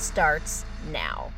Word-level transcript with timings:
starts 0.00 0.64
now. 0.90 1.30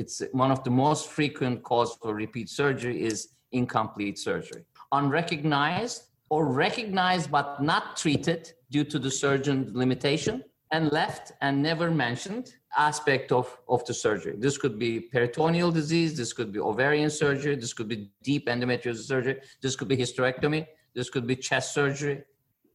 it's 0.00 0.22
one 0.32 0.50
of 0.50 0.64
the 0.64 0.70
most 0.70 1.08
frequent 1.08 1.62
cause 1.62 1.96
for 2.00 2.14
repeat 2.14 2.48
surgery 2.48 2.96
is 3.10 3.18
incomplete 3.52 4.18
surgery 4.18 4.64
unrecognized 4.92 5.98
or 6.30 6.46
recognized 6.46 7.30
but 7.30 7.62
not 7.62 7.96
treated 7.96 8.52
due 8.70 8.84
to 8.92 8.98
the 8.98 9.10
surgeon 9.10 9.58
limitation 9.82 10.42
and 10.72 10.92
left 10.92 11.32
and 11.42 11.60
never 11.60 11.90
mentioned 11.90 12.54
aspect 12.76 13.32
of, 13.32 13.46
of 13.68 13.84
the 13.84 13.92
surgery 13.92 14.34
this 14.38 14.56
could 14.56 14.78
be 14.78 14.92
peritoneal 15.00 15.70
disease 15.70 16.16
this 16.16 16.32
could 16.32 16.50
be 16.52 16.60
ovarian 16.60 17.10
surgery 17.10 17.54
this 17.56 17.72
could 17.72 17.88
be 17.88 18.10
deep 18.22 18.46
endometriosis 18.46 19.06
surgery 19.12 19.36
this 19.60 19.74
could 19.76 19.88
be 19.88 19.96
hysterectomy 19.96 20.66
this 20.94 21.10
could 21.10 21.26
be 21.26 21.36
chest 21.36 21.74
surgery 21.74 22.22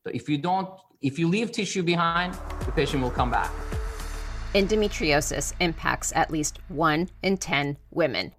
so 0.05 0.11
if 0.13 0.29
you 0.29 0.37
don't 0.37 0.69
if 1.01 1.19
you 1.19 1.27
leave 1.27 1.51
tissue 1.51 1.83
behind 1.83 2.33
the 2.65 2.71
patient 2.71 3.01
will 3.01 3.11
come 3.11 3.31
back 3.31 3.51
Endometriosis 4.55 5.51
impacts 5.59 6.13
at 6.15 6.31
least 6.31 6.59
1 6.69 7.09
in 7.23 7.35
10 7.35 7.75
women. 7.91 8.31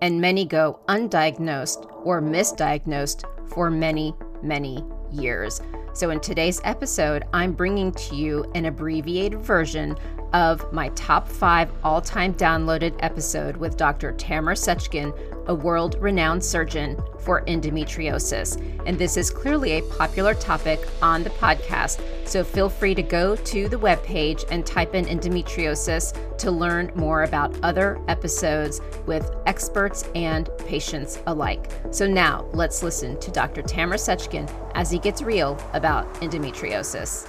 And 0.00 0.18
many 0.18 0.46
go 0.46 0.80
undiagnosed 0.88 2.06
or 2.06 2.22
misdiagnosed 2.22 3.24
for 3.50 3.70
many, 3.70 4.14
many 4.42 4.82
years. 5.12 5.60
So, 5.92 6.08
in 6.08 6.20
today's 6.20 6.62
episode, 6.64 7.24
I'm 7.34 7.52
bringing 7.52 7.92
to 7.92 8.16
you 8.16 8.50
an 8.54 8.64
abbreviated 8.64 9.40
version 9.40 9.94
of 10.32 10.72
my 10.72 10.88
top 10.90 11.28
five 11.28 11.70
all 11.82 12.00
time 12.00 12.34
downloaded 12.34 12.94
episode 13.00 13.56
with 13.56 13.76
Dr. 13.76 14.12
Tamer 14.12 14.54
Seckin, 14.54 15.12
a 15.46 15.54
world 15.54 15.96
renowned 16.00 16.44
surgeon 16.44 17.00
for 17.20 17.42
endometriosis. 17.46 18.60
And 18.86 18.98
this 18.98 19.16
is 19.16 19.30
clearly 19.30 19.72
a 19.72 19.82
popular 19.82 20.34
topic 20.34 20.86
on 21.02 21.22
the 21.22 21.30
podcast, 21.30 22.00
so 22.26 22.44
feel 22.44 22.68
free 22.68 22.94
to 22.94 23.02
go 23.02 23.36
to 23.36 23.68
the 23.68 23.78
webpage 23.78 24.44
and 24.50 24.64
type 24.66 24.94
in 24.94 25.06
endometriosis 25.06 26.36
to 26.38 26.50
learn 26.50 26.92
more 26.94 27.22
about 27.24 27.58
other 27.62 28.00
episodes 28.08 28.80
with 29.06 29.30
experts 29.46 30.04
and 30.14 30.50
patients 30.58 31.18
alike. 31.26 31.70
So 31.90 32.06
now 32.06 32.46
let's 32.52 32.82
listen 32.82 33.18
to 33.20 33.30
Dr. 33.30 33.62
Tamer 33.62 33.96
Seckin 33.96 34.50
as 34.74 34.90
he 34.90 34.98
gets 34.98 35.22
real 35.22 35.58
about 35.72 36.12
endometriosis. 36.16 37.28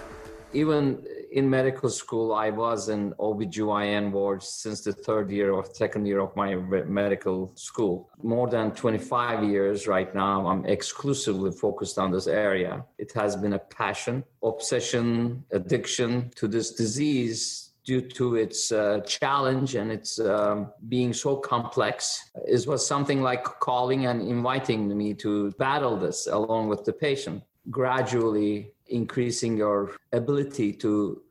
even 0.53 1.03
in 1.31 1.49
medical 1.49 1.89
school, 1.89 2.33
I 2.33 2.49
was 2.49 2.89
in 2.89 3.13
OBGYN 3.13 4.11
ward 4.11 4.43
since 4.43 4.81
the 4.81 4.93
third 4.93 5.29
year 5.29 5.51
or 5.51 5.63
second 5.73 6.05
year 6.05 6.19
of 6.19 6.35
my 6.35 6.55
medical 6.55 7.51
school. 7.55 8.09
More 8.21 8.47
than 8.47 8.71
25 8.71 9.43
years 9.43 9.87
right 9.87 10.13
now, 10.13 10.47
I'm 10.47 10.65
exclusively 10.65 11.51
focused 11.51 11.97
on 11.97 12.11
this 12.11 12.27
area. 12.27 12.85
It 12.97 13.11
has 13.13 13.35
been 13.35 13.53
a 13.53 13.59
passion, 13.59 14.23
obsession, 14.43 15.43
addiction 15.51 16.31
to 16.35 16.47
this 16.47 16.71
disease 16.71 17.69
due 17.85 18.01
to 18.01 18.35
its 18.35 18.71
uh, 18.71 18.99
challenge 19.07 19.75
and 19.75 19.91
its 19.91 20.19
um, 20.19 20.71
being 20.89 21.13
so 21.13 21.35
complex 21.37 22.29
it 22.45 22.67
was 22.67 22.85
something 22.85 23.21
like 23.21 23.43
calling 23.43 24.05
and 24.05 24.21
inviting 24.21 24.95
me 24.95 25.13
to 25.13 25.49
battle 25.51 25.95
this 25.97 26.27
along 26.27 26.67
with 26.67 26.83
the 26.83 26.93
patient 26.93 27.41
gradually 27.71 28.73
increasing 28.89 29.57
your 29.57 29.95
ability 30.11 30.73
to 30.73 31.21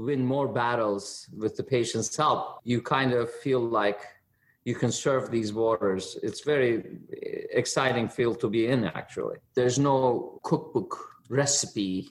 win 0.00 0.24
more 0.24 0.48
battles 0.48 1.28
with 1.36 1.56
the 1.56 1.62
patient's 1.62 2.16
help, 2.16 2.60
you 2.64 2.80
kind 2.80 3.12
of 3.12 3.30
feel 3.30 3.60
like 3.60 4.00
you 4.64 4.74
can 4.74 4.92
serve 4.92 5.30
these 5.30 5.52
waters. 5.52 6.18
It's 6.22 6.42
very 6.42 6.98
exciting 7.52 8.08
field 8.08 8.40
to 8.40 8.48
be 8.48 8.66
in 8.66 8.84
actually. 8.84 9.36
There's 9.54 9.78
no 9.78 10.40
cookbook 10.42 10.96
recipe 11.28 12.08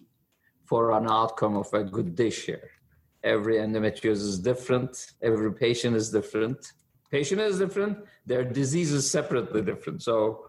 for 0.65 0.91
an 0.91 1.07
outcome 1.09 1.55
of 1.55 1.71
a 1.73 1.83
good 1.83 2.15
dish 2.15 2.45
here. 2.45 2.69
Every 3.23 3.55
endometriosis 3.55 4.29
is 4.33 4.39
different, 4.39 5.13
every 5.21 5.53
patient 5.53 5.95
is 5.95 6.11
different. 6.11 6.73
Patient 7.11 7.41
is 7.41 7.57
different, 7.57 7.97
their 8.25 8.43
disease 8.43 8.91
is 8.93 9.09
separately 9.09 9.63
different. 9.63 10.03
So 10.03 10.45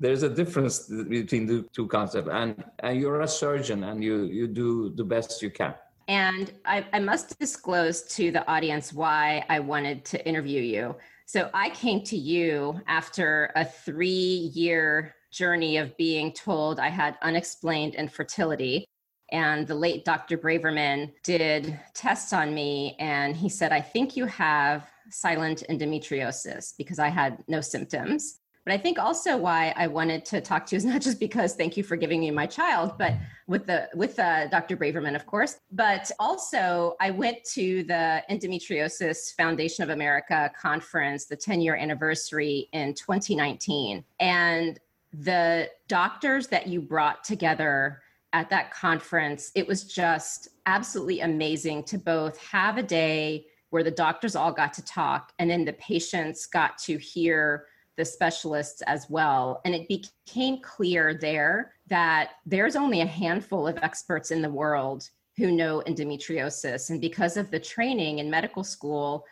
there's 0.00 0.22
a 0.22 0.30
difference 0.30 0.88
between 0.88 1.46
the 1.46 1.62
two 1.72 1.86
concepts 1.86 2.28
and, 2.32 2.64
and 2.80 2.98
you're 2.98 3.20
a 3.20 3.28
surgeon 3.28 3.84
and 3.84 4.02
you 4.02 4.24
you 4.24 4.46
do 4.48 4.90
the 4.96 5.04
best 5.04 5.42
you 5.42 5.50
can 5.50 5.74
And 6.08 6.52
I, 6.64 6.84
I 6.92 6.98
must 6.98 7.38
disclose 7.38 8.02
to 8.16 8.32
the 8.32 8.44
audience 8.50 8.92
why 8.92 9.44
I 9.48 9.60
wanted 9.60 10.04
to 10.06 10.26
interview 10.26 10.60
you. 10.60 10.96
So 11.26 11.48
I 11.54 11.70
came 11.70 12.02
to 12.02 12.16
you 12.16 12.80
after 12.88 13.52
a 13.54 13.64
three 13.64 14.50
year 14.52 15.14
journey 15.30 15.76
of 15.76 15.96
being 15.96 16.32
told 16.32 16.80
I 16.80 16.88
had 16.88 17.16
unexplained 17.22 17.94
infertility. 17.94 18.84
And 19.30 19.68
the 19.68 19.76
late 19.76 20.04
Dr. 20.04 20.36
Braverman 20.36 21.12
did 21.22 21.78
tests 21.94 22.32
on 22.32 22.52
me, 22.52 22.96
and 22.98 23.36
he 23.36 23.48
said, 23.48 23.70
I 23.70 23.80
think 23.80 24.16
you 24.16 24.26
have 24.26 24.90
silent 25.10 25.62
endometriosis 25.70 26.72
because 26.76 26.98
I 26.98 27.10
had 27.10 27.38
no 27.46 27.60
symptoms. 27.60 28.39
But 28.64 28.74
I 28.74 28.78
think 28.78 28.98
also 28.98 29.36
why 29.36 29.72
I 29.76 29.86
wanted 29.86 30.24
to 30.26 30.40
talk 30.40 30.66
to 30.66 30.74
you 30.74 30.78
is 30.78 30.84
not 30.84 31.00
just 31.00 31.18
because 31.18 31.54
thank 31.54 31.76
you 31.76 31.82
for 31.82 31.96
giving 31.96 32.20
me 32.20 32.30
my 32.30 32.46
child, 32.46 32.92
but 32.98 33.14
with 33.46 33.66
the 33.66 33.88
with 33.94 34.18
uh, 34.18 34.48
Dr. 34.48 34.76
Braverman, 34.76 35.16
of 35.16 35.26
course. 35.26 35.58
But 35.72 36.10
also, 36.18 36.96
I 37.00 37.10
went 37.10 37.42
to 37.54 37.82
the 37.84 38.22
Endometriosis 38.30 39.34
Foundation 39.34 39.82
of 39.82 39.90
America 39.90 40.50
conference, 40.60 41.24
the 41.24 41.36
10 41.36 41.60
year 41.60 41.74
anniversary 41.74 42.68
in 42.72 42.94
2019, 42.94 44.04
and 44.20 44.78
the 45.12 45.68
doctors 45.88 46.46
that 46.48 46.66
you 46.66 46.80
brought 46.80 47.24
together 47.24 48.02
at 48.32 48.48
that 48.50 48.72
conference, 48.72 49.50
it 49.56 49.66
was 49.66 49.84
just 49.84 50.48
absolutely 50.66 51.20
amazing 51.20 51.82
to 51.82 51.98
both 51.98 52.38
have 52.38 52.78
a 52.78 52.82
day 52.82 53.46
where 53.70 53.82
the 53.82 53.90
doctors 53.90 54.36
all 54.36 54.52
got 54.52 54.72
to 54.74 54.84
talk, 54.84 55.32
and 55.38 55.50
then 55.50 55.64
the 55.64 55.72
patients 55.74 56.46
got 56.46 56.76
to 56.78 56.98
hear 56.98 57.66
the 58.00 58.04
specialists 58.06 58.80
as 58.86 59.10
well. 59.10 59.60
And 59.66 59.74
it 59.74 59.86
became 59.86 60.62
clear 60.62 61.12
there 61.12 61.74
that 61.88 62.30
there's 62.46 62.74
only 62.74 63.02
a 63.02 63.06
handful 63.06 63.68
of 63.68 63.76
experts 63.82 64.30
in 64.30 64.40
the 64.40 64.48
world 64.48 65.10
who 65.36 65.50
know 65.52 65.82
endometriosis. 65.86 66.88
And 66.88 66.98
because 66.98 67.36
of 67.36 67.50
the 67.50 67.60
training 67.60 68.18
in 68.18 68.30
medical 68.30 68.64
school, 68.64 69.26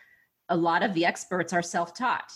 a 0.51 0.57
lot 0.57 0.83
of 0.83 0.93
the 0.93 1.07
experts 1.07 1.55
are 1.55 1.63
self 1.63 1.95
taught. 1.95 2.31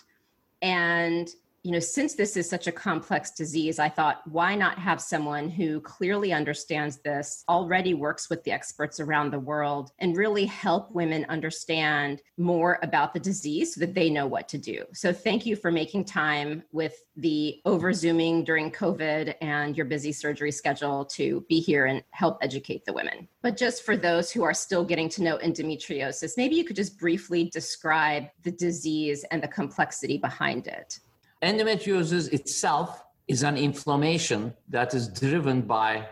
And 0.62 1.28
you 1.64 1.70
know, 1.70 1.78
since 1.78 2.14
this 2.14 2.36
is 2.36 2.50
such 2.50 2.66
a 2.66 2.72
complex 2.72 3.30
disease, 3.30 3.78
I 3.78 3.88
thought, 3.88 4.22
why 4.26 4.56
not 4.56 4.78
have 4.78 5.00
someone 5.00 5.48
who 5.48 5.80
clearly 5.80 6.32
understands 6.32 6.96
this, 6.98 7.44
already 7.48 7.94
works 7.94 8.28
with 8.28 8.42
the 8.42 8.50
experts 8.50 8.98
around 8.98 9.30
the 9.30 9.38
world, 9.38 9.92
and 10.00 10.16
really 10.16 10.44
help 10.44 10.90
women 10.90 11.24
understand 11.28 12.20
more 12.36 12.80
about 12.82 13.14
the 13.14 13.20
disease 13.20 13.74
so 13.74 13.80
that 13.80 13.94
they 13.94 14.10
know 14.10 14.26
what 14.26 14.48
to 14.48 14.58
do. 14.58 14.84
So, 14.92 15.12
thank 15.12 15.46
you 15.46 15.54
for 15.54 15.70
making 15.70 16.06
time 16.06 16.64
with 16.72 16.96
the 17.16 17.60
over 17.64 17.92
Zooming 17.92 18.42
during 18.42 18.72
COVID 18.72 19.34
and 19.40 19.76
your 19.76 19.86
busy 19.86 20.10
surgery 20.10 20.50
schedule 20.50 21.04
to 21.06 21.44
be 21.48 21.60
here 21.60 21.86
and 21.86 22.02
help 22.10 22.38
educate 22.42 22.84
the 22.86 22.92
women. 22.92 23.28
But 23.40 23.56
just 23.56 23.84
for 23.84 23.96
those 23.96 24.32
who 24.32 24.42
are 24.42 24.54
still 24.54 24.84
getting 24.84 25.08
to 25.10 25.22
know 25.22 25.38
endometriosis, 25.38 26.36
maybe 26.36 26.56
you 26.56 26.64
could 26.64 26.76
just 26.76 26.98
briefly 26.98 27.50
describe 27.52 28.24
the 28.42 28.50
disease 28.50 29.24
and 29.30 29.40
the 29.40 29.48
complexity 29.48 30.18
behind 30.18 30.66
it. 30.66 30.98
Endometriosis 31.42 32.32
itself 32.32 33.02
is 33.26 33.42
an 33.42 33.56
inflammation 33.56 34.54
that 34.68 34.94
is 34.94 35.08
driven 35.08 35.62
by 35.62 36.06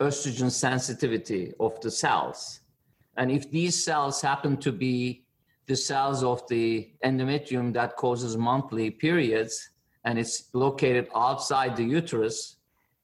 estrogen 0.00 0.50
sensitivity 0.50 1.52
of 1.60 1.80
the 1.80 1.90
cells. 1.90 2.60
And 3.16 3.30
if 3.30 3.50
these 3.50 3.84
cells 3.84 4.20
happen 4.20 4.56
to 4.58 4.72
be 4.72 5.24
the 5.66 5.76
cells 5.76 6.24
of 6.24 6.46
the 6.48 6.90
endometrium 7.04 7.72
that 7.74 7.96
causes 7.96 8.36
monthly 8.36 8.90
periods 8.90 9.70
and 10.04 10.18
it's 10.18 10.48
located 10.52 11.08
outside 11.14 11.76
the 11.76 11.84
uterus, 11.84 12.56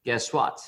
guess 0.03 0.33
what? 0.33 0.59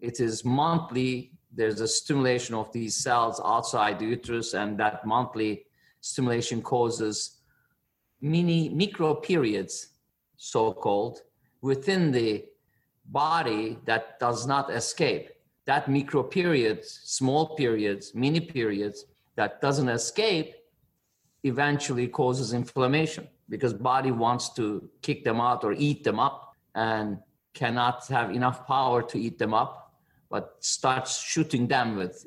It 0.00 0.20
is 0.20 0.44
monthly, 0.44 1.32
there's 1.52 1.80
a 1.80 1.88
stimulation 1.88 2.54
of 2.54 2.70
these 2.72 2.96
cells 2.96 3.40
outside 3.44 3.98
the 3.98 4.06
uterus, 4.06 4.54
and 4.54 4.78
that 4.78 5.06
monthly 5.06 5.64
stimulation 6.00 6.62
causes 6.62 7.38
mini 8.20 8.68
micro 8.68 9.14
periods, 9.14 9.88
so 10.42 10.72
called, 10.72 11.20
within 11.60 12.10
the 12.10 12.46
body 13.04 13.78
that 13.84 14.18
does 14.18 14.46
not 14.46 14.70
escape. 14.70 15.28
That 15.66 15.86
micro 15.86 16.22
periods, 16.22 17.00
small 17.04 17.54
periods, 17.56 18.14
mini 18.14 18.40
periods 18.40 19.04
that 19.36 19.60
doesn't 19.60 19.90
escape 19.90 20.54
eventually 21.42 22.08
causes 22.08 22.54
inflammation 22.54 23.28
because 23.50 23.74
body 23.74 24.12
wants 24.12 24.48
to 24.54 24.88
kick 25.02 25.24
them 25.24 25.42
out 25.42 25.62
or 25.62 25.74
eat 25.74 26.04
them 26.04 26.18
up 26.18 26.56
and 26.74 27.18
cannot 27.52 28.06
have 28.08 28.30
enough 28.30 28.66
power 28.66 29.02
to 29.02 29.18
eat 29.18 29.38
them 29.38 29.52
up 29.52 29.92
but 30.30 30.56
starts 30.60 31.20
shooting 31.20 31.66
them 31.66 31.96
with 31.96 32.24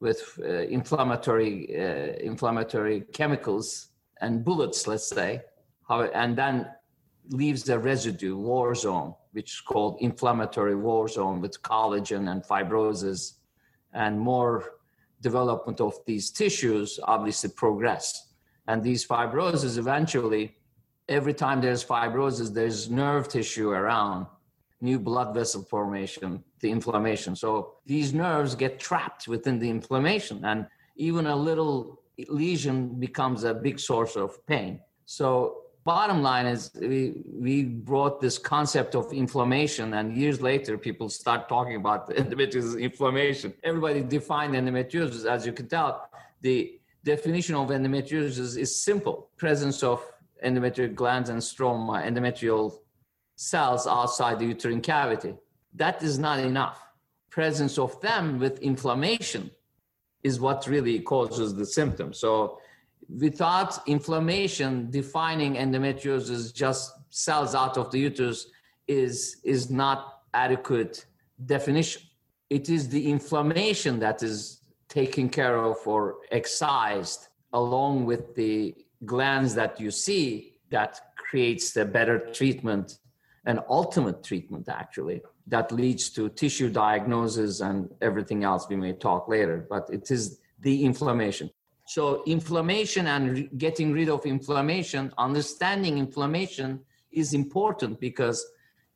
with 0.00 0.38
uh, 0.42 0.62
inflammatory 0.78 1.52
uh, 1.76 2.12
inflammatory 2.30 3.00
chemicals 3.12 3.88
and 4.20 4.44
bullets 4.44 4.86
let's 4.86 5.08
say 5.08 5.42
How, 5.88 6.02
and 6.02 6.36
then 6.36 6.66
leaves 7.30 7.68
a 7.68 7.78
residue 7.78 8.36
war 8.36 8.74
zone 8.74 9.14
which 9.32 9.52
is 9.52 9.60
called 9.60 9.98
inflammatory 10.00 10.74
war 10.74 11.08
zone 11.08 11.40
with 11.40 11.62
collagen 11.62 12.30
and 12.30 12.42
fibrosis 12.42 13.34
and 13.92 14.18
more 14.18 14.72
development 15.20 15.80
of 15.80 15.94
these 16.06 16.30
tissues 16.30 16.98
obviously 17.04 17.50
progress. 17.50 18.32
And 18.66 18.82
these 18.82 19.06
fibrosis 19.06 19.78
eventually, 19.78 20.56
every 21.08 21.34
time 21.34 21.60
there's 21.60 21.84
fibrosis, 21.84 22.52
there's 22.52 22.90
nerve 22.90 23.28
tissue 23.28 23.70
around, 23.70 24.26
new 24.80 24.98
blood 24.98 25.34
vessel 25.34 25.62
formation, 25.62 26.44
the 26.60 26.70
inflammation. 26.70 27.34
So 27.34 27.74
these 27.86 28.12
nerves 28.12 28.54
get 28.54 28.78
trapped 28.78 29.26
within 29.26 29.58
the 29.58 29.70
inflammation, 29.70 30.44
and 30.44 30.66
even 30.96 31.26
a 31.26 31.36
little 31.36 32.02
lesion 32.28 32.98
becomes 32.98 33.44
a 33.44 33.54
big 33.54 33.78
source 33.78 34.16
of 34.16 34.44
pain. 34.46 34.80
So 35.06 35.62
bottom 35.88 36.20
line 36.20 36.44
is 36.44 36.70
we, 36.78 37.22
we 37.46 37.64
brought 37.64 38.20
this 38.20 38.36
concept 38.36 38.94
of 38.94 39.10
inflammation 39.10 39.94
and 39.94 40.14
years 40.14 40.38
later 40.42 40.76
people 40.76 41.08
start 41.08 41.48
talking 41.48 41.76
about 41.76 42.10
endometriosis 42.22 42.78
inflammation. 42.78 43.54
Everybody 43.64 44.02
defined 44.02 44.52
endometriosis 44.54 45.24
as 45.24 45.46
you 45.46 45.54
can 45.54 45.66
tell. 45.66 46.10
The 46.42 46.78
definition 47.04 47.54
of 47.54 47.68
endometriosis 47.70 48.58
is 48.58 48.70
simple. 48.88 49.30
Presence 49.38 49.82
of 49.82 49.98
endometrial 50.44 50.94
glands 50.94 51.30
and 51.30 51.40
stroma 51.40 51.96
endometrial 52.08 52.66
cells 53.36 53.86
outside 53.86 54.38
the 54.40 54.48
uterine 54.54 54.82
cavity. 54.82 55.32
That 55.82 56.02
is 56.02 56.18
not 56.18 56.38
enough. 56.38 56.78
Presence 57.30 57.78
of 57.78 57.98
them 58.02 58.38
with 58.38 58.58
inflammation 58.58 59.50
is 60.22 60.38
what 60.38 60.66
really 60.66 61.00
causes 61.00 61.54
the 61.54 61.64
symptoms. 61.64 62.18
So 62.18 62.58
without 63.08 63.86
inflammation, 63.88 64.90
defining 64.90 65.54
endometriosis 65.54 66.54
just 66.54 66.92
cells 67.10 67.54
out 67.54 67.76
of 67.76 67.90
the 67.90 67.98
uterus 67.98 68.46
is, 68.86 69.38
is 69.44 69.70
not 69.70 70.22
adequate 70.34 71.06
definition. 71.46 72.02
It 72.50 72.68
is 72.68 72.88
the 72.88 73.10
inflammation 73.10 73.98
that 74.00 74.22
is 74.22 74.60
taken 74.88 75.28
care 75.28 75.58
of 75.58 75.76
or 75.86 76.16
excised 76.30 77.28
along 77.52 78.04
with 78.06 78.34
the 78.34 78.74
glands 79.04 79.54
that 79.54 79.80
you 79.80 79.90
see 79.90 80.54
that 80.70 81.00
creates 81.16 81.72
the 81.72 81.84
better 81.84 82.18
treatment 82.32 82.98
and 83.44 83.60
ultimate 83.68 84.22
treatment 84.24 84.68
actually 84.68 85.20
that 85.46 85.72
leads 85.72 86.10
to 86.10 86.28
tissue 86.30 86.68
diagnosis 86.68 87.60
and 87.60 87.88
everything 88.02 88.44
else 88.44 88.66
we 88.68 88.76
may 88.76 88.92
talk 88.92 89.28
later 89.28 89.66
but 89.70 89.88
it 89.90 90.10
is 90.10 90.40
the 90.60 90.84
inflammation 90.84 91.48
so 91.88 92.22
inflammation 92.26 93.06
and 93.06 93.32
re- 93.32 93.50
getting 93.56 93.92
rid 93.92 94.10
of 94.10 94.26
inflammation, 94.26 95.10
understanding 95.16 95.96
inflammation 95.96 96.80
is 97.10 97.32
important 97.32 97.98
because 97.98 98.46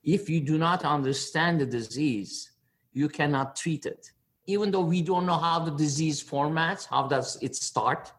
if 0.05 0.29
you 0.29 0.41
do 0.41 0.59
not 0.59 0.85
understand 0.85 1.59
the 1.59 1.65
disease, 1.65 2.53
you 2.93 3.09
cannot 3.09 3.57
treat 3.57 3.87
it. 3.87 4.11
Even 4.45 4.71
though 4.71 4.85
we 4.85 5.01
don't 5.01 5.25
know 5.25 5.39
how 5.39 5.59
the 5.59 5.71
disease 5.71 6.23
formats, 6.23 6.87
how 6.87 7.09
does 7.09 7.39
it 7.41 7.57
start, 7.57 8.13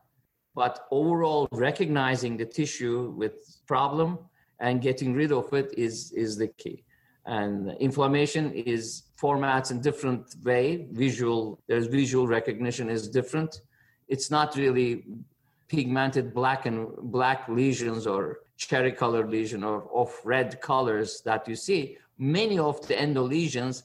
but 0.56 0.88
overall 0.90 1.48
recognizing 1.52 2.36
the 2.36 2.46
tissue 2.46 3.14
with 3.16 3.62
problem 3.68 4.18
and 4.60 4.82
getting 4.82 5.14
rid 5.14 5.32
of 5.32 5.54
it 5.54 5.72
is 5.78 6.12
is 6.14 6.36
the 6.36 6.48
key. 6.48 6.84
And 7.28 7.78
inflammation 7.80 8.52
is 8.54 9.04
formats 9.22 9.70
in 9.70 9.82
different 9.82 10.34
way. 10.44 10.88
Visual, 10.92 11.62
there's 11.68 11.86
visual 11.86 12.26
recognition 12.28 12.90
is 12.90 13.08
different 13.08 13.62
it's 14.08 14.30
not 14.30 14.56
really 14.56 15.04
pigmented 15.68 16.34
black 16.34 16.66
and 16.66 16.88
black 17.04 17.48
lesions 17.48 18.06
or 18.06 18.40
cherry 18.58 18.92
colored 18.92 19.30
lesion 19.30 19.64
or 19.64 19.90
of 19.94 20.14
red 20.24 20.62
colors 20.62 21.22
that 21.26 21.48
you 21.48 21.56
see. 21.56 21.98
Many 22.18 22.60
of 22.60 22.86
the 22.88 23.00
endo 23.00 23.24
lesions 23.24 23.84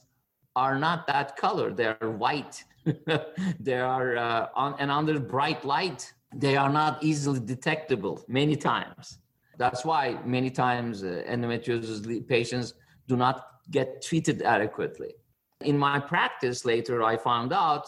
are 0.55 0.77
not 0.77 1.07
that 1.07 1.35
color. 1.37 1.71
They 1.71 1.85
are 1.85 2.11
white. 2.11 2.63
they 3.59 3.79
are 3.79 4.17
uh, 4.17 4.47
on, 4.55 4.75
and 4.79 4.91
under 4.91 5.19
bright 5.19 5.65
light, 5.65 6.13
they 6.35 6.55
are 6.55 6.69
not 6.69 7.03
easily 7.03 7.39
detectable 7.39 8.23
many 8.27 8.55
times. 8.55 9.19
That's 9.57 9.83
why 9.83 10.17
many 10.25 10.49
times 10.49 11.03
uh, 11.03 11.23
endometriosis 11.27 12.27
patients 12.27 12.73
do 13.07 13.15
not 13.17 13.45
get 13.71 14.01
treated 14.01 14.41
adequately. 14.41 15.13
In 15.61 15.77
my 15.77 15.99
practice 15.99 16.65
later, 16.65 17.03
I 17.03 17.17
found 17.17 17.51
out 17.51 17.87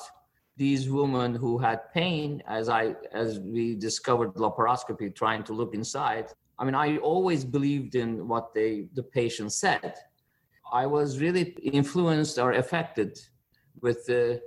these 0.63 0.83
women 0.99 1.29
who 1.43 1.51
had 1.67 1.79
pain 1.99 2.29
as 2.57 2.65
i 2.81 2.83
as 3.23 3.29
we 3.55 3.65
discovered 3.87 4.31
laparoscopy 4.45 5.07
trying 5.21 5.43
to 5.49 5.53
look 5.59 5.71
inside 5.81 6.25
i 6.59 6.61
mean 6.65 6.77
i 6.85 6.89
always 7.13 7.41
believed 7.57 7.93
in 8.03 8.09
what 8.31 8.45
they 8.57 8.71
the 8.97 9.05
patient 9.19 9.51
said. 9.65 9.93
I 10.71 10.85
was 10.85 11.19
really 11.19 11.43
influenced 11.81 12.39
or 12.39 12.53
affected 12.53 13.19
with 13.81 14.05
the 14.05 14.41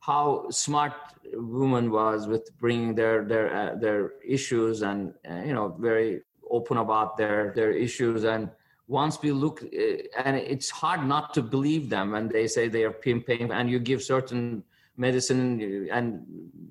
how 0.00 0.48
smart 0.50 0.92
woman 1.34 1.90
was 1.90 2.26
with 2.26 2.50
bringing 2.58 2.94
their 2.94 3.24
their 3.24 3.54
uh, 3.54 3.74
their 3.76 4.12
issues 4.26 4.82
and 4.82 5.14
uh, 5.30 5.42
you 5.46 5.54
know 5.54 5.68
very 5.78 6.22
open 6.50 6.76
about 6.78 7.16
their 7.16 7.52
their 7.54 7.70
issues. 7.70 8.24
And 8.24 8.50
once 8.88 9.20
we 9.22 9.32
look 9.32 9.62
uh, 9.62 10.24
and 10.24 10.36
it's 10.36 10.70
hard 10.70 11.06
not 11.06 11.32
to 11.34 11.42
believe 11.42 11.88
them 11.88 12.12
when 12.12 12.28
they 12.28 12.46
say 12.46 12.68
they 12.68 12.84
are 12.84 12.92
pain 12.92 13.22
pain 13.22 13.50
and 13.52 13.70
you 13.70 13.78
give 13.78 14.02
certain 14.02 14.62
medicine 15.00 15.88
and 15.90 16.22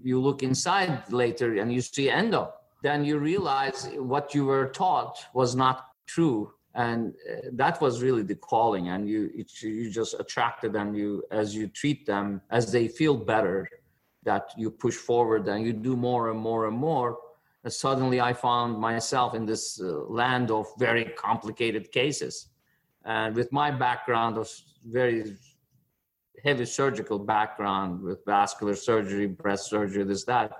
you 0.03 0.21
look 0.21 0.43
inside 0.43 1.11
later 1.11 1.59
and 1.59 1.73
you 1.73 1.81
see 1.81 2.09
endo, 2.09 2.53
then 2.83 3.03
you 3.03 3.17
realize 3.17 3.89
what 3.97 4.33
you 4.35 4.45
were 4.45 4.67
taught 4.67 5.17
was 5.33 5.55
not 5.55 5.87
true. 6.05 6.53
And 6.75 7.13
uh, 7.29 7.49
that 7.53 7.81
was 7.81 8.01
really 8.01 8.23
the 8.23 8.35
calling. 8.35 8.89
And 8.89 9.09
you, 9.09 9.31
it, 9.35 9.51
you 9.61 9.89
just 9.89 10.15
attracted 10.19 10.75
and 10.75 10.95
you, 10.95 11.23
as 11.31 11.55
you 11.55 11.67
treat 11.67 12.05
them, 12.05 12.41
as 12.51 12.71
they 12.71 12.87
feel 12.87 13.17
better, 13.17 13.67
that 14.23 14.51
you 14.55 14.69
push 14.69 14.95
forward 14.95 15.47
and 15.47 15.65
you 15.65 15.73
do 15.73 15.95
more 15.95 16.29
and 16.29 16.39
more 16.39 16.67
and 16.67 16.77
more. 16.77 17.17
And 17.63 17.73
suddenly 17.73 18.21
I 18.21 18.33
found 18.33 18.79
myself 18.79 19.33
in 19.33 19.45
this 19.45 19.81
uh, 19.81 20.03
land 20.07 20.51
of 20.51 20.67
very 20.77 21.05
complicated 21.17 21.91
cases. 21.91 22.47
And 23.03 23.35
with 23.35 23.51
my 23.51 23.71
background 23.71 24.37
of 24.37 24.49
very 24.85 25.35
heavy 26.43 26.65
surgical 26.65 27.19
background 27.19 28.01
with 28.01 28.23
vascular 28.25 28.75
surgery, 28.75 29.27
breast 29.27 29.69
surgery, 29.69 30.03
this, 30.03 30.23
that. 30.25 30.51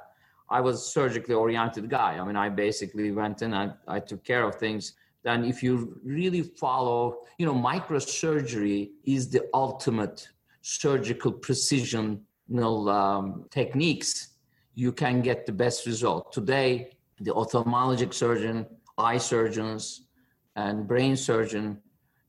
I 0.50 0.62
was 0.62 0.92
surgically 0.92 1.36
oriented 1.36 1.90
guy. 1.90 2.18
I 2.18 2.24
mean, 2.26 2.36
I 2.36 2.50
basically 2.50 3.12
went 3.12 3.42
in, 3.42 3.54
and 3.54 3.74
I 3.88 4.00
took 4.00 4.24
care 4.24 4.44
of 4.44 4.56
things. 4.56 4.94
Then 5.24 5.44
if 5.44 5.62
you 5.62 6.00
really 6.04 6.42
follow, 6.42 7.20
you 7.38 7.46
know, 7.46 7.54
microsurgery 7.54 8.90
is 9.04 9.30
the 9.30 9.48
ultimate 9.54 10.28
surgical 10.62 11.32
precision 11.32 12.26
um, 12.58 13.46
techniques. 13.52 14.30
You 14.76 14.92
can 14.92 15.22
get 15.22 15.46
the 15.46 15.52
best 15.52 15.86
result. 15.86 16.32
Today, 16.32 16.92
the 17.20 17.32
ophthalmologic 17.32 18.14
surgeon, 18.14 18.66
eye 18.98 19.18
surgeons, 19.18 20.08
and 20.56 20.88
brain 20.88 21.16
surgeon, 21.16 21.82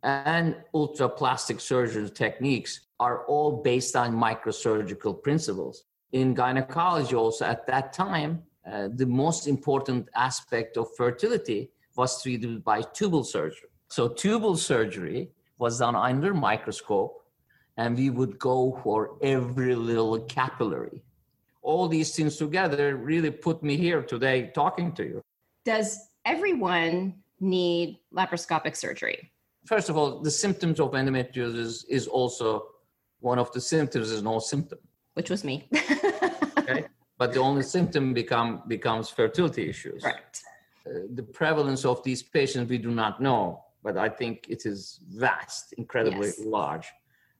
and 0.02 0.56
ultraplastic 0.74 1.60
surgery 1.60 2.08
techniques 2.10 2.80
are 2.98 3.24
all 3.26 3.62
based 3.62 3.96
on 3.96 4.14
microsurgical 4.14 5.22
principles. 5.22 5.84
In 6.12 6.34
gynecology, 6.34 7.14
also 7.14 7.44
at 7.44 7.66
that 7.66 7.92
time, 7.92 8.42
uh, 8.70 8.88
the 8.94 9.06
most 9.06 9.46
important 9.46 10.08
aspect 10.14 10.76
of 10.76 10.88
fertility 10.96 11.70
was 11.96 12.22
treated 12.22 12.64
by 12.64 12.82
tubal 12.82 13.24
surgery. 13.24 13.68
So, 13.88 14.08
tubal 14.08 14.56
surgery 14.56 15.30
was 15.58 15.78
done 15.78 15.96
under 15.96 16.32
microscope, 16.34 17.24
and 17.76 17.96
we 17.96 18.10
would 18.10 18.38
go 18.38 18.78
for 18.82 19.16
every 19.22 19.74
little 19.74 20.20
capillary. 20.20 21.02
All 21.62 21.88
these 21.88 22.14
things 22.14 22.36
together 22.36 22.96
really 22.96 23.30
put 23.30 23.62
me 23.62 23.76
here 23.76 24.02
today 24.02 24.50
talking 24.54 24.92
to 24.92 25.04
you. 25.04 25.22
Does 25.64 26.08
everyone 26.24 27.22
need 27.40 27.98
laparoscopic 28.14 28.76
surgery? 28.76 29.32
First 29.70 29.88
of 29.88 29.96
all, 29.96 30.18
the 30.18 30.32
symptoms 30.32 30.80
of 30.80 30.90
endometriosis 30.90 31.84
is 31.88 32.08
also 32.08 32.66
one 33.20 33.38
of 33.38 33.52
the 33.52 33.60
symptoms 33.60 34.10
is 34.10 34.20
no 34.20 34.40
symptom. 34.40 34.80
Which 35.14 35.30
was 35.30 35.44
me. 35.44 35.68
okay. 36.58 36.86
But 37.16 37.32
the 37.34 37.38
only 37.38 37.62
symptom 37.62 38.12
become 38.12 38.64
becomes 38.66 39.10
fertility 39.10 39.68
issues. 39.68 40.02
Right. 40.02 40.34
Uh, 40.84 41.06
the 41.14 41.22
prevalence 41.22 41.84
of 41.84 42.02
these 42.02 42.20
patients 42.20 42.68
we 42.68 42.78
do 42.78 42.90
not 42.90 43.20
know, 43.20 43.62
but 43.84 43.96
I 43.96 44.08
think 44.08 44.46
it 44.48 44.66
is 44.66 44.98
vast, 45.08 45.72
incredibly 45.74 46.30
Yes. 46.30 46.40
large. 46.40 46.88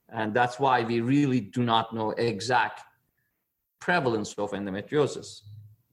And 0.07 0.33
that's 0.33 0.57
why 0.57 0.83
we 0.83 1.01
really 1.01 1.41
do 1.41 1.63
not 1.63 1.93
know 1.93 2.11
exact 2.11 2.79
prevalence 3.79 4.33
of 4.37 4.51
endometriosis. 4.51 5.41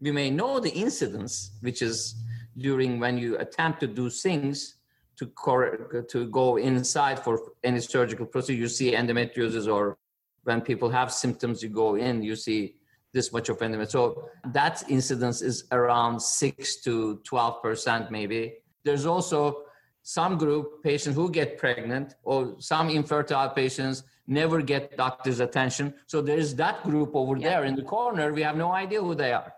We 0.00 0.12
may 0.12 0.30
know 0.30 0.60
the 0.60 0.74
incidence, 0.86 1.58
which 1.62 1.82
is 1.82 2.14
during 2.56 3.00
when 3.00 3.18
you 3.18 3.38
attempt 3.38 3.80
to 3.80 3.88
do 3.88 4.08
things 4.08 4.77
to 5.18 5.26
cor- 5.26 6.04
to 6.08 6.18
go 6.28 6.56
inside 6.56 7.18
for 7.18 7.34
any 7.64 7.80
surgical 7.80 8.26
procedure, 8.26 8.60
you 8.60 8.68
see 8.68 8.92
endometriosis, 8.92 9.66
or 9.72 9.98
when 10.44 10.60
people 10.60 10.88
have 10.88 11.12
symptoms, 11.12 11.62
you 11.62 11.68
go 11.68 11.96
in, 11.96 12.22
you 12.22 12.36
see 12.36 12.76
this 13.12 13.32
much 13.32 13.48
of 13.48 13.58
endometriosis. 13.58 13.90
So 13.90 14.28
that 14.52 14.84
incidence 14.88 15.42
is 15.42 15.64
around 15.72 16.20
six 16.20 16.76
to 16.82 17.20
twelve 17.24 17.62
percent, 17.62 18.10
maybe. 18.10 18.42
There's 18.84 19.06
also 19.06 19.64
some 20.02 20.38
group 20.38 20.82
patients 20.82 21.16
who 21.16 21.30
get 21.30 21.58
pregnant, 21.58 22.14
or 22.22 22.54
some 22.58 22.88
infertile 22.88 23.50
patients 23.50 24.04
never 24.26 24.62
get 24.62 24.96
doctor's 24.96 25.40
attention. 25.40 25.94
So 26.06 26.22
there's 26.22 26.54
that 26.54 26.82
group 26.84 27.10
over 27.14 27.36
Yeah. 27.36 27.48
there 27.48 27.64
in 27.64 27.74
the 27.74 27.82
corner. 27.82 28.32
We 28.32 28.42
have 28.42 28.56
no 28.56 28.70
idea 28.72 29.00
who 29.02 29.14
they 29.14 29.32
are. 29.32 29.52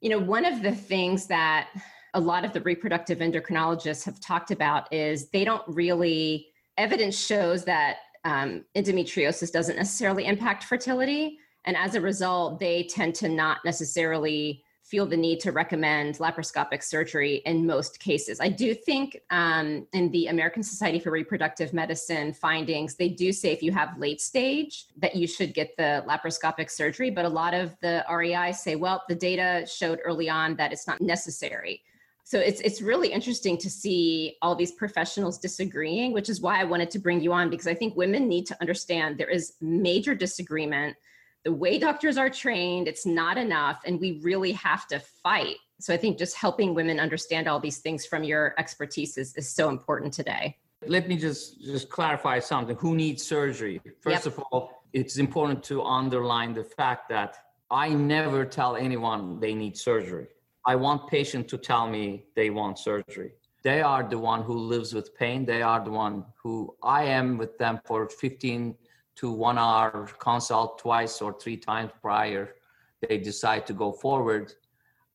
You 0.00 0.10
know, 0.10 0.18
one 0.36 0.44
of 0.44 0.62
the 0.62 0.72
things 0.72 1.26
that 1.26 1.68
a 2.14 2.20
lot 2.20 2.44
of 2.44 2.52
the 2.52 2.60
reproductive 2.60 3.18
endocrinologists 3.18 4.04
have 4.04 4.20
talked 4.20 4.50
about 4.50 4.92
is 4.92 5.30
they 5.30 5.44
don't 5.44 5.62
really, 5.66 6.48
evidence 6.76 7.18
shows 7.18 7.64
that 7.64 7.98
um, 8.24 8.64
endometriosis 8.76 9.50
doesn't 9.50 9.76
necessarily 9.76 10.26
impact 10.26 10.64
fertility. 10.64 11.38
And 11.64 11.76
as 11.76 11.94
a 11.94 12.00
result, 12.00 12.60
they 12.60 12.84
tend 12.84 13.14
to 13.16 13.28
not 13.28 13.58
necessarily 13.64 14.62
feel 14.84 15.06
the 15.06 15.16
need 15.16 15.40
to 15.40 15.52
recommend 15.52 16.18
laparoscopic 16.18 16.82
surgery 16.82 17.36
in 17.46 17.64
most 17.64 18.00
cases. 18.00 18.40
I 18.40 18.48
do 18.48 18.74
think 18.74 19.18
um, 19.30 19.86
in 19.92 20.10
the 20.10 20.26
American 20.26 20.62
Society 20.62 20.98
for 20.98 21.10
Reproductive 21.10 21.72
Medicine 21.72 22.34
findings, 22.34 22.96
they 22.96 23.08
do 23.08 23.32
say 23.32 23.52
if 23.52 23.62
you 23.62 23.72
have 23.72 23.96
late 23.96 24.20
stage 24.20 24.86
that 24.98 25.14
you 25.14 25.26
should 25.26 25.54
get 25.54 25.74
the 25.78 26.04
laparoscopic 26.06 26.68
surgery. 26.68 27.10
But 27.10 27.24
a 27.24 27.28
lot 27.28 27.54
of 27.54 27.74
the 27.80 28.04
REI 28.12 28.52
say, 28.52 28.74
well, 28.74 29.02
the 29.08 29.14
data 29.14 29.66
showed 29.66 30.00
early 30.04 30.28
on 30.28 30.56
that 30.56 30.72
it's 30.72 30.86
not 30.86 31.00
necessary. 31.00 31.82
So 32.24 32.38
it's 32.38 32.60
it's 32.60 32.80
really 32.80 33.12
interesting 33.12 33.58
to 33.58 33.68
see 33.68 34.36
all 34.42 34.54
these 34.54 34.72
professionals 34.72 35.38
disagreeing, 35.38 36.12
which 36.12 36.28
is 36.28 36.40
why 36.40 36.60
I 36.60 36.64
wanted 36.64 36.90
to 36.92 36.98
bring 36.98 37.20
you 37.20 37.32
on 37.32 37.50
because 37.50 37.66
I 37.66 37.74
think 37.74 37.96
women 37.96 38.28
need 38.28 38.46
to 38.46 38.56
understand 38.60 39.18
there 39.18 39.28
is 39.28 39.54
major 39.60 40.14
disagreement 40.14 40.96
the 41.44 41.52
way 41.52 41.78
doctors 41.78 42.16
are 42.16 42.30
trained, 42.30 42.86
it's 42.86 43.04
not 43.04 43.36
enough, 43.36 43.82
and 43.84 44.00
we 44.00 44.20
really 44.22 44.52
have 44.52 44.86
to 44.88 45.00
fight. 45.00 45.56
So 45.80 45.92
I 45.92 45.96
think 45.96 46.18
just 46.18 46.36
helping 46.36 46.74
women 46.74 47.00
understand 47.00 47.48
all 47.48 47.58
these 47.58 47.78
things 47.78 48.06
from 48.06 48.22
your 48.22 48.54
expertise 48.58 49.18
is, 49.18 49.34
is 49.34 49.48
so 49.48 49.68
important 49.68 50.12
today. 50.12 50.56
Let 50.86 51.08
me 51.08 51.16
just 51.16 51.60
just 51.60 51.88
clarify 51.88 52.38
something. 52.40 52.76
Who 52.76 52.94
needs 52.94 53.22
surgery? 53.22 53.80
First 54.00 54.24
Yep. 54.24 54.38
of 54.38 54.44
all, 54.50 54.82
it's 54.92 55.16
important 55.16 55.62
to 55.64 55.82
underline 55.82 56.54
the 56.54 56.64
fact 56.64 57.08
that 57.08 57.38
I 57.70 57.88
never 57.90 58.44
tell 58.44 58.76
anyone 58.76 59.40
they 59.40 59.54
need 59.54 59.76
surgery. 59.76 60.28
I 60.64 60.76
want 60.76 61.08
patient 61.08 61.48
to 61.48 61.58
tell 61.58 61.88
me 61.88 62.24
they 62.36 62.50
want 62.50 62.78
surgery. 62.78 63.32
They 63.62 63.80
are 63.80 64.02
the 64.02 64.18
one 64.18 64.42
who 64.42 64.54
lives 64.54 64.92
with 64.92 65.14
pain. 65.16 65.44
They 65.44 65.62
are 65.62 65.82
the 65.82 65.90
one 65.90 66.24
who 66.42 66.74
I 66.82 67.04
am 67.04 67.38
with 67.38 67.58
them 67.58 67.80
for 67.84 68.08
15 68.08 68.74
to 69.16 69.30
one 69.30 69.58
hour 69.58 70.08
consult 70.18 70.78
twice 70.78 71.20
or 71.20 71.38
three 71.38 71.56
times 71.56 71.92
prior. 72.00 72.54
They 73.00 73.18
decide 73.18 73.66
to 73.66 73.72
go 73.72 73.92
forward. 73.92 74.54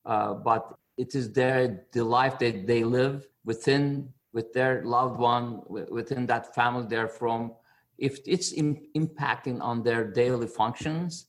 Uh, 0.05 0.33
but 0.33 0.77
it 0.97 1.15
is 1.15 1.31
their 1.31 1.85
the 1.91 2.03
life 2.03 2.39
that 2.39 2.67
they 2.67 2.83
live 2.83 3.27
within 3.45 4.09
with 4.33 4.51
their 4.53 4.83
loved 4.83 5.19
one 5.19 5.61
within 5.67 6.25
that 6.27 6.53
family 6.53 6.85
they're 6.87 7.07
from 7.07 7.53
if 7.97 8.19
it's 8.25 8.51
im- 8.53 8.85
impacting 8.95 9.61
on 9.61 9.83
their 9.83 10.03
daily 10.05 10.47
functions 10.47 11.27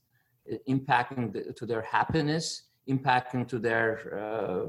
impacting 0.68 1.32
the, 1.32 1.52
to 1.52 1.64
their 1.66 1.82
happiness 1.82 2.64
impacting 2.88 3.47
to 3.49 3.59
their 3.59 3.90
uh, 4.14 4.66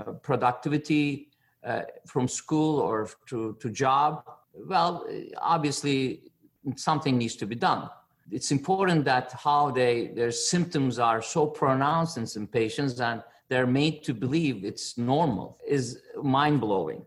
uh, 0.00 0.12
productivity 0.22 1.28
uh, 1.64 1.82
from 2.06 2.28
school 2.28 2.78
or 2.80 3.08
to, 3.26 3.56
to 3.60 3.70
job? 3.70 4.22
Well 4.54 5.06
obviously 5.38 6.30
something 6.76 7.16
needs 7.16 7.36
to 7.36 7.46
be 7.46 7.54
done. 7.54 7.88
It's 8.30 8.50
important 8.50 9.04
that 9.06 9.32
how 9.32 9.70
they 9.70 10.08
their 10.08 10.30
symptoms 10.30 10.98
are 10.98 11.22
so 11.22 11.46
pronounced 11.46 12.18
in 12.18 12.26
some 12.26 12.46
patients 12.46 13.00
and 13.00 13.22
they're 13.48 13.66
made 13.66 14.04
to 14.04 14.12
believe 14.12 14.64
it's 14.64 14.98
normal 14.98 15.58
is 15.66 16.02
mind-blowing. 16.22 17.02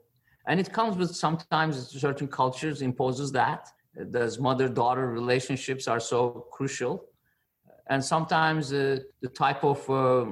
And 0.48 0.60
it 0.60 0.74
comes 0.74 0.98
with 0.98 1.16
sometimes 1.16 1.90
certain 1.90 2.28
cultures 2.28 2.82
imposes 2.82 3.32
that 3.34 3.70
those 3.96 4.40
mother-daughter 4.40 5.08
relationships 5.12 5.88
are 5.88 6.00
so 6.00 6.48
crucial 6.52 7.06
and 7.92 8.04
sometimes 8.04 8.70
the 8.70 9.06
type 9.44 9.64
of 9.64 9.80
uh, 9.90 10.26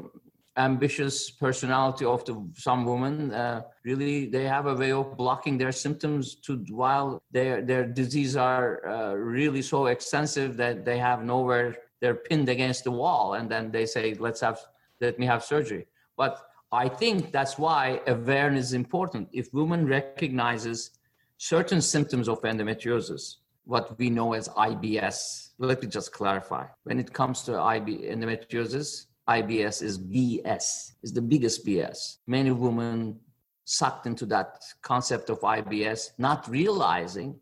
ambitious 0.55 1.29
personality 1.29 2.05
of 2.05 2.23
the 2.25 2.33
some 2.55 2.85
women 2.85 3.31
uh, 3.31 3.61
really 3.83 4.25
they 4.35 4.45
have 4.55 4.65
a 4.65 4.75
way 4.81 4.91
of 4.91 5.15
blocking 5.15 5.57
their 5.57 5.71
symptoms 5.71 6.35
to 6.45 6.51
while 6.83 7.21
their 7.31 7.61
their 7.69 7.85
disease 8.01 8.35
are 8.35 8.69
uh, 8.87 9.13
really 9.13 9.61
so 9.61 9.79
extensive 9.95 10.57
that 10.57 10.85
they 10.85 10.97
have 10.97 11.19
nowhere 11.23 11.69
they're 12.01 12.21
pinned 12.29 12.49
against 12.49 12.85
the 12.85 12.91
wall. 12.91 13.33
And 13.33 13.49
then 13.53 13.71
they 13.71 13.85
say 13.85 14.15
let's 14.15 14.41
have 14.41 14.59
let 15.01 15.19
me 15.19 15.25
have 15.25 15.43
surgery. 15.43 15.85
But 16.21 16.33
i 16.71 16.87
think 17.01 17.31
that's 17.37 17.55
why 17.65 17.83
awareness 18.15 18.65
is 18.69 18.73
important. 18.73 19.27
If 19.41 19.45
women 19.53 19.81
recognizes 19.97 20.77
certain 21.37 21.81
symptoms 21.81 22.27
of 22.33 22.37
endometriosis 22.41 23.23
what 23.69 23.85
we 23.99 24.09
know 24.09 24.29
as 24.33 24.49
ibs 24.69 25.49
let 25.59 25.81
me 25.81 25.87
just 25.87 26.11
clarify 26.11 26.65
when 26.83 26.99
it 26.99 27.13
comes 27.13 27.43
to 27.43 27.51
IB, 27.59 27.89
endometriosis 28.13 29.05
IBS 29.29 29.83
is 29.83 29.99
BS, 29.99 30.93
is 31.03 31.13
the 31.13 31.21
biggest 31.21 31.63
BS. 31.63 32.17
Many 32.25 32.49
women 32.49 33.19
sucked 33.63 34.07
into 34.07 34.25
that 34.25 34.63
concept 34.81 35.29
of 35.29 35.39
IBS, 35.41 36.09
not 36.17 36.49
realizing 36.49 37.39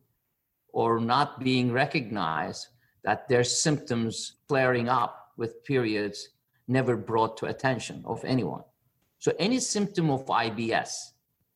or 0.73 0.99
not 0.99 1.39
being 1.39 1.71
recognized 1.71 2.67
that 3.05 3.29
their 3.29 3.45
symptoms 3.45 4.35
flaring 4.49 4.89
up 4.89 5.31
with 5.37 5.63
periods 5.63 6.27
never 6.67 6.97
brought 6.97 7.37
to 7.37 7.45
attention 7.45 8.03
of 8.05 8.21
anyone. 8.25 8.63
So 9.19 9.31
any 9.39 9.59
symptom 9.59 10.09
of 10.09 10.25
IBS, 10.25 10.91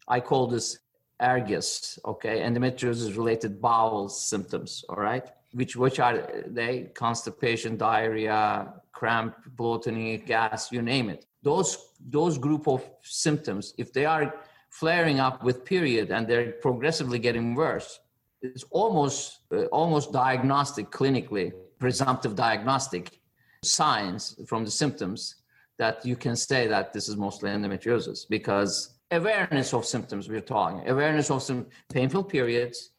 I 0.07 0.21
call 0.21 0.47
this 0.47 0.79
ergus, 1.21 1.99
okay, 2.05 2.41
endometriosis 2.41 3.15
related 3.15 3.61
bowel 3.61 4.09
symptoms, 4.09 4.83
all 4.89 4.97
right? 4.97 5.29
Which 5.53 5.75
which 5.75 5.99
are 5.99 6.43
they? 6.47 6.91
Constipation, 6.93 7.77
diarrhea, 7.77 8.73
cramp, 8.91 9.35
bloating, 9.55 10.23
gas, 10.25 10.71
you 10.71 10.81
name 10.81 11.09
it. 11.09 11.25
Those 11.43 11.77
those 11.99 12.37
group 12.37 12.67
of 12.67 12.89
symptoms, 13.03 13.73
if 13.77 13.91
they 13.93 14.05
are 14.05 14.33
flaring 14.69 15.19
up 15.19 15.43
with 15.43 15.65
period 15.65 16.11
and 16.11 16.27
they're 16.27 16.53
progressively 16.53 17.19
getting 17.19 17.53
worse, 17.55 17.99
it's 18.41 18.63
almost 18.71 19.39
uh, 19.53 19.65
almost 19.65 20.11
diagnostic 20.11 20.89
clinically, 20.89 21.51
presumptive 21.79 22.35
diagnostic 22.35 23.19
signs 23.63 24.35
from 24.47 24.65
the 24.65 24.71
symptoms 24.71 25.35
that 25.77 26.05
you 26.05 26.15
can 26.15 26.35
say 26.35 26.67
that 26.67 26.93
this 26.93 27.09
is 27.09 27.17
mostly 27.17 27.49
endometriosis 27.49 28.27
because 28.29 29.00
awareness 29.11 29.73
of 29.73 29.85
symptoms 29.85 30.29
we're 30.29 30.39
talking 30.39 30.87
awareness 30.87 31.29
of 31.29 31.43
some 31.43 31.65
painful 31.91 32.23
periods 32.23 32.91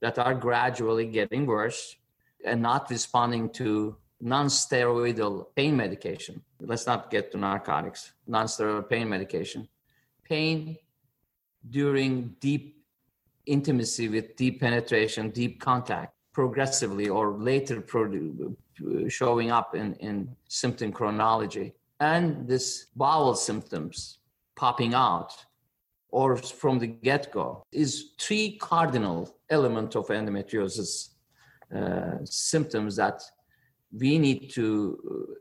that 0.00 0.18
are 0.18 0.34
gradually 0.34 1.06
getting 1.06 1.44
worse 1.46 1.96
and 2.44 2.62
not 2.62 2.88
responding 2.90 3.50
to 3.50 3.96
non-steroidal 4.20 5.46
pain 5.54 5.76
medication. 5.76 6.42
Let's 6.60 6.86
not 6.86 7.10
get 7.10 7.30
to 7.32 7.38
narcotics 7.38 8.12
non-steroidal 8.26 8.88
pain 8.88 9.08
medication. 9.08 9.68
Pain 10.24 10.76
during 11.68 12.36
deep 12.40 12.84
intimacy 13.46 14.08
with 14.08 14.36
deep 14.36 14.60
penetration 14.60 15.30
deep 15.30 15.60
contact 15.60 16.14
progressively 16.32 17.08
or 17.08 17.32
later 17.32 17.84
showing 19.08 19.50
up 19.50 19.74
in, 19.74 19.94
in 19.94 20.36
symptom 20.48 20.92
chronology. 20.92 21.74
And 22.00 22.46
this 22.46 22.86
bowel 22.94 23.34
symptoms 23.34 24.18
popping 24.54 24.94
out 24.94 25.34
or 26.10 26.36
from 26.36 26.78
the 26.78 26.86
get-go 26.86 27.62
is 27.72 28.12
three 28.18 28.56
cardinal 28.58 29.36
element 29.50 29.94
of 29.96 30.06
endometriosis 30.08 31.10
uh, 31.74 32.16
symptoms 32.24 32.96
that 32.96 33.22
we 33.92 34.18
need 34.18 34.50
to 34.50 35.36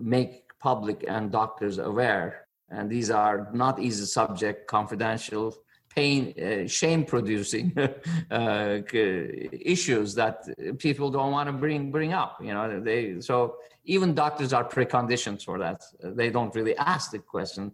make 0.00 0.44
public 0.58 1.04
and 1.08 1.30
doctors 1.30 1.78
aware. 1.78 2.46
And 2.70 2.90
these 2.90 3.10
are 3.10 3.50
not 3.52 3.78
easy 3.80 4.06
subject 4.06 4.66
confidential 4.66 5.54
pain 5.94 6.32
uh, 6.40 6.66
shame 6.66 7.04
producing 7.04 7.76
uh, 8.30 8.78
issues 8.92 10.14
that 10.14 10.36
people 10.78 11.10
don't 11.10 11.32
want 11.32 11.46
to 11.48 11.52
bring 11.52 11.90
bring 11.90 12.14
up 12.14 12.38
you 12.40 12.54
know 12.54 12.80
they 12.80 13.20
so 13.20 13.56
even 13.84 14.14
doctors 14.14 14.52
are 14.52 14.64
preconditions 14.64 15.44
for 15.44 15.58
that. 15.58 15.82
They 16.02 16.30
don't 16.30 16.54
really 16.54 16.76
ask 16.76 17.10
the 17.10 17.18
question 17.18 17.72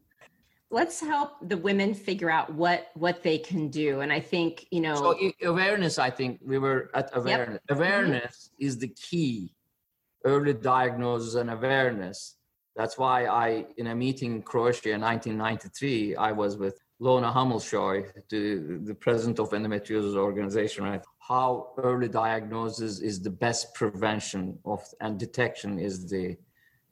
let's 0.71 1.01
help 1.01 1.31
the 1.49 1.57
women 1.57 1.95
figure 1.95 2.31
out 2.31 2.53
what 2.53 2.89
what 2.95 3.23
they 3.23 3.39
can 3.39 3.69
do. 3.69 4.01
And 4.01 4.13
i 4.13 4.21
think 4.21 4.67
you 4.71 4.81
know 4.81 4.97
so 4.97 5.31
awareness 5.43 5.99
i 5.99 6.11
think 6.11 6.41
we 6.45 6.59
were 6.59 6.91
at 6.95 7.11
awareness 7.15 7.61
yep. 7.69 7.79
awareness. 7.79 8.51
Mm-hmm. 8.53 8.67
is 8.67 8.79
the 8.79 8.89
key. 8.89 9.55
Early 10.25 10.53
diagnosis 10.53 11.35
and 11.37 11.51
awareness. 11.51 12.37
That's 12.77 12.99
why 12.99 13.27
i 13.27 13.67
in 13.77 13.89
a 13.89 13.95
meeting 13.95 14.37
in 14.37 14.43
croatia 14.43 14.91
in 14.91 15.01
1993 15.01 16.17
i 16.17 16.33
was 16.33 16.57
with 16.57 16.77
Lone 17.01 17.23
Hummelshøj 17.23 18.29
the, 18.29 18.45
the 18.85 18.95
president 18.95 19.39
of 19.39 19.51
endometriosis 19.51 20.17
organization 20.17 20.85
right? 20.85 21.05
How 21.21 21.73
early 21.79 22.09
diagnosis 22.09 23.01
is 23.01 23.21
the 23.21 23.31
best 23.31 23.75
prevention 23.75 24.59
of 24.65 24.81
and 25.01 25.19
detection 25.19 25.79
is 25.79 26.09
the 26.09 26.37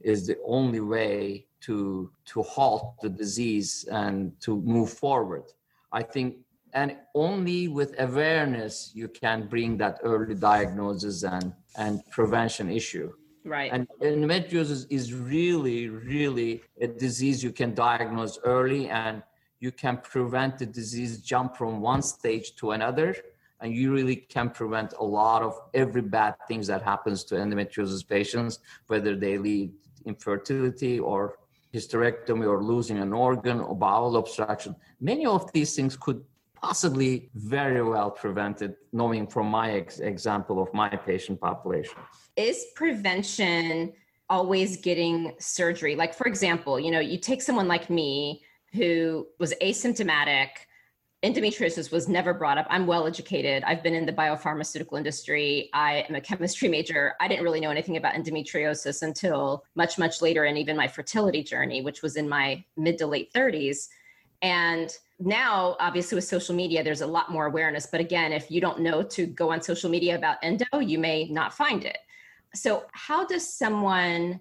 is 0.01 0.27
the 0.27 0.37
only 0.45 0.81
way 0.81 1.47
to 1.67 2.11
to 2.25 2.43
halt 2.43 2.95
the 3.03 3.09
disease 3.09 3.87
and 3.91 4.33
to 4.41 4.61
move 4.63 4.91
forward. 4.91 5.45
I 5.93 6.03
think 6.03 6.37
and 6.73 6.97
only 7.15 7.69
with 7.69 7.95
awareness 7.99 8.93
you 8.95 9.09
can 9.09 9.49
bring 9.49 9.77
that 9.79 9.99
early 10.03 10.35
diagnosis 10.35 11.23
and 11.25 11.53
and 11.77 11.95
prevention 12.11 12.71
issue. 12.71 13.13
Right. 13.45 13.71
And 13.73 13.87
endometriosis 14.01 14.87
is 14.91 15.13
really 15.13 15.89
really 15.89 16.63
a 16.81 16.87
disease 16.87 17.43
you 17.43 17.53
can 17.53 17.75
diagnose 17.75 18.39
early 18.45 18.89
and 18.89 19.23
you 19.61 19.73
can 19.73 19.97
prevent 19.99 20.59
the 20.59 20.67
disease 20.67 21.19
jump 21.19 21.57
from 21.57 21.81
one 21.81 22.03
stage 22.03 22.55
to 22.57 22.73
another. 22.73 23.17
And 23.61 23.73
you 23.73 23.91
really 23.91 24.17
can 24.17 24.51
prevent 24.51 24.93
a 25.01 25.05
lot 25.05 25.41
of 25.43 25.59
every 25.73 26.03
bad 26.03 26.35
things 26.47 26.67
that 26.67 26.83
happens 26.83 27.25
to 27.25 27.37
endometriosis 27.37 28.07
patients 28.07 28.59
whether 28.87 29.17
they 29.17 29.39
lead 29.39 29.73
infertility 30.05 30.99
or 30.99 31.39
hysterectomy 31.77 32.47
or 32.53 32.63
losing 32.63 32.99
an 32.99 33.13
organ 33.13 33.61
or 33.61 33.75
bowel 33.77 34.17
obstruction. 34.17 34.75
Many 35.01 35.27
of 35.27 35.53
these 35.53 35.75
things 35.77 35.97
could 35.97 36.21
possibly 36.61 37.29
very 37.35 37.83
well 37.83 38.11
prevented 38.11 38.77
knowing 38.93 39.27
from 39.27 39.47
my 39.47 39.73
ex- 39.73 40.01
example 40.01 40.57
of 40.63 40.73
my 40.73 40.89
patient 40.89 41.39
population 41.41 41.99
is 42.35 42.67
prevention 42.75 43.93
always 44.31 44.79
getting 44.79 45.33
surgery 45.39 45.95
like 45.95 46.15
for 46.15 46.27
example 46.27 46.81
you 46.81 46.91
know 46.91 46.99
you 46.99 47.19
take 47.19 47.43
someone 47.43 47.69
like 47.69 47.91
me 47.91 48.43
who 48.73 49.27
was 49.39 49.55
asymptomatic 49.63 50.49
endometriosis 51.27 51.91
was 51.91 52.09
never 52.09 52.33
brought 52.33 52.57
up. 52.57 52.67
I'm 52.71 52.87
well 52.87 53.07
educated. 53.07 53.65
I've 53.65 53.83
been 53.83 53.95
in 53.95 54.07
the 54.07 54.13
biopharmaceutical 54.13 54.97
industry. 54.97 55.69
I 55.75 56.07
am 56.09 56.15
a 56.15 56.21
chemistry 56.21 56.69
major. 56.69 57.15
I 57.21 57.27
didn't 57.27 57.43
really 57.43 57.59
know 57.59 57.71
anything 57.71 57.97
about 57.97 58.15
endometriosis 58.15 59.03
until 59.03 59.65
much, 59.75 59.99
much 59.99 60.23
later, 60.23 60.45
and 60.45 60.57
even 60.57 60.77
my 60.77 60.87
fertility 60.87 61.43
journey, 61.43 61.83
which 61.83 62.01
was 62.03 62.17
in 62.17 62.29
my 62.29 62.65
mid 62.77 62.99
to 62.99 63.07
late 63.09 63.33
30s. 63.33 63.89
And 64.43 64.93
now, 65.19 65.77
obviously, 65.81 66.15
with 66.15 66.25
social 66.25 66.55
media, 66.55 66.85
there's 66.85 67.01
a 67.01 67.07
lot 67.07 67.33
more 67.33 67.47
awareness. 67.47 67.87
But 67.87 68.01
again, 68.01 68.33
if 68.33 68.51
you 68.51 68.61
don't 68.61 68.81
know 68.81 69.03
to 69.03 69.27
go 69.27 69.51
on 69.51 69.61
social 69.61 69.91
media 69.91 70.15
about 70.17 70.37
endo, 70.43 70.79
you 70.79 70.99
may 70.99 71.29
not 71.29 71.53
find 71.53 71.85
it. 71.85 71.99
So, 72.55 72.85
how 72.93 73.27
does 73.27 73.53
someone 73.53 74.41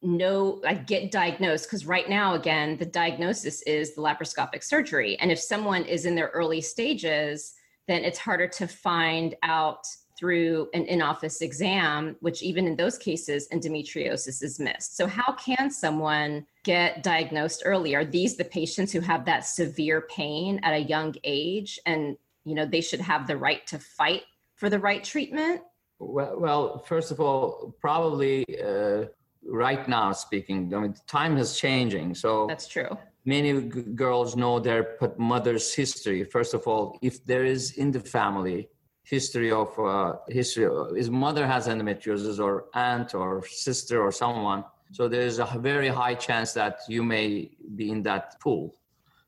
know 0.00 0.60
like 0.62 0.86
get 0.86 1.10
diagnosed 1.10 1.64
because 1.64 1.84
right 1.84 2.08
now 2.08 2.34
again 2.34 2.76
the 2.76 2.86
diagnosis 2.86 3.62
is 3.62 3.96
the 3.96 4.00
laparoscopic 4.00 4.62
surgery 4.62 5.18
and 5.18 5.32
if 5.32 5.40
someone 5.40 5.84
is 5.84 6.04
in 6.04 6.14
their 6.14 6.28
early 6.28 6.60
stages 6.60 7.54
then 7.88 8.04
it's 8.04 8.18
harder 8.18 8.46
to 8.46 8.68
find 8.68 9.34
out 9.42 9.84
through 10.18 10.68
an 10.74 10.84
in-office 10.86 11.40
exam 11.40 12.16
which 12.20 12.42
even 12.42 12.66
in 12.66 12.76
those 12.76 12.98
cases 12.98 13.48
endometriosis 13.52 14.42
is 14.42 14.58
missed. 14.58 14.96
So 14.96 15.06
how 15.06 15.32
can 15.34 15.70
someone 15.70 16.44
get 16.64 17.02
diagnosed 17.02 17.62
early? 17.64 17.94
Are 17.94 18.04
these 18.04 18.36
the 18.36 18.44
patients 18.44 18.92
who 18.92 19.00
have 19.00 19.24
that 19.26 19.46
severe 19.46 20.02
pain 20.02 20.58
at 20.64 20.74
a 20.74 20.78
young 20.78 21.14
age 21.22 21.78
and 21.86 22.16
you 22.44 22.54
know 22.54 22.66
they 22.66 22.80
should 22.80 23.00
have 23.00 23.26
the 23.26 23.36
right 23.36 23.66
to 23.68 23.78
fight 23.78 24.22
for 24.56 24.68
the 24.68 24.78
right 24.78 25.04
treatment? 25.04 25.62
Well, 26.00 26.38
well 26.40 26.78
first 26.80 27.12
of 27.12 27.20
all 27.20 27.74
probably 27.80 28.44
uh, 28.60 29.04
right 29.46 29.88
now 29.88 30.12
speaking 30.12 30.74
i 30.74 30.78
mean 30.78 30.94
time 31.06 31.36
is 31.38 31.58
changing. 31.58 32.14
So 32.14 32.46
that's 32.46 32.68
true. 32.68 32.90
many 33.24 33.50
g- 33.62 33.82
girls 33.94 34.36
know 34.36 34.58
their 34.58 34.96
mother's 35.16 35.74
history. 35.74 36.24
First 36.24 36.54
of 36.54 36.66
all 36.66 36.98
if 37.02 37.24
there 37.24 37.44
is 37.44 37.72
in 37.72 37.90
the 37.90 38.00
family 38.00 38.68
history 39.02 39.50
of 39.50 39.70
uh, 39.78 40.12
history 40.28 40.66
his 40.96 41.10
mother 41.10 41.46
has 41.46 41.66
endometriosis 41.66 42.38
or 42.38 42.66
aunt 42.74 43.14
or 43.14 43.46
sister 43.46 44.02
or 44.02 44.12
someone 44.12 44.64
so 44.92 45.08
there's 45.08 45.38
a 45.38 45.48
very 45.70 45.88
high 45.88 46.14
chance 46.14 46.52
that 46.54 46.80
you 46.88 47.02
may 47.02 47.50
be 47.76 47.90
in 47.90 48.02
that 48.04 48.40
pool. 48.40 48.74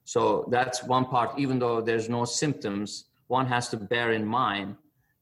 So 0.05 0.49
that's 0.51 0.83
one 0.83 1.05
part. 1.05 1.38
Even 1.38 1.59
though 1.59 1.81
there's 1.83 2.09
no 2.09 2.25
symptoms 2.25 3.11
one 3.31 3.46
has 3.46 3.68
to 3.68 3.77
bear 3.77 4.12
in 4.12 4.27
mind 4.27 4.77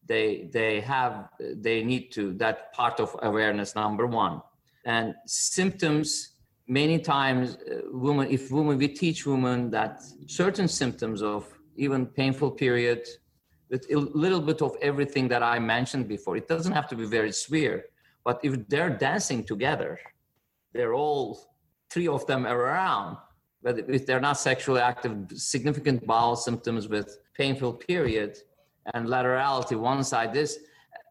they 0.06 0.48
they 0.50 0.80
have 0.80 1.28
they 1.66 1.84
need 1.84 2.10
to 2.10 2.32
that 2.42 2.72
part 2.72 2.98
of 2.98 3.14
awareness 3.22 3.74
number 3.74 4.06
one 4.06 4.40
and 4.88 5.14
symptoms 5.26 6.08
many 6.66 6.98
times 6.98 7.56
uh, 7.56 7.80
women 7.92 8.26
if 8.30 8.50
women 8.50 8.76
we 8.78 8.88
teach 8.88 9.26
women 9.26 9.70
that 9.70 10.00
certain 10.26 10.66
symptoms 10.66 11.22
of 11.22 11.40
even 11.76 12.06
painful 12.06 12.50
period 12.50 13.02
with 13.70 13.84
a 13.92 13.98
little 14.24 14.40
bit 14.40 14.60
of 14.62 14.72
everything 14.90 15.28
that 15.28 15.42
i 15.42 15.58
mentioned 15.58 16.08
before 16.08 16.36
it 16.36 16.48
doesn't 16.48 16.72
have 16.72 16.88
to 16.88 16.96
be 16.96 17.06
very 17.18 17.32
severe 17.32 17.84
but 18.24 18.40
if 18.42 18.52
they're 18.68 18.96
dancing 19.08 19.44
together 19.44 19.92
they're 20.72 20.94
all 20.94 21.22
three 21.90 22.08
of 22.08 22.26
them 22.26 22.46
are 22.46 22.60
around 22.66 23.16
but 23.62 23.74
if 23.96 24.06
they're 24.06 24.26
not 24.28 24.38
sexually 24.38 24.80
active 24.80 25.14
significant 25.34 26.06
bowel 26.06 26.36
symptoms 26.36 26.88
with 26.88 27.08
painful 27.36 27.72
period 27.72 28.32
and 28.94 29.06
laterality 29.06 29.76
one 29.76 30.02
side 30.02 30.32
this 30.32 30.58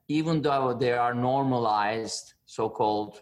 even 0.07 0.41
though 0.41 0.73
they 0.73 0.93
are 0.93 1.13
normalized 1.13 2.33
so-called 2.45 3.21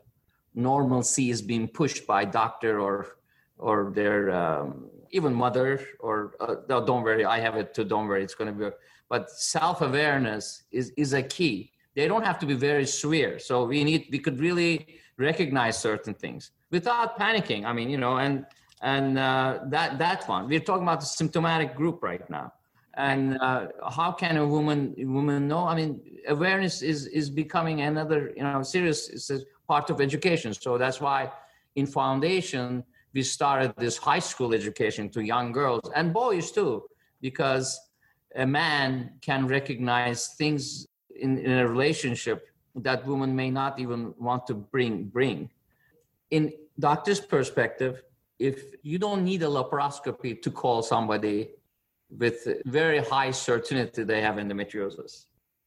normalcy 0.56 1.30
is 1.30 1.42
being 1.42 1.68
pushed 1.68 2.08
by 2.08 2.26
doctor 2.26 2.80
or 2.80 3.18
or 3.58 3.92
their 3.96 4.32
um, 4.32 4.86
even 5.12 5.34
mother 5.34 5.80
or 6.00 6.36
uh, 6.40 6.56
no, 6.70 6.86
don't 6.86 7.04
worry 7.04 7.26
i 7.26 7.40
have 7.40 7.56
it 7.56 7.74
too 7.74 7.84
don't 7.84 8.08
worry 8.08 8.24
it's 8.24 8.36
going 8.36 8.52
to 8.52 8.60
be 8.60 8.76
but 9.10 9.30
self-awareness 9.30 10.64
is 10.72 10.92
is 10.98 11.14
a 11.14 11.22
key. 11.22 11.72
They 11.96 12.08
don't 12.08 12.26
have 12.26 12.40
to 12.40 12.46
be 12.46 12.56
very 12.56 12.86
severe 12.86 13.40
so 13.40 13.66
we 13.66 13.84
need 13.84 14.08
we 14.12 14.20
could 14.20 14.40
really 14.40 15.00
recognize 15.18 15.78
certain 15.78 16.14
things 16.14 16.52
without 16.72 17.18
panicking 17.18 17.64
i 17.66 17.72
mean 17.72 17.90
you 17.90 17.98
know 17.98 18.18
and 18.18 18.46
and 18.82 19.18
uh, 19.18 19.60
that 19.68 19.98
that 19.98 20.28
one 20.28 20.48
we're 20.48 20.60
talking 20.60 20.84
about 20.84 21.00
the 21.00 21.06
symptomatic 21.06 21.76
group 21.76 22.04
right 22.04 22.28
now. 22.30 22.54
And 22.98 23.38
uh, 23.42 23.68
how 23.90 24.12
can 24.14 24.38
a 24.38 24.48
woman 24.48 24.96
woman 24.98 25.48
know? 25.48 25.66
I 25.66 25.76
mean 25.76 26.02
awareness 26.28 26.82
is 26.82 27.08
is 27.08 27.30
becoming 27.30 27.82
another 27.82 28.32
you 28.38 28.44
know 28.44 28.62
serious 28.64 29.10
part 29.68 29.90
of 29.90 30.02
education. 30.02 30.54
So 30.54 30.78
that's 30.78 31.00
why 31.02 31.32
in 31.76 31.86
foundation 31.86 32.84
we 33.14 33.24
started 33.24 33.74
this 33.78 33.98
high 33.98 34.20
school 34.20 34.54
education 34.54 35.10
to 35.10 35.24
young 35.24 35.52
girls 35.52 35.90
and 35.96 36.14
boys 36.14 36.52
too, 36.52 36.84
because 37.22 37.80
a 38.36 38.46
man 38.46 39.12
can 39.22 39.48
recognize 39.48 40.36
things 40.38 40.88
in, 41.16 41.38
in 41.38 41.52
a 41.52 41.68
relationship 41.68 42.48
that 42.76 43.06
women 43.06 43.36
may 43.36 43.50
not 43.50 43.80
even 43.80 44.14
want 44.18 44.46
to 44.48 44.54
bring 44.54 45.06
bring. 45.06 45.50
In 46.32 46.52
doctor's 46.78 47.22
perspective, 47.22 48.04
if 48.38 48.76
you 48.84 48.98
don't 49.00 49.24
need 49.24 49.44
a 49.44 49.48
laparoscopy 49.48 50.42
to 50.42 50.52
call 50.52 50.82
somebody 50.82 51.52
with 52.10 52.48
very 52.66 53.00
high 53.00 53.32
certainty 53.32 54.04
they 54.04 54.22
have 54.22 54.36
endometriosis. 54.36 55.26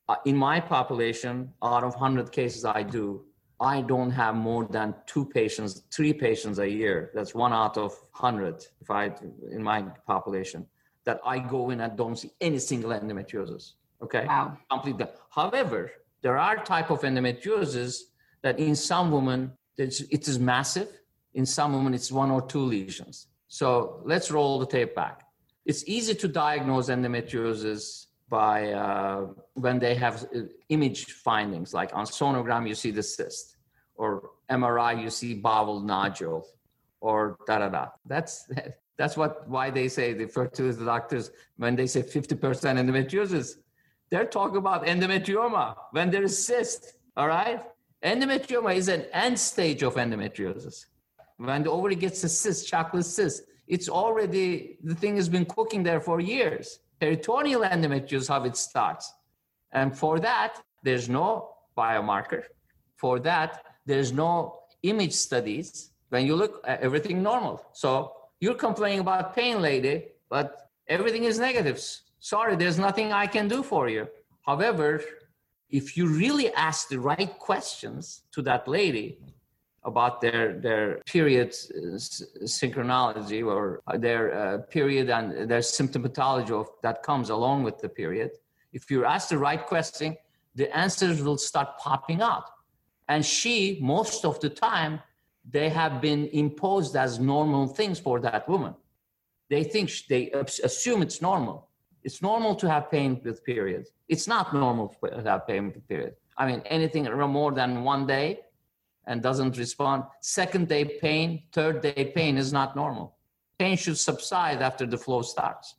Uh, 0.09 0.17
in 0.25 0.37
my 0.37 0.59
population, 0.61 1.53
out 1.63 1.85
of 1.85 1.93
100 1.93 2.33
cases 2.33 2.65
I 2.65 2.83
do, 2.83 3.25
I 3.61 3.81
don't 3.83 4.11
have 4.11 4.35
more 4.37 4.67
than 4.67 4.95
two 5.07 5.25
patients, 5.25 5.83
three 5.91 6.13
patients 6.13 6.59
a 6.59 6.69
year. 6.69 7.11
That's 7.15 7.35
one 7.35 7.53
out 7.53 7.77
of 7.77 7.93
hundred 8.13 8.65
if 8.81 8.91
I 8.91 9.13
in 9.51 9.63
my 9.63 9.83
population 10.07 10.67
that 11.05 11.21
I 11.25 11.39
go 11.39 11.71
in 11.71 11.81
and 11.81 11.97
don't 11.97 12.17
see 12.17 12.31
any 12.41 12.59
single 12.59 12.91
endometriosis. 12.91 13.73
Okay, 14.03 14.27
wow. 14.27 14.57
complete 14.71 14.99
that. 14.99 15.17
However, 15.31 15.91
there 16.23 16.39
are 16.39 16.57
type 16.65 16.91
of 16.91 17.01
endometriosis 17.01 18.03
that 18.43 18.59
in 18.59 18.77
some 18.77 19.11
women 19.11 19.53
it 19.77 20.29
is 20.29 20.39
massive. 20.39 20.89
In 21.35 21.47
some 21.47 21.73
women, 21.73 21.95
it's 21.95 22.11
one 22.11 22.31
or 22.31 22.43
two 22.43 22.61
lesions. 22.61 23.29
So 23.49 24.03
let's 24.05 24.31
roll 24.31 24.59
the 24.59 24.67
tape 24.67 24.95
back. 24.95 25.23
It's 25.65 25.85
easy 25.87 26.15
to 26.15 26.29
diagnose 26.29 26.89
endometriosis 26.89 28.07
by 28.29 28.73
uh, 28.73 29.27
when 29.55 29.79
they 29.79 29.95
have 29.95 30.27
uh, 30.35 30.41
image 30.69 31.07
findings, 31.13 31.73
like 31.73 31.91
on 31.95 32.05
sonogram, 32.05 32.69
you 32.69 32.75
see 32.75 32.91
the 32.91 33.03
cyst, 33.03 33.57
or 33.95 34.31
MRI, 34.51 35.03
you 35.03 35.11
see 35.11 35.35
bowel 35.35 35.81
nodule, 35.81 36.47
or 37.01 37.39
da 37.47 37.59
da 37.59 37.69
da. 37.69 37.89
That's 38.07 38.49
that's 38.99 39.17
what 39.17 39.49
why 39.49 39.71
they 39.71 39.89
say 39.89 40.13
the 40.13 40.27
fertility 40.27 40.85
doctors 40.85 41.31
when 41.57 41.77
they 41.77 41.87
say 41.87 42.03
50% 42.03 42.39
endometriosis, 42.41 43.57
they're 44.11 44.27
talking 44.27 44.57
about 44.57 44.85
endometrioma 44.85 45.75
when 45.93 46.11
there 46.11 46.23
is 46.23 46.47
cyst. 46.47 46.95
All 47.17 47.29
right, 47.29 47.63
endometrioma 48.03 48.75
is 48.75 48.89
an 48.89 49.07
end 49.13 49.39
stage 49.39 49.83
of 49.83 49.95
endometriosis. 49.95 50.87
When 51.37 51.63
the 51.63 51.71
ovary 51.71 51.95
gets 51.95 52.25
a 52.25 52.29
cyst, 52.29 52.69
chocolate 52.69 53.07
cyst, 53.07 53.43
it's 53.69 53.89
already 53.89 54.79
the 54.83 54.95
thing 54.95 55.17
has 55.17 55.29
been 55.29 55.45
cooking 55.45 55.83
there 55.83 56.01
for 56.01 56.21
years. 56.21 56.81
Peritoneal 57.01 57.61
endometriosis, 57.61 58.29
how 58.29 58.45
it 58.45 58.57
starts. 58.57 59.13
And 59.73 59.97
for 59.97 60.19
that, 60.21 60.61
there's 60.83 61.09
no 61.09 61.51
biomarker. 61.77 62.45
For 62.97 63.21
that, 63.21 63.65
there's 63.87 64.13
no 64.13 64.61
image 64.83 65.13
studies. 65.13 65.91
When 66.09 66.27
you 66.27 66.37
look 66.37 66.63
at 66.67 66.81
everything 66.81 67.23
normal. 67.23 67.65
So 67.73 68.13
you're 68.41 68.55
complaining 68.55 69.01
about 69.01 69.35
pain, 69.35 69.61
lady, 69.61 70.07
but 70.31 70.71
everything 70.89 71.25
is 71.25 71.39
negatives. 71.39 72.03
Sorry, 72.19 72.57
there's 72.57 72.79
nothing 72.79 73.13
I 73.13 73.27
can 73.27 73.47
do 73.49 73.63
for 73.63 73.89
you. 73.89 74.09
However, 74.47 75.03
if 75.69 75.97
you 75.97 76.07
really 76.07 76.53
ask 76.55 76.89
the 76.89 76.99
right 76.99 77.39
questions 77.39 78.23
to 78.33 78.43
that 78.43 78.67
lady 78.67 79.19
about 79.85 80.21
their 80.21 80.59
their 80.61 81.01
period 81.07 81.51
synchronology 81.51 83.45
or 83.45 83.81
their 83.99 84.25
uh, 84.35 84.59
period 84.77 85.09
and 85.11 85.49
their 85.51 85.61
symptomatology 85.61 86.51
of 86.51 86.69
that 86.83 87.03
comes 87.03 87.31
along 87.31 87.63
with 87.63 87.79
the 87.79 87.89
period. 87.89 88.31
If 88.73 88.91
you 88.91 89.05
ask 89.05 89.29
the 89.29 89.39
right 89.39 89.65
question 89.67 90.17
the 90.55 90.69
answers 90.77 91.23
will 91.23 91.39
start 91.39 91.79
popping 91.79 92.21
out 92.21 92.47
and 93.09 93.25
she 93.25 93.79
most 93.81 94.25
of 94.25 94.41
the 94.41 94.51
time 94.51 95.01
they 95.49 95.69
have 95.69 96.01
been 96.01 96.27
imposed 96.33 96.97
as 96.97 97.19
normal 97.19 97.69
things 97.69 97.99
for 97.99 98.21
that 98.21 98.49
woman. 98.49 98.75
They 99.49 99.65
think 99.65 99.91
they 100.09 100.31
assume 100.31 101.01
it's 101.01 101.23
normal. 101.23 101.69
It's 102.03 102.21
normal 102.21 102.55
to 102.57 102.69
have 102.69 102.91
pain 102.91 103.21
with 103.25 103.43
periods. 103.45 103.91
It's 104.09 104.27
not 104.27 104.53
normal 104.53 104.95
to 105.03 105.23
have 105.23 105.47
pain 105.47 105.67
with 105.75 105.87
period 105.89 106.15
i 106.39 106.47
mean 106.47 106.63
anything 106.67 107.05
more 107.29 107.53
than 107.53 107.85
one 107.85 108.07
day 108.07 108.41
and 109.09 109.23
doesn't 109.23 109.57
respond. 109.57 110.05
Second 110.21 110.69
day 110.69 110.85
pain 110.85 111.43
third 111.53 111.81
day 111.81 112.13
pain 112.15 112.37
is 112.37 112.53
not 112.53 112.77
normal. 112.77 113.17
Pain 113.59 113.77
should 113.77 113.99
subside 113.99 114.63
after 114.63 114.87
the 114.87 114.99
flow 114.99 115.23
starts. 115.23 115.75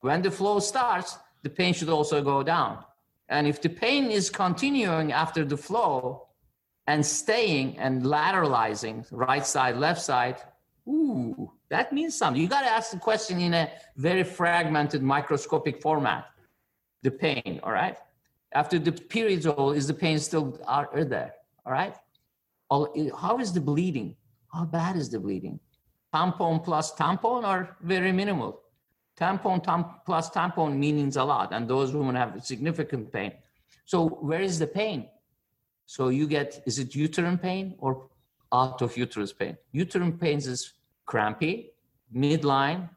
When 0.00 0.22
the 0.22 0.30
flow 0.30 0.60
starts 0.60 1.18
the 1.42 1.50
pain 1.50 1.72
should 1.74 1.88
also 1.88 2.22
go 2.22 2.42
down. 2.42 2.84
And 3.28 3.46
if 3.46 3.60
the 3.60 3.68
pain 3.68 4.10
is 4.10 4.30
continuing 4.30 5.10
after 5.12 5.44
the 5.44 5.56
flow 5.56 6.28
and 6.86 7.04
staying 7.04 7.78
and 7.78 8.02
lateralizing 8.02 9.06
right 9.10 9.44
side 9.44 9.76
left 9.76 10.00
side 10.00 10.36
ooh 10.86 11.50
that 11.68 11.92
means 11.92 12.14
something. 12.14 12.40
You 12.40 12.46
got 12.46 12.60
to 12.60 12.70
ask 12.78 12.92
the 12.92 12.98
question 12.98 13.40
in 13.40 13.52
a 13.54 13.72
very 13.96 14.22
fragmented 14.22 15.02
microscopic 15.02 15.82
format. 15.82 16.26
The 17.02 17.10
pain 17.10 17.58
all 17.62 17.72
right? 17.72 17.96
After 18.52 18.78
the 18.78 18.92
period's 18.92 19.46
all 19.46 19.72
is 19.72 19.86
the 19.86 19.94
pain 19.94 20.18
still 20.18 20.60
are, 20.66 20.88
there 20.94 21.32
all 21.64 21.72
right 21.72 21.96
how 22.70 23.38
is 23.38 23.52
the 23.52 23.60
bleeding? 23.60 24.16
How 24.52 24.64
bad 24.64 24.96
is 24.96 25.10
the 25.10 25.20
bleeding? 25.20 25.60
Tampon 26.14 26.64
plus 26.64 26.94
tampon 26.94 27.44
are 27.44 27.76
very 27.82 28.12
minimal. 28.12 28.60
Tampon 29.18 29.62
tam, 29.62 29.84
plus 30.04 30.30
tampon 30.30 30.76
means 30.76 31.16
a 31.16 31.24
lot 31.24 31.52
and 31.52 31.68
those 31.68 31.92
women 31.92 32.14
have 32.14 32.44
significant 32.44 33.12
pain. 33.12 33.32
So 33.84 34.08
where 34.08 34.40
is 34.40 34.58
the 34.58 34.66
pain? 34.66 35.08
So 35.86 36.08
you 36.08 36.26
get 36.26 36.62
is 36.66 36.78
it 36.78 36.94
uterine 36.94 37.38
pain 37.38 37.74
or 37.78 38.08
out 38.52 38.82
of 38.82 38.96
uterus 38.96 39.32
pain? 39.32 39.56
Uterine 39.72 40.12
pain 40.12 40.38
is 40.38 40.72
crampy 41.06 41.70
midline. 42.14 42.88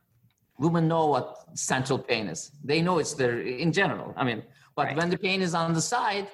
Women 0.57 0.87
know 0.87 1.05
what 1.07 1.57
central 1.57 1.99
pain 1.99 2.27
is. 2.27 2.51
They 2.63 2.81
know 2.81 2.99
it's 2.99 3.13
there 3.13 3.41
in 3.41 3.71
general 3.71 4.13
i 4.17 4.23
mean. 4.23 4.43
But 4.75 4.87
right. 4.87 4.97
when 4.97 5.09
the 5.09 5.17
pain 5.17 5.41
is 5.41 5.53
on 5.53 5.73
the 5.73 5.81
side 5.81 6.27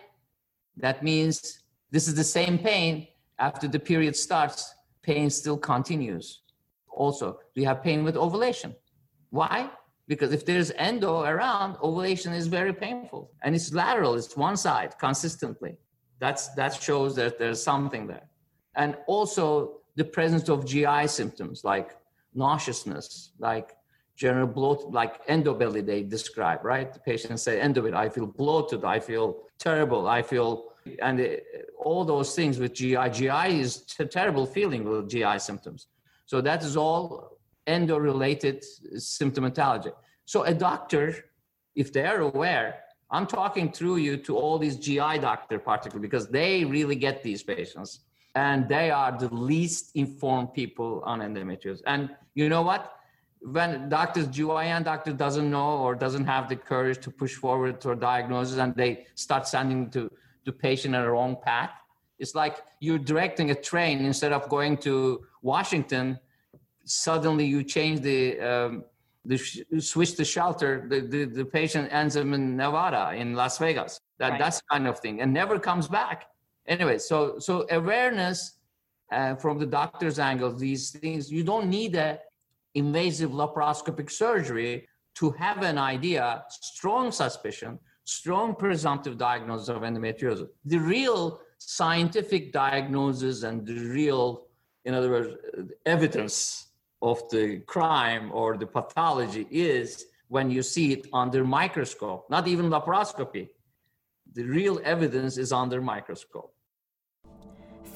that 0.78 1.04
means 1.04 1.62
this 1.92 2.08
is 2.08 2.16
the 2.16 2.24
same 2.24 2.58
pain 2.58 3.08
after 3.40 3.68
the 3.68 3.80
period 3.80 4.16
starts 4.16 4.74
pain 5.02 5.30
still 5.30 5.58
continues. 5.58 6.42
Also 6.90 7.40
we 7.56 7.64
have 7.64 7.84
pain 7.84 8.04
with 8.04 8.18
ovulation. 8.18 8.76
Why? 9.30 9.70
Because 10.08 10.32
if 10.34 10.46
there's 10.46 10.72
endo 10.72 11.24
around 11.24 11.78
ovulation 11.82 12.34
is 12.34 12.48
very 12.48 12.74
painful 12.74 13.32
and 13.44 13.56
it's 13.56 13.74
lateral 13.74 14.16
it's 14.16 14.36
one 14.38 14.58
side 14.58 14.98
consistently. 15.00 15.78
That's 16.20 16.48
that 16.56 16.74
shows 16.82 17.16
that 17.16 17.38
there's 17.38 17.62
something 17.62 18.08
there. 18.08 18.28
And 18.76 18.98
also 19.08 19.80
the 19.96 20.06
presence 20.06 20.50
of 20.50 20.66
gi 20.66 21.08
symptoms 21.08 21.64
like 21.64 21.98
nauseousness 22.34 23.32
like 23.40 23.78
general 24.16 24.48
bloat 24.48 24.92
like 24.92 25.26
endobelly 25.28 25.86
they 25.86 26.04
describe 26.04 26.64
right? 26.64 26.92
The 26.94 27.00
patients 27.00 27.44
say 27.44 27.60
endobelly 27.60 27.96
i 27.96 28.10
feel 28.10 28.28
bloated 28.28 28.84
i 28.86 29.00
feel 29.00 29.44
terrible 29.60 30.08
i 30.08 30.22
feel 30.22 30.75
and 31.02 31.20
it, 31.20 31.46
all 31.78 32.04
those 32.06 32.36
things 32.36 32.60
with 32.60 32.74
gi 32.74 32.98
gi 33.12 33.60
is 33.60 33.86
a 34.00 34.06
terrible 34.06 34.46
feeling 34.46 34.84
with 34.84 35.10
gi 35.10 35.40
symptoms 35.40 35.88
so 36.26 36.42
that 36.42 36.64
is 36.64 36.78
all 36.78 37.38
endo 37.68 37.98
related 37.98 38.64
symptomatology 38.96 39.92
so 40.26 40.44
a 40.44 40.54
doctor 40.54 41.16
if 41.76 41.92
they're 41.92 42.22
aware 42.22 42.76
I'm 43.12 43.28
talking 43.28 43.72
through 43.72 43.98
you 43.98 44.18
to 44.18 44.36
all 44.36 44.58
these 44.58 44.78
GI 44.78 45.20
doctor 45.20 45.60
particularly 45.60 46.08
because 46.08 46.28
they 46.28 46.66
really 46.66 46.96
get 46.96 47.22
these 47.22 47.44
patients 47.44 48.00
and 48.34 48.68
they 48.68 48.92
are 48.92 49.18
the 49.18 49.34
least 49.34 49.92
informed 49.96 50.54
people 50.54 51.02
on 51.06 51.20
endometriosis. 51.22 51.82
And 51.86 52.10
you 52.34 52.50
know 52.50 52.64
what? 52.64 52.92
When 53.40 53.90
doctors, 53.90 54.28
GYN 54.28 54.84
doctor 54.84 55.14
doesn't 55.14 55.50
know 55.50 55.78
or 55.78 55.94
doesn't 55.94 56.26
have 56.26 56.50
the 56.50 56.56
courage 56.56 57.00
to 57.02 57.12
push 57.12 57.36
forward 57.36 57.80
to 57.82 57.92
a 57.92 57.96
diagnosis 57.96 58.58
and 58.58 58.76
they 58.76 59.06
start 59.14 59.48
sending 59.48 59.90
to 59.92 60.12
the 60.46 60.52
patient 60.52 60.96
on 60.96 61.04
the 61.04 61.10
wrong 61.10 61.38
path, 61.44 61.72
it's 62.20 62.36
like 62.36 62.64
you're 62.80 63.00
directing 63.00 63.52
a 63.52 63.56
train 63.56 64.06
instead 64.06 64.32
of 64.32 64.48
going 64.50 64.78
to 64.78 65.26
Washington. 65.42 66.20
Suddenly 66.86 67.46
you 67.46 67.64
change 67.64 68.02
the 68.02 68.40
um, 68.40 68.86
the 69.26 69.38
switch 69.80 70.16
the 70.16 70.24
shelter, 70.24 70.86
the, 70.88 71.02
the, 71.02 71.26
the 71.26 71.46
patient 71.46 71.92
ends 71.92 72.16
up 72.16 72.26
in 72.26 72.56
Nevada, 72.56 73.14
in 73.16 73.34
Las 73.34 73.58
Vegas. 73.58 74.00
That 74.20 74.30
right. 74.30 74.40
that's 74.40 74.62
kind 74.72 74.88
of 74.88 75.00
thing, 75.00 75.22
and 75.22 75.34
never 75.34 75.60
comes 75.60 75.88
back. 75.88 76.28
Anyway, 76.68 77.00
so 77.00 77.40
so 77.40 77.66
awareness 77.72 78.60
uh, 79.12 79.36
from 79.36 79.58
the 79.60 79.66
doctor's 79.66 80.20
angle, 80.20 80.56
these 80.56 80.92
things 80.92 81.32
you 81.32 81.44
don't 81.44 81.70
need 81.70 81.96
a 81.96 82.20
invasive 82.76 83.32
laparoscopic 83.32 84.12
surgery 84.12 84.88
to 85.16 85.32
have 85.32 85.64
an 85.64 85.78
idea, 85.78 86.44
strong 86.50 87.12
suspicion, 87.12 87.80
strong 88.06 88.56
presumptive 88.56 89.18
diagnosis 89.18 89.68
of 89.68 89.82
endometriosis. 89.82 90.48
The 90.64 90.78
real 90.78 91.42
scientific 91.58 92.54
diagnosis 92.54 93.44
and 93.44 93.66
the 93.66 93.74
real, 93.74 94.46
in 94.86 94.94
other 94.94 95.10
words, 95.10 95.36
evidence 95.86 96.68
of 97.02 97.28
the 97.30 97.60
crime 97.68 98.32
or 98.32 98.58
the 98.58 98.68
pathology 98.68 99.48
is 99.52 100.06
when 100.28 100.50
you 100.50 100.62
see 100.64 100.94
it 100.94 101.08
under 101.14 101.44
microscope, 101.44 102.30
not 102.30 102.48
even 102.48 102.70
laparoscopy. 102.70 103.50
The 104.34 104.44
real 104.44 104.80
evidence 104.84 105.38
is 105.38 105.52
under 105.52 105.82
microscope. 105.82 106.56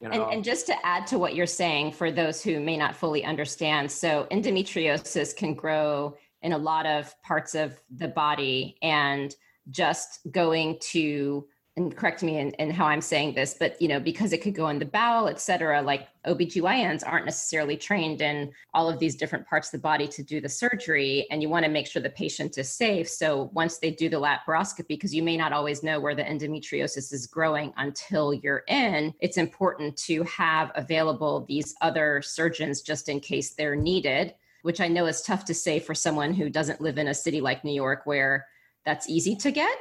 You 0.00 0.08
know, 0.08 0.24
and, 0.24 0.34
and, 0.34 0.44
just 0.44 0.66
to 0.66 0.86
add 0.86 1.06
to 1.08 1.18
what 1.18 1.34
you're 1.34 1.46
saying, 1.46 1.92
for 1.92 2.10
those 2.10 2.42
who 2.42 2.60
may 2.60 2.76
not 2.76 2.94
fully 2.94 3.24
understand, 3.24 3.90
so 3.90 4.26
endometriosis 4.30 5.34
can 5.34 5.54
grow 5.54 6.14
in 6.42 6.52
a 6.52 6.58
lot 6.58 6.84
of 6.84 7.14
parts 7.22 7.54
of 7.54 7.80
the 7.94 8.08
body, 8.08 8.76
and 8.82 9.34
just 9.70 10.20
going 10.30 10.76
to 10.80 11.46
and 11.76 11.96
correct 11.96 12.22
me 12.22 12.38
in, 12.38 12.50
in 12.52 12.70
how 12.70 12.86
I'm 12.86 13.00
saying 13.00 13.34
this, 13.34 13.56
but 13.58 13.80
you 13.82 13.88
know, 13.88 13.98
because 13.98 14.32
it 14.32 14.42
could 14.42 14.54
go 14.54 14.68
in 14.68 14.78
the 14.78 14.84
bowel, 14.84 15.26
et 15.26 15.40
cetera, 15.40 15.82
like 15.82 16.08
OBGYNs 16.24 17.02
aren't 17.04 17.24
necessarily 17.24 17.76
trained 17.76 18.22
in 18.22 18.52
all 18.74 18.88
of 18.88 19.00
these 19.00 19.16
different 19.16 19.46
parts 19.48 19.68
of 19.68 19.72
the 19.72 19.82
body 19.82 20.06
to 20.06 20.22
do 20.22 20.40
the 20.40 20.48
surgery. 20.48 21.26
And 21.30 21.42
you 21.42 21.48
want 21.48 21.64
to 21.64 21.70
make 21.70 21.88
sure 21.88 22.00
the 22.00 22.10
patient 22.10 22.56
is 22.58 22.70
safe. 22.70 23.08
So 23.08 23.50
once 23.52 23.78
they 23.78 23.90
do 23.90 24.08
the 24.08 24.20
laparoscopy, 24.20 24.86
because 24.86 25.12
you 25.12 25.24
may 25.24 25.36
not 25.36 25.52
always 25.52 25.82
know 25.82 25.98
where 25.98 26.14
the 26.14 26.22
endometriosis 26.22 27.12
is 27.12 27.26
growing 27.26 27.72
until 27.76 28.32
you're 28.32 28.62
in, 28.68 29.12
it's 29.18 29.36
important 29.36 29.96
to 29.98 30.22
have 30.24 30.70
available 30.76 31.44
these 31.48 31.74
other 31.80 32.22
surgeons 32.22 32.82
just 32.82 33.08
in 33.08 33.18
case 33.18 33.54
they're 33.54 33.76
needed, 33.76 34.32
which 34.62 34.80
I 34.80 34.86
know 34.86 35.06
is 35.06 35.22
tough 35.22 35.44
to 35.46 35.54
say 35.54 35.80
for 35.80 35.94
someone 35.94 36.34
who 36.34 36.48
doesn't 36.50 36.80
live 36.80 36.98
in 36.98 37.08
a 37.08 37.14
city 37.14 37.40
like 37.40 37.64
New 37.64 37.74
York 37.74 38.02
where 38.04 38.46
that's 38.84 39.08
easy 39.08 39.34
to 39.36 39.50
get 39.50 39.76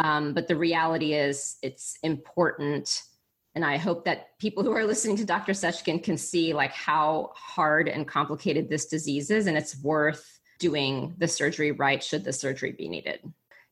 um, 0.00 0.34
but 0.34 0.48
the 0.48 0.56
reality 0.56 1.14
is, 1.14 1.56
it's 1.62 1.96
important. 2.02 3.02
And 3.54 3.64
I 3.64 3.76
hope 3.76 4.04
that 4.04 4.38
people 4.38 4.62
who 4.62 4.72
are 4.72 4.84
listening 4.84 5.16
to 5.16 5.24
Dr. 5.24 5.52
Seckin 5.52 6.02
can 6.02 6.16
see 6.16 6.52
like 6.52 6.72
how 6.72 7.32
hard 7.34 7.88
and 7.88 8.06
complicated 8.06 8.68
this 8.68 8.86
disease 8.86 9.30
is, 9.30 9.46
and 9.46 9.56
it's 9.56 9.82
worth 9.82 10.38
doing 10.58 11.14
the 11.18 11.28
surgery 11.28 11.72
right 11.72 12.02
should 12.02 12.24
the 12.24 12.32
surgery 12.32 12.72
be 12.72 12.88
needed. 12.88 13.20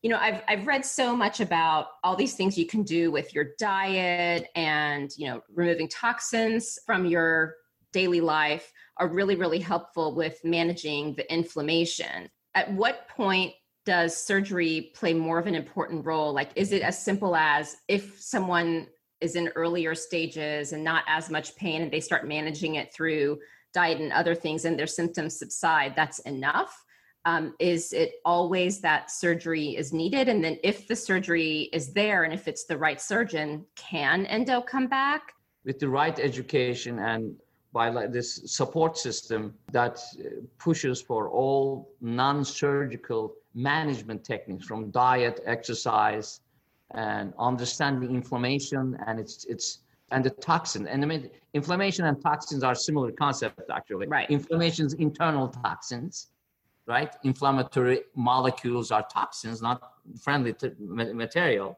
You 0.02 0.10
know, 0.10 0.18
I've 0.18 0.42
I've 0.46 0.66
read 0.66 0.84
so 0.84 1.16
much 1.16 1.40
about 1.40 1.88
all 2.04 2.16
these 2.16 2.34
things 2.34 2.56
you 2.58 2.66
can 2.66 2.82
do 2.82 3.10
with 3.10 3.34
your 3.34 3.48
diet 3.58 4.48
and 4.54 5.10
you 5.16 5.26
know 5.26 5.42
removing 5.54 5.88
toxins 5.88 6.78
from 6.86 7.06
your 7.06 7.56
daily 7.92 8.20
life 8.20 8.72
are 8.98 9.08
really 9.08 9.36
really 9.36 9.58
helpful 9.58 10.14
with 10.14 10.38
managing 10.44 11.14
the 11.14 11.32
inflammation. 11.32 12.28
At 12.54 12.72
what 12.72 13.08
point 13.08 13.52
does 13.86 14.16
surgery 14.16 14.90
play 14.94 15.14
more 15.14 15.38
of 15.38 15.46
an 15.46 15.54
important 15.54 16.04
role? 16.04 16.32
Like, 16.32 16.50
is 16.56 16.72
it 16.72 16.82
as 16.82 17.02
simple 17.02 17.34
as 17.34 17.76
if 17.88 18.20
someone 18.20 18.88
is 19.20 19.36
in 19.36 19.48
earlier 19.54 19.94
stages 19.94 20.72
and 20.72 20.84
not 20.84 21.04
as 21.08 21.30
much 21.30 21.56
pain 21.56 21.80
and 21.80 21.90
they 21.90 22.00
start 22.00 22.28
managing 22.28 22.74
it 22.74 22.92
through 22.92 23.38
diet 23.72 24.00
and 24.00 24.12
other 24.12 24.34
things 24.34 24.64
and 24.64 24.78
their 24.78 24.86
symptoms 24.86 25.38
subside, 25.38 25.94
that's 25.96 26.18
enough? 26.20 26.84
Um, 27.24 27.54
is 27.58 27.92
it 27.92 28.14
always 28.24 28.80
that 28.80 29.10
surgery 29.10 29.76
is 29.76 29.92
needed? 29.92 30.28
And 30.28 30.44
then 30.44 30.58
if 30.62 30.86
the 30.86 30.94
surgery 30.94 31.70
is 31.72 31.92
there 31.92 32.24
and 32.24 32.34
if 32.34 32.46
it's 32.46 32.64
the 32.64 32.76
right 32.76 33.00
surgeon, 33.00 33.64
can 33.76 34.26
endo 34.26 34.60
come 34.60 34.88
back? 34.88 35.32
With 35.64 35.78
the 35.78 35.88
right 35.88 36.18
education 36.18 36.98
and 36.98 37.36
by 37.76 37.90
like 37.90 38.10
this 38.10 38.30
support 38.46 38.96
system 38.96 39.40
that 39.70 39.96
uh, 39.98 40.28
pushes 40.56 40.98
for 41.08 41.28
all 41.28 41.90
non-surgical 42.00 43.34
management 43.54 44.24
techniques 44.24 44.64
from 44.64 44.90
diet, 44.90 45.36
exercise, 45.44 46.40
and 46.92 47.34
understanding 47.50 48.10
inflammation 48.20 48.84
and 49.06 49.14
it's 49.22 49.44
it's 49.52 49.68
and 50.12 50.24
the 50.24 50.30
toxin 50.48 50.82
and 50.90 50.98
I 51.04 51.06
mean 51.12 51.22
inflammation 51.60 52.02
and 52.08 52.16
toxins 52.28 52.62
are 52.68 52.76
similar 52.88 53.10
concepts 53.24 53.68
actually. 53.78 54.06
Right. 54.06 54.30
Inflammation 54.38 54.86
is 54.86 54.94
internal 55.08 55.46
toxins, 55.48 56.14
right? 56.86 57.12
Inflammatory 57.30 57.98
molecules 58.14 58.86
are 58.96 59.04
toxins, 59.18 59.60
not 59.60 59.78
friendly 60.26 60.52
to 60.60 60.66
material. 61.24 61.68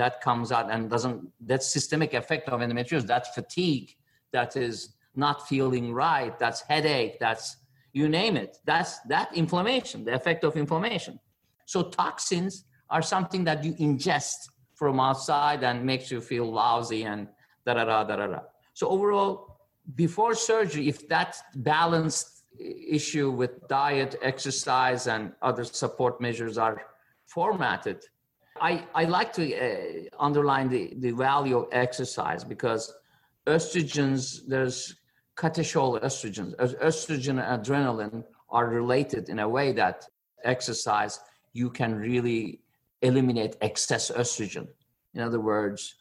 That 0.00 0.14
comes 0.28 0.50
out 0.56 0.66
and 0.72 0.90
doesn't 0.94 1.18
that 1.50 1.62
systemic 1.62 2.10
effect 2.22 2.48
of 2.48 2.58
endometriosis, 2.64 3.06
that's 3.06 3.30
fatigue, 3.40 3.88
that 4.32 4.56
is 4.56 4.76
not 5.14 5.48
feeling 5.48 5.92
right, 5.92 6.38
that's 6.38 6.62
headache, 6.62 7.18
that's 7.20 7.56
you 7.92 8.08
name 8.08 8.36
it 8.36 8.58
that's 8.64 9.00
that 9.00 9.28
inflammation 9.36 10.04
the 10.04 10.14
effect 10.14 10.44
of 10.44 10.56
inflammation. 10.56 11.18
So 11.66 11.82
toxins 11.82 12.64
are 12.90 13.02
something 13.02 13.44
that 13.44 13.64
you 13.64 13.74
ingest 13.74 14.48
from 14.74 14.98
outside 15.00 15.62
and 15.62 15.84
makes 15.84 16.10
you 16.10 16.20
feel 16.20 16.50
lousy 16.50 17.04
and 17.04 17.28
da 17.64 17.74
da 17.74 17.84
da 17.84 18.04
da 18.04 18.26
da 18.26 18.40
so 18.74 18.88
overall 18.88 19.58
before 19.94 20.34
surgery 20.34 20.88
if 20.88 21.08
that 21.08 21.36
balanced 21.56 22.44
issue 22.58 23.30
with 23.30 23.66
diet 23.68 24.16
exercise 24.22 25.06
and 25.06 25.32
other 25.42 25.64
support 25.64 26.20
measures 26.20 26.58
are 26.58 26.82
formatted 27.26 27.98
i 28.60 28.84
i 28.94 29.04
like 29.04 29.32
to 29.32 29.44
uh, 29.54 30.24
underline 30.26 30.68
the 30.68 30.94
the 30.98 31.12
value 31.12 31.56
of 31.58 31.68
exercise 31.72 32.42
because 32.44 32.92
estrogens 33.46 34.40
there's 34.46 35.01
catechol 35.36 36.00
estrogens, 36.02 36.54
estrogen 36.82 37.38
and 37.42 37.64
adrenaline 37.64 38.24
are 38.50 38.66
related 38.68 39.28
in 39.28 39.38
a 39.40 39.48
way 39.48 39.72
that 39.72 40.06
exercise, 40.44 41.20
you 41.52 41.70
can 41.70 41.94
really 41.94 42.60
eliminate 43.00 43.56
excess 43.60 44.10
estrogen. 44.10 44.68
In 45.14 45.20
other 45.20 45.40
words, 45.40 45.96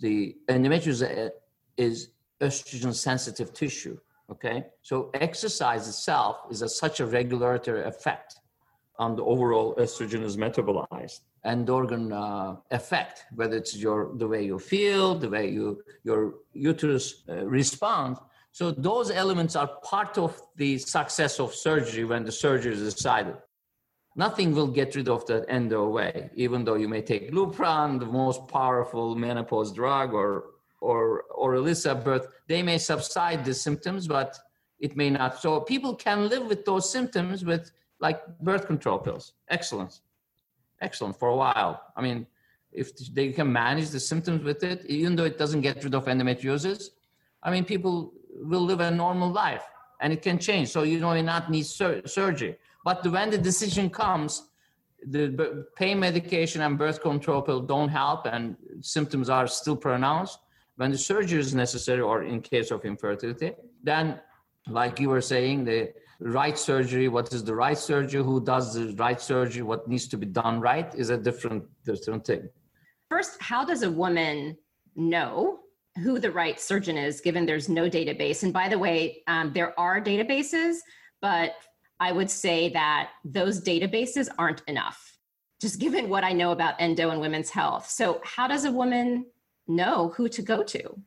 the 0.00 0.36
endometriosis 0.48 1.30
is 1.76 2.10
estrogen 2.40 2.94
sensitive 2.94 3.52
tissue. 3.52 3.98
Okay, 4.30 4.64
so 4.80 5.10
exercise 5.14 5.86
itself 5.86 6.36
is 6.50 6.62
a, 6.62 6.68
such 6.68 7.00
a 7.00 7.06
regulatory 7.06 7.84
effect 7.84 8.40
on 8.98 9.16
the 9.16 9.22
overall 9.22 9.74
estrogen 9.76 10.22
is 10.22 10.36
metabolized 10.36 11.20
and 11.42 11.68
organ 11.68 12.10
uh, 12.12 12.56
effect, 12.70 13.24
whether 13.34 13.56
it's 13.56 13.76
your 13.76 14.14
the 14.16 14.26
way 14.26 14.44
you 14.44 14.58
feel, 14.58 15.14
the 15.14 15.28
way 15.28 15.50
you 15.50 15.82
your 16.04 16.36
uterus 16.54 17.24
uh, 17.28 17.44
respond 17.44 18.16
so 18.54 18.70
those 18.70 19.10
elements 19.10 19.56
are 19.56 19.66
part 19.82 20.16
of 20.16 20.40
the 20.54 20.78
success 20.78 21.40
of 21.40 21.52
surgery 21.52 22.04
when 22.04 22.22
the 22.24 22.30
surgery 22.30 22.72
is 22.72 22.94
decided. 22.94 23.34
Nothing 24.14 24.54
will 24.54 24.68
get 24.68 24.94
rid 24.94 25.08
of 25.08 25.26
that 25.26 25.44
endo 25.48 25.82
away, 25.82 26.30
even 26.36 26.64
though 26.64 26.76
you 26.76 26.88
may 26.88 27.02
take 27.02 27.32
Lupron, 27.32 27.98
the 27.98 28.06
most 28.06 28.46
powerful 28.46 29.16
menopause 29.16 29.72
drug, 29.72 30.14
or 30.14 30.44
or 30.80 31.24
or 31.34 31.54
Elisa 31.54 31.96
birth. 31.96 32.28
They 32.46 32.62
may 32.62 32.78
subside 32.78 33.44
the 33.44 33.52
symptoms, 33.52 34.06
but 34.06 34.38
it 34.78 34.94
may 34.94 35.10
not. 35.10 35.42
So 35.42 35.60
people 35.62 35.96
can 35.96 36.28
live 36.28 36.46
with 36.46 36.64
those 36.64 36.88
symptoms 36.88 37.44
with 37.44 37.72
like 37.98 38.20
birth 38.38 38.68
control 38.68 39.00
pills. 39.00 39.32
Excellent, 39.48 39.98
excellent 40.80 41.18
for 41.18 41.30
a 41.30 41.36
while. 41.44 41.82
I 41.96 42.02
mean, 42.02 42.28
if 42.70 42.96
they 43.12 43.32
can 43.32 43.52
manage 43.52 43.88
the 43.90 43.98
symptoms 43.98 44.44
with 44.44 44.62
it, 44.62 44.86
even 44.86 45.16
though 45.16 45.24
it 45.24 45.38
doesn't 45.38 45.62
get 45.62 45.82
rid 45.82 45.96
of 45.96 46.04
endometriosis, 46.04 46.90
I 47.42 47.50
mean, 47.50 47.64
people 47.64 48.12
will 48.42 48.64
live 48.64 48.80
a 48.80 48.90
normal 48.90 49.30
life 49.30 49.64
and 50.00 50.12
it 50.12 50.22
can 50.22 50.38
change. 50.38 50.68
So 50.68 50.82
you 50.82 50.98
do 50.98 51.22
not 51.22 51.50
need 51.50 51.66
sur- 51.66 52.06
surgery. 52.06 52.56
But 52.84 53.06
when 53.06 53.30
the 53.30 53.38
decision 53.38 53.90
comes, 53.90 54.48
the 55.06 55.66
pain 55.76 55.98
medication 56.00 56.62
and 56.62 56.78
birth 56.78 57.00
control 57.00 57.42
pill 57.42 57.60
don't 57.60 57.88
help 57.88 58.26
and 58.26 58.56
symptoms 58.80 59.28
are 59.28 59.46
still 59.46 59.76
pronounced. 59.76 60.38
When 60.76 60.90
the 60.90 60.98
surgery 60.98 61.40
is 61.40 61.54
necessary, 61.54 62.00
or 62.00 62.24
in 62.24 62.40
case 62.40 62.70
of 62.70 62.84
infertility, 62.84 63.52
then, 63.82 64.20
like 64.68 64.98
you 64.98 65.08
were 65.08 65.20
saying, 65.20 65.64
the 65.64 65.92
right 66.20 66.58
surgery, 66.58 67.08
what 67.08 67.32
is 67.32 67.44
the 67.44 67.54
right 67.54 67.78
surgery, 67.78 68.22
who 68.22 68.42
does 68.42 68.74
the 68.74 68.92
right 68.94 69.20
surgery, 69.20 69.62
what 69.62 69.86
needs 69.86 70.08
to 70.08 70.16
be 70.16 70.26
done 70.26 70.60
right 70.60 70.92
is 70.94 71.10
a 71.10 71.16
different, 71.16 71.64
different 71.84 72.26
thing. 72.26 72.48
First, 73.08 73.40
how 73.40 73.64
does 73.64 73.82
a 73.82 73.90
woman 73.90 74.56
know 74.96 75.60
who 76.02 76.18
the 76.18 76.30
right 76.30 76.58
surgeon 76.58 76.96
is, 76.96 77.20
given 77.20 77.46
there's 77.46 77.68
no 77.68 77.88
database. 77.88 78.42
And 78.42 78.52
by 78.52 78.68
the 78.68 78.78
way, 78.78 79.22
um, 79.26 79.52
there 79.52 79.78
are 79.78 80.00
databases, 80.00 80.78
but 81.20 81.54
I 82.00 82.12
would 82.12 82.30
say 82.30 82.68
that 82.70 83.10
those 83.24 83.62
databases 83.62 84.28
aren't 84.36 84.62
enough, 84.66 85.16
just 85.60 85.78
given 85.78 86.08
what 86.08 86.24
I 86.24 86.32
know 86.32 86.50
about 86.50 86.74
endo 86.80 87.10
and 87.10 87.20
women's 87.20 87.50
health. 87.50 87.88
So, 87.88 88.20
how 88.24 88.48
does 88.48 88.64
a 88.64 88.72
woman 88.72 89.26
know 89.68 90.12
who 90.16 90.28
to 90.28 90.42
go 90.42 90.62
to? 90.64 90.98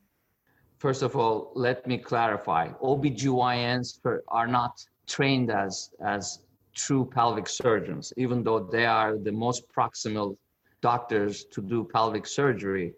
First 0.78 1.02
of 1.02 1.16
all, 1.16 1.52
let 1.54 1.86
me 1.86 1.98
clarify 1.98 2.68
OBGYNs 2.82 3.98
are 4.28 4.46
not 4.46 4.80
trained 5.06 5.50
as, 5.50 5.90
as 6.04 6.40
true 6.74 7.04
pelvic 7.04 7.48
surgeons, 7.48 8.12
even 8.16 8.42
though 8.42 8.60
they 8.60 8.86
are 8.86 9.18
the 9.18 9.32
most 9.32 9.64
proximal 9.68 10.36
doctors 10.80 11.44
to 11.46 11.60
do 11.60 11.84
pelvic 11.92 12.26
surgery. 12.26 12.94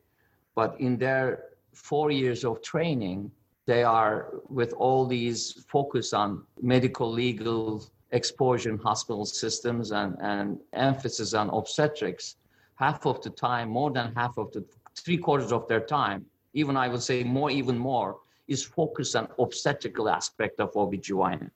But 0.54 0.78
in 0.78 0.98
their 0.98 1.44
four 1.72 2.10
years 2.10 2.44
of 2.44 2.62
training, 2.62 3.30
they 3.66 3.82
are 3.84 4.34
with 4.48 4.72
all 4.74 5.06
these 5.06 5.64
focus 5.68 6.12
on 6.12 6.42
medical 6.60 7.10
legal 7.10 7.84
exposure 8.12 8.70
in 8.70 8.78
hospital 8.78 9.24
systems 9.24 9.92
and, 9.92 10.16
and 10.20 10.58
emphasis 10.72 11.34
on 11.34 11.50
obstetrics. 11.50 12.36
Half 12.74 13.06
of 13.06 13.22
the 13.22 13.30
time, 13.30 13.68
more 13.68 13.90
than 13.90 14.12
half 14.14 14.38
of 14.38 14.50
the 14.52 14.64
three 14.96 15.18
quarters 15.18 15.52
of 15.52 15.68
their 15.68 15.80
time, 15.80 16.26
even 16.54 16.76
I 16.76 16.88
would 16.88 17.02
say 17.02 17.22
more, 17.22 17.50
even 17.50 17.78
more, 17.78 18.18
is 18.48 18.64
focused 18.64 19.14
on 19.14 19.28
obstetrical 19.38 20.08
aspect 20.08 20.58
of 20.58 20.72
OBGYN. 20.72 21.50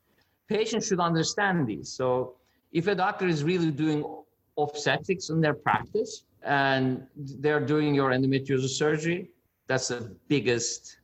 Patients 0.48 0.86
should 0.86 1.00
understand 1.00 1.66
these. 1.66 1.88
So 1.88 2.34
if 2.72 2.86
a 2.86 2.94
doctor 2.94 3.26
is 3.26 3.42
really 3.42 3.70
doing 3.70 4.04
obstetrics 4.56 5.30
in 5.30 5.40
their 5.40 5.54
practice 5.54 6.24
and 6.42 7.06
they're 7.16 7.64
doing 7.74 7.94
your 7.94 8.10
endometriosis 8.10 8.76
surgery, 8.76 9.30
that's 9.66 9.88
the 9.88 10.16
biggest 10.28 10.98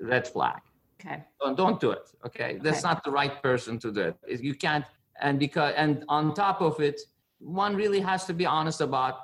red 0.00 0.26
flag. 0.26 0.60
Okay. 1.00 1.24
Don't, 1.40 1.56
don't 1.56 1.80
do 1.80 1.90
it. 1.90 2.10
Okay. 2.24 2.58
That's 2.62 2.82
not 2.82 3.02
the 3.04 3.10
right 3.10 3.42
person 3.42 3.78
to 3.80 3.92
do 3.92 4.14
it. 4.26 4.40
You 4.40 4.54
can't, 4.54 4.84
and 5.20 5.38
because, 5.38 5.74
and 5.76 6.04
on 6.08 6.34
top 6.34 6.60
of 6.60 6.80
it, 6.80 7.00
one 7.38 7.74
really 7.74 8.00
has 8.00 8.24
to 8.26 8.34
be 8.34 8.46
honest 8.46 8.80
about 8.80 9.16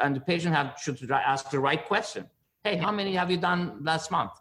and 0.00 0.16
the 0.16 0.20
patient 0.20 0.54
have 0.54 0.74
should 0.80 1.10
ask 1.10 1.50
the 1.50 1.58
right 1.58 1.84
question. 1.86 2.26
Hey, 2.62 2.76
how 2.76 2.92
many 2.92 3.14
have 3.14 3.30
you 3.30 3.36
done 3.36 3.78
last 3.82 4.10
month? 4.10 4.32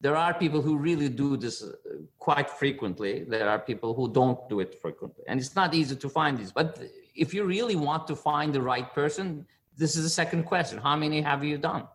There 0.00 0.16
are 0.16 0.32
people 0.32 0.62
who 0.62 0.76
really 0.78 1.08
do 1.08 1.36
this 1.36 1.62
uh, 1.62 1.72
quite 2.18 2.48
frequently. 2.48 3.24
There 3.24 3.48
are 3.48 3.58
people 3.58 3.94
who 3.94 4.10
don't 4.10 4.48
do 4.48 4.60
it 4.60 4.80
frequently, 4.80 5.24
and 5.28 5.38
it's 5.38 5.54
not 5.54 5.74
easy 5.74 5.94
to 5.96 6.08
find 6.08 6.38
these. 6.38 6.52
But 6.52 6.82
if 7.14 7.34
you 7.34 7.44
really 7.44 7.76
want 7.76 8.06
to 8.06 8.16
find 8.16 8.54
the 8.54 8.62
right 8.62 8.92
person, 8.94 9.46
this 9.76 9.96
is 9.96 10.02
the 10.02 10.08
second 10.08 10.44
question: 10.44 10.78
How 10.78 10.96
many 10.96 11.20
have 11.20 11.44
you 11.44 11.58
done 11.58 11.86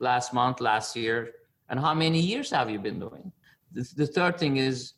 last 0.00 0.32
month, 0.32 0.60
last 0.60 0.96
year, 0.96 1.32
and 1.68 1.80
how 1.80 1.94
many 1.94 2.20
years 2.20 2.50
have 2.50 2.70
you 2.70 2.78
been 2.78 2.98
doing? 2.98 3.32
The, 3.72 3.88
the 3.96 4.06
third 4.06 4.38
thing 4.38 4.56
is: 4.56 4.94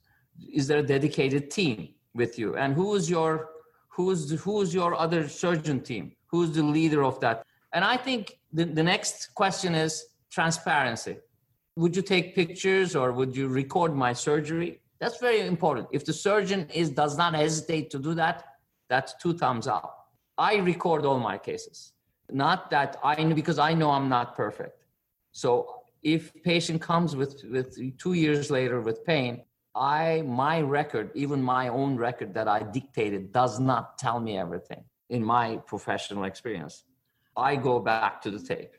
Is 0.52 0.66
there 0.66 0.78
a 0.78 0.82
dedicated 0.82 1.50
team 1.50 1.94
with 2.14 2.38
you, 2.38 2.56
and 2.56 2.74
who 2.74 2.94
is 2.94 3.08
your 3.08 3.50
who's 3.88 4.30
who's 4.40 4.74
your 4.74 4.94
other 4.94 5.28
surgeon 5.28 5.80
team? 5.80 6.12
Who's 6.30 6.52
the 6.52 6.62
leader 6.62 7.04
of 7.04 7.20
that? 7.20 7.42
And 7.72 7.84
I 7.84 7.96
think 7.96 8.38
the, 8.52 8.64
the 8.64 8.82
next 8.82 9.34
question 9.34 9.74
is 9.74 10.04
transparency. 10.30 11.18
Would 11.76 11.94
you 11.94 12.02
take 12.02 12.34
pictures 12.34 12.96
or 12.96 13.12
would 13.12 13.36
you 13.36 13.48
record 13.48 13.94
my 13.94 14.12
surgery? 14.12 14.80
That's 14.98 15.18
very 15.18 15.46
important. 15.46 15.88
If 15.92 16.04
the 16.06 16.12
surgeon 16.12 16.68
is 16.72 16.90
does 16.90 17.18
not 17.18 17.34
hesitate 17.34 17.90
to 17.90 17.98
do 17.98 18.14
that 18.14 18.44
that's 18.88 19.14
two 19.20 19.36
thumbs 19.36 19.66
up. 19.66 20.10
I 20.38 20.56
record 20.56 21.04
all 21.04 21.18
my 21.18 21.38
cases. 21.38 21.92
Not 22.30 22.70
that 22.70 22.96
i 23.04 23.14
because 23.32 23.58
i 23.60 23.72
know 23.72 23.90
i'm 23.92 24.08
not 24.08 24.34
perfect 24.34 24.82
so 25.42 25.50
if 26.02 26.22
patient 26.42 26.80
comes 26.80 27.14
with 27.20 27.32
with 27.54 27.68
two 27.98 28.14
years 28.24 28.50
later 28.50 28.80
with 28.88 29.04
pain 29.04 29.32
i 29.74 30.22
my 30.44 30.56
record 30.78 31.10
even 31.14 31.38
my 31.42 31.64
own 31.68 31.92
record 32.08 32.32
that 32.38 32.48
i 32.48 32.60
dictated 32.78 33.32
does 33.32 33.60
not 33.70 33.98
tell 33.98 34.18
me 34.18 34.38
everything 34.44 34.82
in 35.16 35.22
my 35.22 35.46
professional 35.72 36.24
experience 36.24 36.84
i 37.36 37.54
go 37.54 37.74
back 37.78 38.22
to 38.22 38.30
the 38.30 38.42
tape 38.54 38.74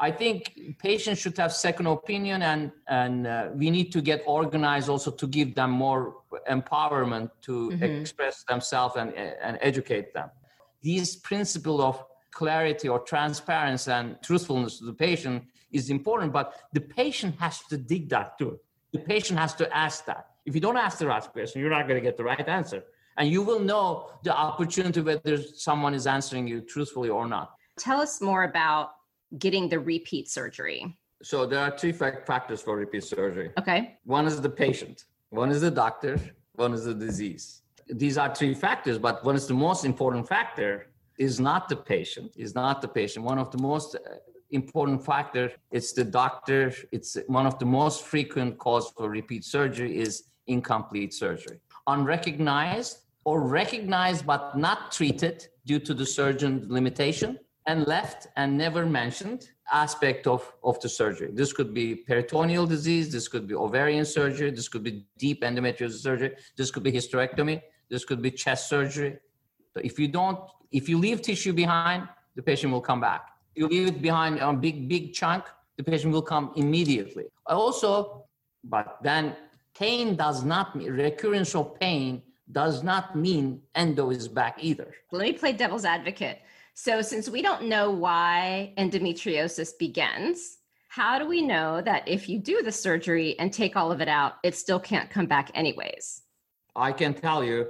I 0.00 0.12
think 0.12 0.78
patients 0.78 1.18
should 1.18 1.36
have 1.38 1.52
second 1.52 1.88
opinion, 1.88 2.42
and 2.42 2.70
and 2.86 3.26
uh, 3.26 3.48
we 3.60 3.68
need 3.68 3.90
to 3.96 4.00
get 4.00 4.22
organized 4.26 4.88
also 4.88 5.10
to 5.10 5.26
give 5.26 5.56
them 5.56 5.72
more 5.72 6.02
empowerment 6.48 7.30
to 7.46 7.54
mm-hmm. 7.70 7.82
express 7.82 8.44
themselves 8.44 8.94
and 9.00 9.12
and 9.46 9.58
educate 9.60 10.14
them. 10.14 10.28
These 10.82 11.16
principle 11.16 11.78
of 11.82 11.96
clarity 12.30 12.88
or 12.88 13.00
transparency 13.00 13.90
and 13.90 14.16
truthfulness 14.22 14.78
to 14.78 14.84
the 14.84 14.92
patient 14.92 15.42
is 15.72 15.90
important, 15.90 16.32
but 16.32 16.54
the 16.72 16.80
patient 16.80 17.36
has 17.38 17.60
to 17.70 17.76
dig 17.76 18.08
that 18.10 18.38
too. 18.38 18.58
The 18.92 19.00
patient 19.00 19.38
has 19.38 19.54
to 19.56 19.76
ask 19.76 20.06
that. 20.06 20.28
If 20.46 20.54
you 20.54 20.60
don't 20.60 20.76
ask 20.76 20.98
the 20.98 21.06
right 21.06 21.22
question, 21.22 21.60
you're 21.60 21.70
not 21.70 21.86
going 21.88 22.00
to 22.00 22.04
get 22.04 22.16
the 22.16 22.24
right 22.24 22.48
answer, 22.48 22.84
and 23.16 23.30
you 23.30 23.42
will 23.42 23.60
know 23.60 24.10
the 24.24 24.34
opportunity 24.34 25.00
whether 25.00 25.42
someone 25.42 25.94
is 25.94 26.06
answering 26.06 26.46
you 26.46 26.60
truthfully 26.62 27.10
or 27.10 27.26
not. 27.26 27.54
Tell 27.78 28.00
us 28.00 28.20
more 28.20 28.44
about 28.44 28.92
getting 29.36 29.68
the 29.68 29.78
repeat 29.78 30.30
surgery? 30.30 30.96
So 31.22 31.44
there 31.46 31.60
are 31.60 31.76
three 31.76 31.92
factors 31.92 32.62
for 32.62 32.76
repeat 32.76 33.04
surgery. 33.04 33.50
Okay. 33.58 33.98
One 34.04 34.26
is 34.26 34.40
the 34.40 34.48
patient, 34.48 35.04
one 35.30 35.50
is 35.50 35.60
the 35.60 35.70
doctor, 35.70 36.18
one 36.54 36.72
is 36.72 36.84
the 36.84 36.94
disease. 36.94 37.62
These 37.90 38.18
are 38.18 38.34
three 38.34 38.54
factors, 38.54 38.98
but 38.98 39.24
one 39.24 39.34
is 39.34 39.46
the 39.46 39.54
most 39.54 39.84
important 39.84 40.28
factor 40.28 40.86
is 41.18 41.40
not 41.40 41.68
the 41.68 41.76
patient, 41.76 42.32
is 42.36 42.54
not 42.54 42.80
the 42.80 42.88
patient. 42.88 43.24
One 43.24 43.38
of 43.38 43.50
the 43.50 43.58
most 43.58 43.96
important 44.50 45.04
factor 45.04 45.52
it's 45.70 45.92
the 45.92 46.04
doctor. 46.04 46.72
It's 46.92 47.16
one 47.26 47.46
of 47.46 47.58
the 47.58 47.66
most 47.66 48.04
frequent 48.04 48.58
cause 48.58 48.90
for 48.96 49.08
repeat 49.08 49.44
surgery 49.44 49.98
is 49.98 50.24
incomplete 50.46 51.12
surgery. 51.12 51.58
Unrecognized 51.86 52.98
or 53.24 53.46
recognized 53.46 54.26
but 54.26 54.56
not 54.56 54.92
treated 54.92 55.46
due 55.66 55.78
to 55.80 55.94
the 55.94 56.06
surgeon 56.06 56.66
limitation 56.68 57.38
and 57.66 57.86
left 57.86 58.26
and 58.36 58.56
never 58.56 58.86
mentioned 58.86 59.50
aspect 59.70 60.26
of, 60.26 60.50
of 60.64 60.80
the 60.80 60.88
surgery. 60.88 61.30
This 61.32 61.52
could 61.52 61.74
be 61.74 61.94
peritoneal 61.94 62.66
disease, 62.66 63.12
this 63.12 63.28
could 63.28 63.46
be 63.46 63.54
ovarian 63.54 64.06
surgery, 64.06 64.50
this 64.50 64.68
could 64.68 64.82
be 64.82 65.04
deep 65.18 65.42
endometriosis 65.42 66.00
surgery, 66.00 66.34
this 66.56 66.70
could 66.70 66.82
be 66.82 66.90
hysterectomy, 66.90 67.60
this 67.90 68.06
could 68.06 68.22
be 68.22 68.30
chest 68.30 68.70
surgery. 68.70 69.18
So 69.74 69.82
if 69.84 69.98
you 69.98 70.08
don't, 70.08 70.40
if 70.72 70.88
you 70.88 70.96
leave 70.98 71.20
tissue 71.20 71.52
behind, 71.52 72.08
the 72.34 72.42
patient 72.42 72.72
will 72.72 72.80
come 72.80 73.00
back. 73.00 73.28
You 73.58 73.66
leave 73.66 73.88
it 73.88 74.00
behind 74.00 74.38
a 74.38 74.52
big, 74.52 74.88
big 74.88 75.12
chunk, 75.12 75.42
the 75.76 75.82
patient 75.82 76.12
will 76.12 76.22
come 76.22 76.52
immediately. 76.54 77.24
Also, 77.44 78.24
but 78.62 78.98
then 79.02 79.34
pain 79.76 80.14
does 80.14 80.44
not 80.44 80.76
mean 80.76 80.92
recurrence 80.92 81.56
of 81.56 81.74
pain 81.80 82.22
does 82.52 82.84
not 82.84 83.16
mean 83.16 83.60
endo 83.74 84.10
is 84.10 84.28
back 84.28 84.58
either. 84.60 84.94
Let 85.10 85.22
me 85.22 85.32
play 85.32 85.52
devil's 85.54 85.84
advocate. 85.84 86.38
So, 86.74 87.02
since 87.02 87.28
we 87.28 87.42
don't 87.42 87.64
know 87.64 87.90
why 87.90 88.74
endometriosis 88.78 89.76
begins, 89.76 90.58
how 90.88 91.18
do 91.18 91.26
we 91.26 91.42
know 91.42 91.80
that 91.80 92.06
if 92.06 92.28
you 92.28 92.38
do 92.38 92.62
the 92.62 92.70
surgery 92.70 93.36
and 93.40 93.52
take 93.52 93.74
all 93.74 93.90
of 93.90 94.00
it 94.00 94.08
out, 94.08 94.34
it 94.44 94.54
still 94.54 94.78
can't 94.78 95.10
come 95.10 95.26
back 95.26 95.50
anyways? 95.54 96.22
I 96.76 96.92
can 96.92 97.12
tell 97.12 97.42
you, 97.42 97.66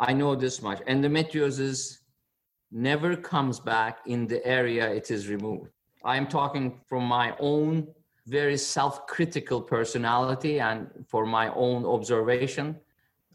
I 0.00 0.12
know 0.12 0.34
this 0.34 0.60
much. 0.62 0.80
Endometriosis 0.80 1.97
never 2.70 3.16
comes 3.16 3.60
back 3.60 3.98
in 4.06 4.26
the 4.26 4.44
area 4.46 4.90
it 4.90 5.10
is 5.10 5.28
removed. 5.28 5.70
I 6.04 6.16
am 6.16 6.26
talking 6.26 6.80
from 6.86 7.04
my 7.04 7.34
own 7.38 7.88
very 8.26 8.58
self 8.58 9.06
critical 9.06 9.60
personality 9.60 10.60
and 10.60 10.88
for 11.08 11.24
my 11.24 11.52
own 11.54 11.84
observation. 11.84 12.76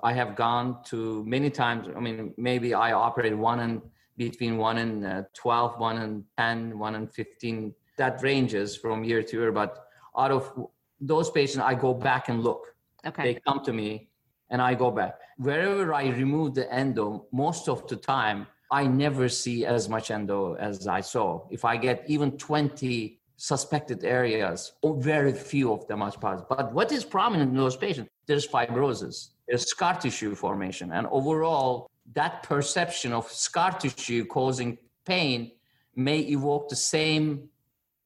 I 0.04 0.14
have 0.14 0.36
gone 0.36 0.84
to 0.86 1.24
many 1.26 1.50
times. 1.50 1.88
I 1.96 2.00
mean, 2.00 2.34
maybe 2.38 2.74
I 2.74 2.92
operated 2.92 3.38
one 3.38 3.60
and 3.62 3.82
between 4.18 4.58
1 4.58 4.78
and 4.78 5.06
uh, 5.06 5.24
12, 5.34 5.80
1 5.80 5.98
and 5.98 6.24
10, 6.38 6.78
1 6.78 6.96
and 6.96 7.12
15. 7.12 7.74
That 7.98 8.22
ranges 8.22 8.76
from 8.76 9.04
year 9.04 9.24
to 9.24 9.38
year. 9.38 9.52
But 9.52 9.88
out 10.18 10.32
of 10.32 10.68
those 11.00 11.32
patients, 11.32 11.64
I 11.64 11.74
go 11.74 11.94
back 11.94 12.30
and 12.30 12.44
look. 12.44 12.76
Okay. 13.06 13.24
They 13.24 13.40
come 13.46 13.64
to 13.66 13.74
me 13.74 14.10
and 14.50 14.62
I 14.62 14.76
go 14.76 14.92
back. 14.92 15.16
Wherever 15.38 15.94
I 15.94 16.10
remove 16.10 16.54
the 16.54 16.72
endo, 16.72 17.26
most 17.32 17.68
of 17.68 17.88
the 17.88 17.96
time, 17.96 18.48
I 18.80 18.88
never 18.88 19.30
see 19.30 19.68
as 19.68 19.88
much 19.88 20.10
endo 20.10 20.56
as 20.56 20.88
I 20.88 21.02
saw. 21.02 21.46
If 21.52 21.64
I 21.64 21.78
get 21.78 22.04
even 22.08 22.32
20 22.40 23.20
suspected 23.38 24.04
areas, 24.04 24.74
or 24.82 24.96
very 25.00 25.32
few 25.32 25.72
of 25.72 25.86
them 25.88 26.02
are 26.02 26.12
positive. 26.12 26.50
But 26.50 26.74
what 26.74 26.92
is 26.92 27.06
prominent 27.06 27.52
in 27.52 27.58
those 27.58 27.78
patients? 27.78 28.10
There's 28.26 28.48
fibrosis, 28.48 29.30
there's 29.48 29.70
scar 29.70 29.96
tissue 30.00 30.34
formation, 30.34 30.92
and 30.92 31.06
overall, 31.12 31.92
that 32.14 32.42
perception 32.42 33.14
of 33.14 33.28
scar 33.32 33.74
tissue 33.74 34.26
causing 34.26 34.80
pain 35.06 35.52
may 35.96 36.20
evoke 36.38 36.68
the 36.68 36.76
same 36.76 37.50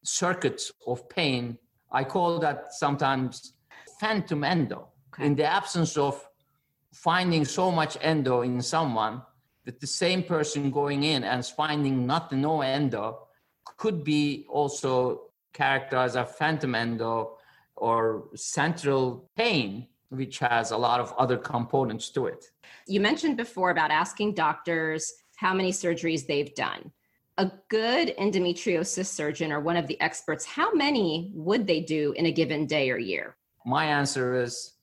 circuits 0.03 0.73
of 0.85 1.07
pain. 1.07 1.57
I 1.91 2.03
call 2.03 2.39
that 2.39 2.73
sometimes 2.73 3.53
phantom 4.01 4.43
endo. 4.43 4.89
Okay. 5.13 5.27
In 5.27 5.35
the 5.35 5.45
absence 5.45 5.95
of 5.95 6.13
finding 6.91 7.45
so 7.45 7.71
much 7.71 7.97
endo 8.01 8.41
in 8.41 8.61
someone, 8.61 9.21
that 9.67 9.81
the 9.81 9.87
same 9.87 10.23
person 10.23 10.71
going 10.71 11.03
in 11.03 11.25
and 11.25 11.45
finding 11.45 12.07
not 12.07 12.31
no 12.31 12.61
endo 12.61 13.27
could 13.75 14.01
be 14.01 14.45
also 14.47 15.23
characterized 15.53 16.15
as 16.15 16.23
a 16.23 16.25
phantom 16.25 16.73
endo 16.73 17.37
or 17.75 18.29
central 18.33 19.29
pain 19.35 19.85
which 20.09 20.39
has 20.39 20.71
a 20.71 20.77
lot 20.77 21.01
of 21.01 21.13
other 21.17 21.35
components 21.35 22.09
to 22.11 22.27
it. 22.27 22.45
You 22.87 23.01
mentioned 23.01 23.35
before 23.35 23.71
about 23.71 23.91
asking 23.91 24.35
doctors 24.35 25.11
how 25.35 25.53
many 25.53 25.73
surgeries 25.73 26.25
they've 26.25 26.55
done. 26.55 26.93
A 27.37 27.51
good 27.67 28.15
endometriosis 28.17 29.07
surgeon 29.07 29.51
or 29.51 29.59
one 29.59 29.75
of 29.75 29.85
the 29.87 29.99
experts, 29.99 30.45
how 30.45 30.73
many 30.73 31.33
would 31.35 31.67
they 31.67 31.81
do 31.81 32.13
in 32.13 32.25
a 32.25 32.31
given 32.31 32.67
day 32.67 32.89
or 32.89 32.97
year? 32.97 33.35
My 33.65 33.83
answer 33.83 34.41
is 34.41 34.75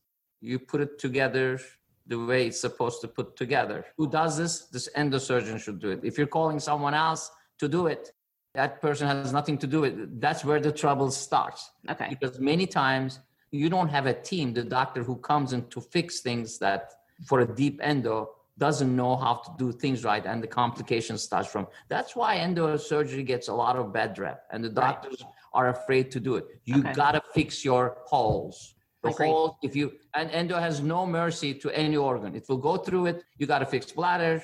you 0.42 0.59
put 0.59 0.83
it 0.83 0.99
together 0.99 1.59
the 2.07 2.19
way 2.19 2.47
it's 2.49 2.61
supposed 2.61 3.01
to 3.01 3.09
put 3.09 3.37
together. 3.37 3.85
Who 3.97 4.09
does 4.09 4.37
this? 4.37 4.67
This 4.67 4.88
endosurgeon 4.97 5.59
should 5.61 5.79
do 5.79 5.90
it. 5.90 6.01
If 6.03 6.19
you're 6.19 6.27
calling 6.27 6.61
someone 6.61 6.95
else 6.95 7.31
to 7.59 7.69
do 7.69 7.87
it, 7.87 8.12
that 8.55 8.81
person 8.81 9.09
has 9.09 9.33
nothing 9.33 9.59
to 9.59 9.67
do 9.67 9.81
with 9.81 9.99
it. 9.99 10.21
That's 10.21 10.45
where 10.45 10.61
the 10.61 10.71
trouble 10.73 11.11
starts. 11.11 11.71
Okay. 11.90 12.09
Because 12.11 12.38
many 12.38 12.67
times 12.67 13.21
you 13.51 13.69
don't 13.69 13.88
have 13.88 14.07
a 14.07 14.14
team, 14.14 14.53
the 14.53 14.64
doctor 14.64 15.03
who 15.03 15.17
comes 15.17 15.53
in 15.53 15.67
to 15.69 15.81
fix 15.81 16.21
things 16.21 16.59
that 16.59 16.93
for 17.27 17.40
a 17.40 17.47
deep 17.47 17.81
endo 17.83 18.31
doesn't 18.59 18.94
know 18.94 19.17
how 19.17 19.35
to 19.35 19.50
do 19.59 19.73
things 19.73 20.05
right 20.05 20.27
and 20.27 20.42
the 20.42 20.46
complications 20.46 21.23
starts 21.23 21.48
from 21.48 21.67
that's 21.88 22.15
why 22.15 22.37
endo 22.37 22.77
surgery 22.77 23.23
gets 23.23 23.48
a 23.48 23.52
lot 23.52 23.77
of 23.77 23.92
bad 23.92 24.17
rep 24.19 24.44
and 24.52 24.63
the 24.63 24.69
doctors 24.69 25.17
right. 25.23 25.33
are 25.52 25.69
afraid 25.71 26.11
to 26.11 26.21
do 26.21 26.37
it 26.37 26.46
you 26.65 26.79
okay. 26.79 26.92
gotta 26.92 27.21
fix 27.33 27.65
your 27.65 27.98
holes 28.05 28.73
the 29.05 29.11
holes 29.11 29.52
if 29.63 29.73
you 29.77 29.87
and 30.15 30.31
endo 30.31 30.57
has 30.67 30.81
no 30.94 31.00
mercy 31.07 31.50
to 31.63 31.71
any 31.71 31.96
organ 31.96 32.35
it 32.35 32.44
will 32.48 32.63
go 32.71 32.75
through 32.77 33.07
it 33.07 33.19
you 33.38 33.46
gotta 33.46 33.69
fix 33.75 33.92
bladder 33.92 34.42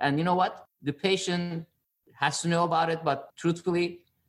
and 0.00 0.18
you 0.18 0.24
know 0.28 0.38
what 0.42 0.52
the 0.82 0.92
patient 0.92 1.66
has 2.22 2.34
to 2.42 2.48
know 2.48 2.64
about 2.70 2.88
it 2.94 3.00
but 3.10 3.18
truthfully 3.42 3.86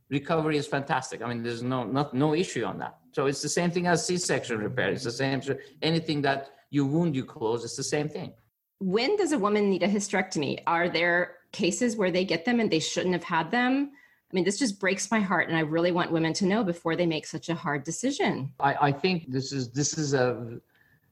recovery 0.10 0.58
is 0.58 0.68
fantastic 0.78 1.18
i 1.22 1.26
mean 1.30 1.44
there's 1.44 1.64
no 1.64 1.80
not, 1.84 2.14
no 2.14 2.34
issue 2.34 2.64
on 2.72 2.78
that 2.84 2.96
so 3.14 3.28
it's 3.28 3.42
the 3.42 3.50
same 3.50 3.70
thing 3.70 3.88
as 3.88 4.06
C-section 4.06 4.58
repair. 4.58 4.90
It's 4.90 5.04
the 5.04 5.12
same. 5.12 5.42
Anything 5.82 6.22
that 6.24 6.50
you 6.72 6.86
wound, 6.86 7.16
you 7.16 7.24
close. 7.24 7.64
It's 7.64 7.78
the 7.78 7.84
same 7.84 8.10
thing. 8.10 8.34
When 8.80 9.16
does 9.16 9.32
a 9.32 9.40
woman 9.40 9.70
need 9.70 9.84
a 9.84 9.88
hysterectomy? 9.88 10.60
Are 10.66 10.90
there 10.90 11.36
cases 11.52 11.96
where 11.96 12.12
they 12.12 12.26
get 12.26 12.44
them 12.44 12.60
and 12.60 12.72
they 12.72 12.80
shouldn't 12.80 13.14
have 13.14 13.24
had 13.24 13.52
them? 13.52 13.92
Mean, 14.34 14.44
this 14.44 14.60
just 14.60 14.80
breaks 14.80 15.12
my 15.12 15.20
heart. 15.20 15.48
And 15.48 15.58
I 15.58 15.62
really 15.62 15.92
want 15.92 16.12
women 16.12 16.34
to 16.34 16.46
know 16.46 16.64
before 16.64 16.96
they 16.96 17.06
make 17.06 17.26
such 17.26 17.50
a 17.50 17.56
hard 17.56 17.84
decision. 17.84 18.52
I, 18.60 18.76
I 18.88 18.92
think 18.92 19.32
this 19.32 19.52
is 19.52 19.70
this 19.70 19.98
is 19.98 20.14
a 20.14 20.60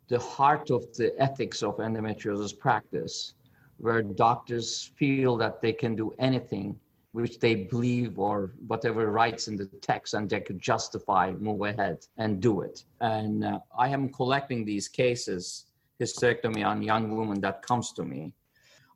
the 0.07 0.19
heart 0.19 0.71
of 0.71 0.81
the 0.97 1.13
ethics 1.19 1.63
of 1.63 1.77
endometriosis 1.77 2.57
practice, 2.57 3.33
where 3.77 4.01
doctors 4.01 4.91
feel 4.97 5.37
that 5.37 5.61
they 5.61 5.73
can 5.73 5.95
do 5.95 6.13
anything 6.19 6.77
which 7.13 7.39
they 7.39 7.55
believe 7.55 8.19
or 8.19 8.51
whatever 8.67 9.11
writes 9.11 9.47
in 9.47 9.57
the 9.57 9.65
text 9.81 10.13
and 10.13 10.29
they 10.29 10.39
could 10.39 10.59
justify 10.59 11.31
move 11.39 11.61
ahead 11.61 12.05
and 12.17 12.41
do 12.41 12.61
it 12.61 12.85
and 13.01 13.43
uh, 13.43 13.59
i 13.77 13.89
am 13.89 14.09
collecting 14.09 14.63
these 14.63 14.87
cases 14.87 15.65
hysterectomy 15.99 16.65
on 16.65 16.81
young 16.81 17.15
women 17.15 17.39
that 17.41 17.61
comes 17.61 17.91
to 17.91 18.03
me 18.03 18.31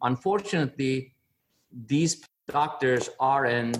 unfortunately 0.03 1.13
these 1.87 2.23
doctors 2.47 3.09
are 3.19 3.45
in 3.45 3.73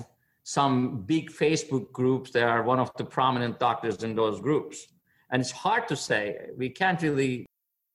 some 0.48 1.02
big 1.02 1.32
facebook 1.32 1.91
groups 1.91 2.30
they 2.30 2.43
are 2.43 2.62
one 2.62 2.80
of 2.80 2.91
the 2.98 3.04
prominent 3.04 3.60
doctors 3.60 4.04
in 4.04 4.16
those 4.16 4.39
groups. 4.39 4.88
And 5.32 5.41
it's 5.41 5.50
hard 5.50 5.88
to 5.88 5.96
say. 5.96 6.38
We 6.56 6.70
can't 6.70 7.02
really 7.02 7.48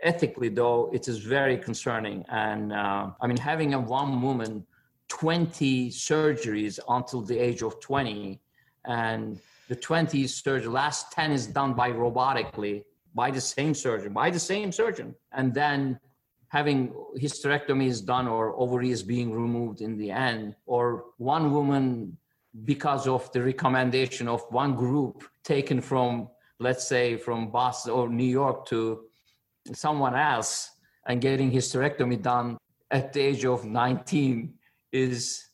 ethically 0.02 0.48
though 0.48 0.90
it 0.92 1.06
is 1.06 1.18
very 1.18 1.56
concerning. 1.56 2.24
And 2.28 2.72
uh, 2.72 3.10
i 3.22 3.26
mean 3.28 3.36
having 3.36 3.74
a 3.74 3.80
one 3.80 4.20
woman 4.20 4.66
20 5.08 5.90
surgeries 5.90 6.80
until 6.88 7.20
the 7.22 7.38
age 7.38 7.62
of 7.62 7.80
20 7.80 8.40
and 8.84 9.38
the 9.68 9.76
20 9.76 10.26
surgery 10.26 10.68
last 10.68 11.12
10 11.12 11.30
is 11.30 11.46
done 11.46 11.72
by 11.74 11.90
robotically 11.92 12.82
by 13.14 13.30
the 13.30 13.40
same 13.40 13.74
surgeon 13.74 14.12
by 14.12 14.28
the 14.28 14.40
same 14.40 14.72
surgeon. 14.72 15.14
And 15.30 15.54
then 15.54 16.00
having 16.48 16.92
hysterectomy 17.16 17.86
is 17.86 18.00
done 18.00 18.26
or 18.26 18.56
ovaries 18.56 19.04
being 19.04 19.30
removed 19.32 19.82
in 19.82 19.96
the 19.96 20.10
end 20.10 20.56
or 20.66 21.04
one 21.18 21.52
woman 21.52 22.16
because 22.64 23.06
of 23.06 23.30
the 23.32 23.42
recommendation 23.42 24.28
of 24.28 24.42
one 24.50 24.74
group 24.74 25.24
taken 25.44 25.80
from 25.80 26.28
let's 26.58 26.86
say 26.86 27.16
from 27.16 27.50
boston 27.50 27.92
or 27.92 28.08
new 28.08 28.24
york 28.24 28.66
to 28.66 29.04
someone 29.72 30.14
else 30.14 30.70
and 31.06 31.20
getting 31.20 31.50
hysterectomy 31.50 32.20
done 32.20 32.56
at 32.90 33.12
the 33.12 33.20
age 33.20 33.44
of 33.44 33.64
19 33.64 34.52
is 34.92 35.50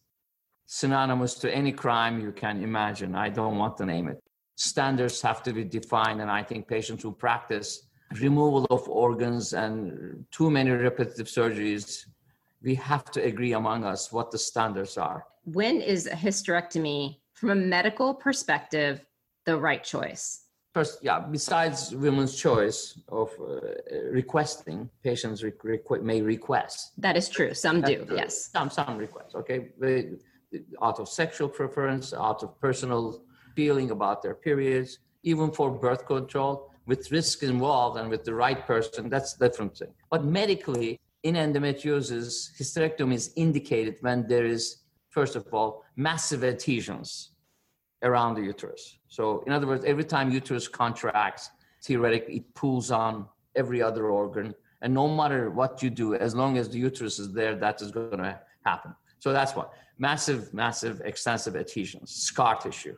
synonymous 0.67 1.35
to 1.35 1.55
any 1.55 1.73
crime 1.73 2.21
you 2.21 2.33
can 2.33 2.63
imagine. 2.63 3.15
I 3.15 3.29
don't 3.29 3.57
want 3.57 3.77
to 3.79 3.87
name 3.87 4.09
it. 4.09 4.19
Standards 4.57 5.21
have 5.23 5.43
to 5.45 5.53
be 5.53 5.65
defined, 5.65 6.21
and 6.21 6.31
I 6.31 6.43
think 6.43 6.67
patients 6.67 7.03
who 7.03 7.13
practice 7.13 7.87
removal 8.21 8.67
of 8.71 8.89
organs 8.89 9.53
and 9.53 10.25
too 10.31 10.51
many 10.51 10.71
repetitive 10.71 11.27
surgeries, 11.27 12.07
we 12.63 12.75
have 12.75 13.05
to 13.13 13.23
agree 13.23 13.53
among 13.53 13.85
us 13.85 14.13
what 14.13 14.31
the 14.31 14.39
standards 14.39 14.97
are. 14.97 15.25
When 15.47 15.81
is 15.81 16.07
a 16.07 16.11
hysterectomy, 16.11 17.19
from 17.33 17.51
a 17.51 17.55
medical 17.55 18.13
perspective, 18.15 19.05
the 19.45 19.57
right 19.57 19.83
choice? 19.83 20.43
First, 20.75 20.99
yeah, 21.03 21.21
besides 21.21 21.95
women's 21.95 22.37
choice 22.37 23.01
of 23.09 23.31
uh, 23.41 23.61
requesting, 24.11 24.91
patients 25.03 25.43
requ- 25.43 26.03
may 26.03 26.21
request. 26.21 26.93
That 26.99 27.17
is 27.17 27.29
true. 27.29 27.55
Some 27.55 27.81
do, 27.81 28.05
That's, 28.05 28.13
yes. 28.13 28.51
Some, 28.53 28.71
some 28.71 28.99
request, 28.99 29.35
okay? 29.37 29.71
out 30.83 30.99
of 31.01 31.09
sexual 31.09 31.49
preference, 31.49 32.13
out 32.13 32.43
of 32.43 32.59
personal 32.61 33.23
feeling 33.55 33.91
about 33.91 34.23
their 34.23 34.35
periods, 34.35 34.99
even 35.23 35.51
for 35.51 35.71
birth 35.71 36.07
control, 36.07 36.71
with 36.87 37.11
risk 37.11 37.43
involved 37.43 37.99
and 37.99 38.09
with 38.09 38.25
the 38.25 38.35
right 38.35 38.67
person, 38.67 39.09
that's 39.09 39.35
different 39.35 39.77
thing. 39.77 39.93
But 40.11 40.25
medically, 40.25 41.01
in 41.23 41.35
endometriosis, 41.35 42.57
hysterectomy 42.59 43.15
is 43.15 43.33
indicated 43.37 43.97
when 44.01 44.29
there 44.29 44.45
is, 44.45 44.79
first 45.17 45.35
of 45.35 45.47
all, 45.55 45.83
massive 45.97 46.45
adhesions 46.45 47.31
around 48.03 48.35
the 48.35 48.43
uterus. 48.43 48.99
So, 49.09 49.43
in 49.47 49.53
other 49.57 49.67
words, 49.67 49.83
every 49.93 50.05
time 50.05 50.31
uterus 50.31 50.69
contracts, 50.69 51.49
theoretically, 51.83 52.35
it 52.41 52.55
pulls 52.55 52.91
on 52.91 53.27
every 53.61 53.81
other 53.89 54.05
organ. 54.11 54.55
And 54.83 54.93
no 54.93 55.07
matter 55.09 55.43
what 55.51 55.83
you 55.83 55.89
do, 55.89 56.15
as 56.15 56.35
long 56.35 56.59
as 56.59 56.69
the 56.69 56.79
uterus 56.89 57.19
is 57.19 57.33
there, 57.33 57.55
that 57.57 57.81
is 57.81 57.91
going 57.91 58.19
to 58.19 58.39
happen. 58.67 58.95
So 59.19 59.33
that's 59.33 59.57
what 59.57 59.73
massive, 59.99 60.53
massive, 60.53 61.01
extensive 61.13 61.57
adhesions, 61.57 62.09
scar 62.29 62.55
tissue. 62.57 62.97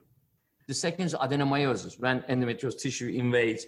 The 0.66 0.74
second 0.74 1.06
is 1.06 1.14
adenomyosis, 1.14 2.00
when 2.00 2.16
endometrial 2.22 2.76
tissue 2.76 3.10
invades 3.24 3.62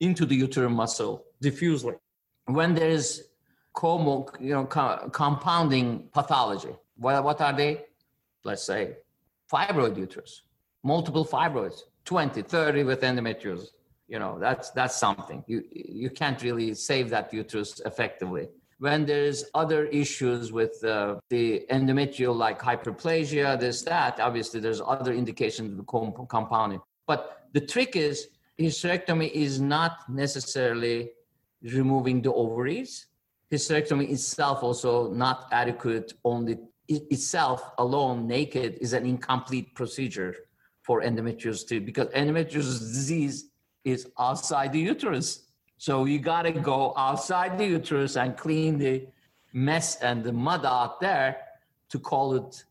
into 0.00 0.26
the 0.26 0.36
uterine 0.36 0.74
muscle 0.74 1.24
diffusely. 1.40 1.94
When 2.44 2.74
there 2.74 2.90
is 2.90 3.06
co- 3.72 4.28
you 4.38 4.52
know, 4.52 4.66
co- 4.66 5.08
compounding 5.12 6.10
pathology, 6.12 6.74
what, 6.96 7.22
what 7.24 7.40
are 7.40 7.52
they? 7.52 7.84
Let's 8.44 8.64
say 8.64 8.96
fibroid 9.52 9.96
uterus, 9.96 10.42
multiple 10.82 11.24
fibroids, 11.24 11.80
20, 12.04 12.42
30 12.42 12.84
with 12.84 13.00
endometriosis. 13.02 13.68
You 14.08 14.20
know, 14.20 14.38
that's 14.38 14.70
that's 14.70 14.94
something. 14.94 15.42
You 15.48 15.64
you 15.72 16.10
can't 16.10 16.40
really 16.40 16.74
save 16.74 17.10
that 17.10 17.32
uterus 17.34 17.80
effectively. 17.84 18.48
When 18.78 19.04
there's 19.04 19.46
other 19.54 19.86
issues 19.86 20.52
with 20.52 20.84
uh, 20.84 21.16
the 21.28 21.64
endometrial, 21.70 22.36
like 22.36 22.60
hyperplasia, 22.60 23.58
this, 23.58 23.82
that, 23.82 24.20
obviously 24.20 24.60
there's 24.60 24.82
other 24.86 25.12
indications 25.12 25.78
of 25.78 25.86
comp- 25.86 26.28
compounding. 26.28 26.80
But 27.06 27.48
the 27.52 27.62
trick 27.62 27.96
is 27.96 28.28
hysterectomy 28.60 29.30
is 29.32 29.60
not 29.60 30.08
necessarily 30.08 31.10
removing 31.62 32.22
the 32.22 32.32
ovaries. 32.32 33.06
Hysterectomy 33.50 34.10
itself 34.10 34.62
also 34.62 35.10
not 35.10 35.48
adequate 35.52 36.12
only 36.24 36.58
itself 36.88 37.70
alone 37.78 38.26
naked 38.26 38.78
is 38.80 38.92
an 38.92 39.04
incomplete 39.06 39.74
procedure 39.74 40.34
for 40.82 41.02
endometriosis 41.02 41.66
too, 41.66 41.80
because 41.80 42.08
endometriosis 42.08 42.78
disease 42.78 43.50
is 43.84 44.08
outside 44.18 44.72
the 44.72 44.78
uterus. 44.78 45.46
So 45.78 46.04
you 46.04 46.18
got 46.18 46.42
to 46.42 46.52
go 46.52 46.94
outside 46.96 47.58
the 47.58 47.66
uterus 47.66 48.16
and 48.16 48.36
clean 48.36 48.78
the 48.78 49.06
mess 49.52 49.96
and 49.96 50.22
the 50.22 50.32
mud 50.32 50.64
out 50.64 51.00
there 51.00 51.38
to 51.88 51.98
call 51.98 52.34
it 52.34 52.64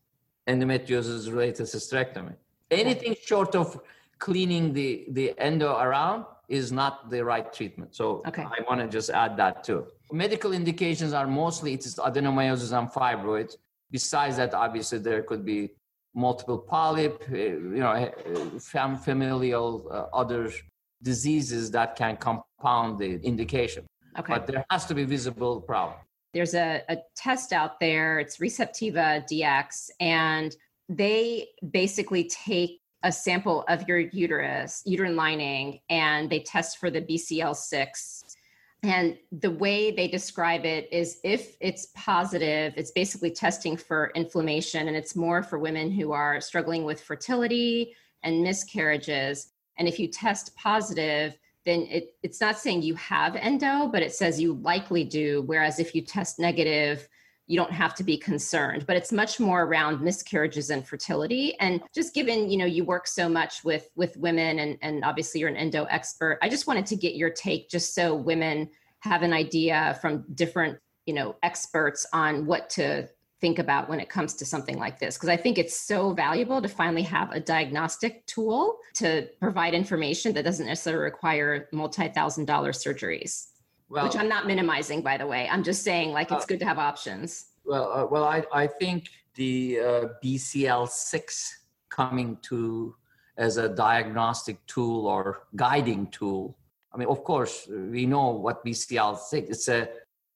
endometriosis 0.48 1.28
related 1.30 1.66
hysterectomy. 1.66 2.34
Anything 2.70 3.14
short 3.22 3.54
of 3.54 3.80
cleaning 4.18 4.72
the, 4.72 5.06
the 5.10 5.34
endo 5.38 5.76
around 5.78 6.24
is 6.48 6.72
not 6.72 7.10
the 7.10 7.24
right 7.24 7.52
treatment. 7.52 7.94
So 7.94 8.22
okay. 8.26 8.44
I 8.44 8.62
want 8.68 8.80
to 8.80 8.88
just 8.88 9.10
add 9.10 9.36
that 9.36 9.64
too. 9.64 9.86
Medical 10.12 10.52
indications 10.52 11.12
are 11.12 11.26
mostly 11.26 11.74
it 11.74 11.84
is 11.84 11.96
adenomyosis 11.96 12.76
and 12.76 12.88
fibroids. 12.90 13.56
Besides 13.90 14.36
that, 14.36 14.54
obviously 14.54 14.98
there 14.98 15.22
could 15.22 15.44
be 15.44 15.70
multiple 16.14 16.58
polyp, 16.58 17.22
uh, 17.30 17.36
you 17.36 17.82
know, 17.84 18.10
uh, 18.74 18.96
familial 18.96 19.86
uh, 19.90 20.16
other 20.16 20.50
diseases 21.02 21.70
that 21.70 21.94
can 21.94 22.16
compound 22.16 22.98
the 22.98 23.20
indication. 23.22 23.84
Okay. 24.18 24.32
But 24.32 24.46
there 24.46 24.64
has 24.70 24.86
to 24.86 24.94
be 24.94 25.04
visible 25.04 25.60
problem. 25.60 25.98
There's 26.32 26.54
a, 26.54 26.82
a 26.88 26.98
test 27.14 27.52
out 27.52 27.78
there. 27.80 28.18
It's 28.18 28.38
Receptiva 28.38 29.24
DX, 29.30 29.90
and 30.00 30.54
they 30.88 31.48
basically 31.70 32.24
take 32.24 32.80
a 33.02 33.12
sample 33.12 33.64
of 33.68 33.86
your 33.88 33.98
uterus, 33.98 34.82
uterine 34.84 35.16
lining, 35.16 35.80
and 35.90 36.28
they 36.28 36.40
test 36.40 36.78
for 36.78 36.90
the 36.90 37.00
BCL6 37.00 38.25
and 38.82 39.16
the 39.32 39.50
way 39.50 39.90
they 39.90 40.06
describe 40.06 40.64
it 40.64 40.88
is 40.92 41.18
if 41.24 41.56
it's 41.60 41.88
positive, 41.96 42.74
it's 42.76 42.90
basically 42.90 43.30
testing 43.30 43.76
for 43.76 44.12
inflammation, 44.14 44.88
and 44.88 44.96
it's 44.96 45.16
more 45.16 45.42
for 45.42 45.58
women 45.58 45.90
who 45.90 46.12
are 46.12 46.40
struggling 46.40 46.84
with 46.84 47.00
fertility 47.00 47.94
and 48.22 48.42
miscarriages. 48.42 49.52
And 49.78 49.88
if 49.88 49.98
you 49.98 50.08
test 50.08 50.54
positive, 50.56 51.36
then 51.64 51.82
it, 51.90 52.14
it's 52.22 52.40
not 52.40 52.58
saying 52.58 52.82
you 52.82 52.94
have 52.94 53.34
endo, 53.36 53.88
but 53.88 54.02
it 54.02 54.14
says 54.14 54.40
you 54.40 54.54
likely 54.54 55.04
do. 55.04 55.42
Whereas 55.46 55.80
if 55.80 55.94
you 55.94 56.02
test 56.02 56.38
negative, 56.38 57.08
you 57.46 57.56
don't 57.56 57.72
have 57.72 57.94
to 57.94 58.04
be 58.04 58.16
concerned 58.16 58.86
but 58.86 58.96
it's 58.96 59.12
much 59.12 59.38
more 59.40 59.64
around 59.64 60.00
miscarriages 60.00 60.70
and 60.70 60.86
fertility. 60.86 61.58
And 61.60 61.82
just 61.94 62.14
given 62.14 62.50
you 62.50 62.58
know 62.58 62.64
you 62.64 62.84
work 62.84 63.06
so 63.06 63.28
much 63.28 63.64
with 63.64 63.88
with 63.96 64.16
women 64.16 64.58
and 64.58 64.78
and 64.82 65.04
obviously 65.04 65.40
you're 65.40 65.48
an 65.48 65.56
endo 65.56 65.84
expert 65.84 66.38
i 66.42 66.48
just 66.48 66.66
wanted 66.66 66.86
to 66.86 66.96
get 66.96 67.14
your 67.14 67.30
take 67.30 67.68
just 67.68 67.94
so 67.94 68.14
women 68.14 68.68
have 69.00 69.22
an 69.22 69.32
idea 69.32 69.98
from 70.00 70.24
different 70.34 70.78
you 71.06 71.14
know 71.14 71.36
experts 71.42 72.06
on 72.12 72.46
what 72.46 72.68
to 72.70 73.08
think 73.40 73.58
about 73.58 73.88
when 73.88 74.00
it 74.00 74.08
comes 74.08 74.32
to 74.34 74.46
something 74.46 74.78
like 74.78 74.98
this. 74.98 75.16
Because 75.16 75.28
i 75.28 75.36
think 75.36 75.58
it's 75.58 75.76
so 75.76 76.12
valuable 76.12 76.62
to 76.62 76.68
finally 76.68 77.02
have 77.02 77.30
a 77.32 77.40
diagnostic 77.40 78.26
tool 78.26 78.78
to 78.94 79.28
provide 79.40 79.74
information 79.74 80.32
that 80.34 80.44
doesn't 80.44 80.66
necessarily 80.66 81.04
require 81.04 81.68
multi-thousand 81.72 82.46
dollar 82.46 82.72
surgeries 82.72 83.48
well, 83.88 84.04
which 84.04 84.16
I'm 84.16 84.28
not 84.28 84.46
minimizing, 84.46 85.02
by 85.02 85.16
the 85.16 85.26
way. 85.26 85.48
I'm 85.50 85.62
just 85.62 85.82
saying, 85.82 86.12
like, 86.12 86.30
it's 86.30 86.44
uh, 86.44 86.46
good 86.46 86.60
to 86.60 86.66
have 86.66 86.78
options. 86.78 87.46
Well, 87.64 87.92
uh, 87.92 88.06
well, 88.06 88.24
I, 88.24 88.44
I 88.52 88.66
think 88.66 89.08
the 89.34 89.80
uh, 89.80 90.04
BCL6 90.24 91.50
coming 91.88 92.38
to 92.42 92.94
as 93.36 93.58
a 93.58 93.68
diagnostic 93.68 94.64
tool 94.66 95.06
or 95.06 95.42
guiding 95.54 96.06
tool. 96.08 96.56
I 96.92 96.96
mean, 96.98 97.08
of 97.08 97.22
course, 97.22 97.68
we 97.68 98.06
know 98.06 98.30
what 98.30 98.64
BCL6. 98.64 99.50
It's 99.50 99.68
a 99.68 99.88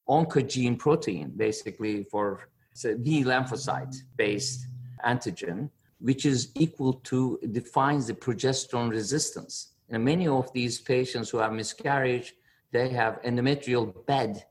oncogene 0.09 0.79
protein, 0.79 1.33
basically 1.37 2.05
for 2.05 2.49
it's 2.73 2.85
a 2.85 2.95
B 2.95 3.25
lymphocyte 3.25 3.97
based 4.17 4.67
antigen. 5.05 5.71
which 6.01 6.25
is 6.25 6.51
equal 6.55 6.95
to 7.11 7.39
defines 7.53 8.07
the 8.07 8.15
progesterone 8.15 8.91
resistance. 8.91 9.73
And 9.91 10.05
many 10.05 10.27
of 10.29 10.53
these 10.53 10.81
patients 10.81 11.31
who 11.31 11.39
have 11.39 11.53
miscarriage, 11.53 12.35
they 12.73 12.89
have 12.91 13.21
endometrial 13.23 14.07
bed 14.07 14.45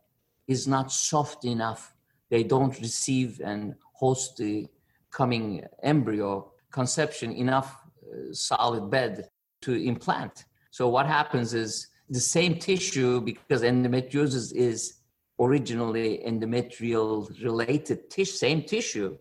is 0.48 0.68
not 0.68 0.92
soft 0.92 1.46
enough. 1.46 1.94
They 2.30 2.44
don't 2.44 2.78
receive 2.80 3.42
and 3.44 3.76
host 3.94 4.38
the 4.38 4.68
coming 5.12 5.64
embryo 5.84 6.52
conception 6.72 7.32
enough 7.32 7.82
uh, 8.04 8.34
solid 8.34 8.90
bed 8.90 9.30
to 9.62 9.74
implant. 9.74 10.46
So 10.72 10.88
what 10.88 11.06
happens 11.06 11.54
is 11.54 11.88
the 12.10 12.20
same 12.20 12.56
tissue 12.60 13.22
because 13.22 13.62
endometriosis 13.62 14.54
is 14.54 15.00
originally 15.40 16.22
endometrial 16.26 17.30
related 17.44 18.10
tissue, 18.10 18.32
same 18.32 18.64
tissue. 18.64 19.18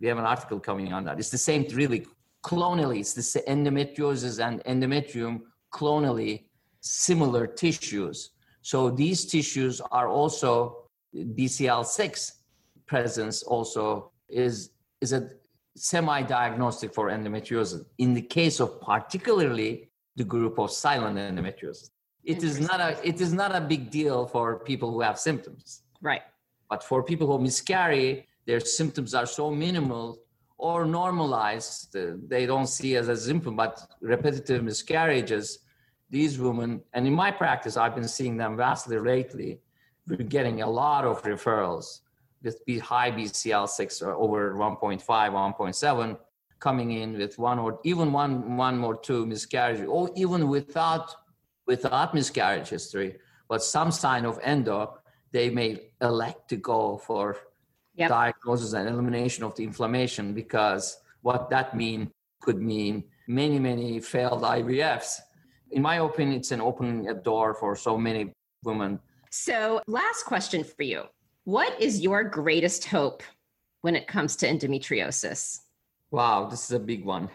We 0.00 0.08
have 0.08 0.18
an 0.18 0.24
article 0.24 0.60
coming 0.60 0.92
on 0.92 1.04
that. 1.04 1.18
It's 1.18 1.30
the 1.30 1.38
same, 1.38 1.66
really, 1.72 2.06
clonally, 2.44 3.00
it's 3.00 3.14
the 3.14 3.42
endometriosis 3.48 4.44
and 4.44 4.62
endometrium 4.64 5.42
clonally 5.72 6.44
similar 6.80 7.46
tissues. 7.46 8.30
So 8.64 8.88
these 8.88 9.26
tissues 9.26 9.82
are 9.92 10.08
also 10.08 10.86
BCL6 11.14 12.32
presence 12.86 13.42
also 13.42 14.10
is 14.28 14.70
is 15.02 15.12
a 15.12 15.28
semi-diagnostic 15.76 16.94
for 16.94 17.10
endometriosis. 17.10 17.84
In 17.98 18.14
the 18.14 18.22
case 18.22 18.60
of 18.60 18.80
particularly 18.80 19.90
the 20.16 20.24
group 20.24 20.58
of 20.58 20.70
silent 20.70 21.18
endometriosis, 21.18 21.90
it 22.24 22.42
is 22.42 22.58
not 22.58 22.80
a 22.80 22.90
it 23.06 23.20
is 23.20 23.34
not 23.34 23.54
a 23.54 23.60
big 23.60 23.90
deal 23.90 24.26
for 24.26 24.60
people 24.70 24.90
who 24.90 25.02
have 25.02 25.18
symptoms. 25.18 25.82
Right. 26.00 26.22
But 26.70 26.82
for 26.82 27.02
people 27.02 27.26
who 27.26 27.38
miscarry, 27.38 28.26
their 28.46 28.60
symptoms 28.60 29.12
are 29.12 29.26
so 29.26 29.50
minimal 29.50 30.06
or 30.56 30.86
normalized, 30.86 31.94
they 32.32 32.46
don't 32.46 32.68
see 32.78 32.96
as 32.96 33.08
a 33.08 33.16
symptom, 33.16 33.56
but 33.56 33.74
repetitive 34.00 34.64
miscarriages, 34.64 35.58
these 36.14 36.38
women, 36.38 36.80
and 36.92 37.08
in 37.08 37.12
my 37.12 37.30
practice, 37.32 37.76
I've 37.76 37.96
been 37.96 38.12
seeing 38.18 38.36
them 38.36 38.56
vastly 38.56 38.98
lately, 39.00 39.58
we're 40.06 40.28
getting 40.36 40.62
a 40.62 40.70
lot 40.82 41.04
of 41.04 41.20
referrals 41.24 41.86
with 42.44 42.56
high 42.80 43.10
BCL6 43.10 44.00
or 44.06 44.12
over 44.24 44.54
1.5, 44.54 45.02
1.7 45.02 46.18
coming 46.60 46.92
in 46.92 47.18
with 47.18 47.36
one 47.36 47.58
or 47.58 47.80
even 47.82 48.12
one, 48.12 48.56
one 48.56 48.76
or 48.84 48.94
two 48.96 49.26
miscarriage, 49.26 49.84
or 49.88 50.08
even 50.14 50.48
without 50.48 51.16
without 51.66 52.14
miscarriage 52.14 52.68
history, 52.68 53.10
but 53.48 53.60
some 53.62 53.90
sign 53.90 54.24
of 54.24 54.38
endo, 54.42 54.78
they 55.32 55.48
may 55.50 55.70
elect 56.00 56.48
to 56.50 56.56
go 56.56 56.98
for 56.98 57.36
yep. 57.96 58.08
diagnosis 58.10 58.72
and 58.74 58.88
elimination 58.88 59.42
of 59.42 59.52
the 59.56 59.64
inflammation 59.64 60.32
because 60.32 60.98
what 61.22 61.50
that 61.50 61.74
mean 61.74 62.12
could 62.40 62.60
mean 62.60 63.02
many, 63.26 63.58
many 63.58 63.98
failed 63.98 64.42
IVFs. 64.42 65.20
In 65.70 65.82
my 65.82 65.96
opinion, 65.96 66.38
it's 66.38 66.52
an 66.52 66.60
opening 66.60 67.08
a 67.08 67.14
door 67.14 67.54
for 67.54 67.76
so 67.76 67.96
many 67.98 68.32
women. 68.64 69.00
So, 69.30 69.80
last 69.86 70.24
question 70.24 70.62
for 70.64 70.82
you. 70.82 71.04
What 71.44 71.80
is 71.80 72.00
your 72.00 72.24
greatest 72.24 72.86
hope 72.86 73.22
when 73.82 73.96
it 73.96 74.06
comes 74.06 74.36
to 74.36 74.48
endometriosis? 74.48 75.60
Wow, 76.10 76.46
this 76.46 76.64
is 76.64 76.72
a 76.72 76.78
big 76.78 77.04
one. 77.04 77.28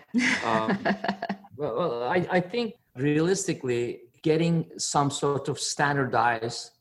Um, 0.46 0.80
well, 1.58 1.76
well 1.76 2.04
I, 2.04 2.26
I 2.32 2.40
think 2.40 2.76
realistically, 2.96 4.02
getting 4.24 4.66
some 4.78 5.12
sort 5.12 5.50
of 5.50 5.60
standardized 5.60 6.72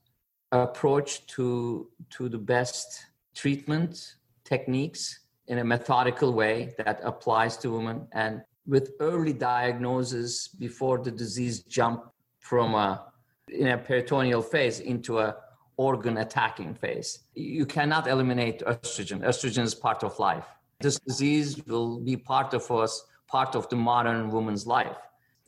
approach 0.52 1.26
to 1.26 1.88
to 2.10 2.28
the 2.28 2.38
best 2.38 3.04
treatment 3.34 4.16
techniques 4.44 5.20
in 5.46 5.58
a 5.58 5.64
methodical 5.64 6.32
way 6.32 6.74
that 6.78 7.00
applies 7.02 7.56
to 7.58 7.70
women 7.70 8.06
and 8.12 8.42
with 8.68 8.92
early 9.00 9.32
diagnosis 9.32 10.46
before 10.46 10.98
the 10.98 11.10
disease 11.10 11.62
jump 11.62 12.04
from 12.38 12.74
a 12.74 13.06
in 13.48 13.68
a 13.68 13.78
peritoneal 13.78 14.42
phase 14.42 14.80
into 14.80 15.18
a 15.18 15.34
organ 15.78 16.18
attacking 16.18 16.74
phase. 16.74 17.20
You 17.34 17.64
cannot 17.64 18.06
eliminate 18.06 18.60
estrogen. 18.66 19.20
Estrogen 19.24 19.62
is 19.62 19.74
part 19.74 20.04
of 20.04 20.18
life. 20.18 20.44
This 20.80 20.98
disease 21.00 21.64
will 21.66 21.98
be 21.98 22.16
part 22.16 22.52
of 22.52 22.70
us 22.70 23.04
part 23.26 23.54
of 23.54 23.68
the 23.68 23.76
modern 23.76 24.30
woman's 24.30 24.66
life. 24.66 24.96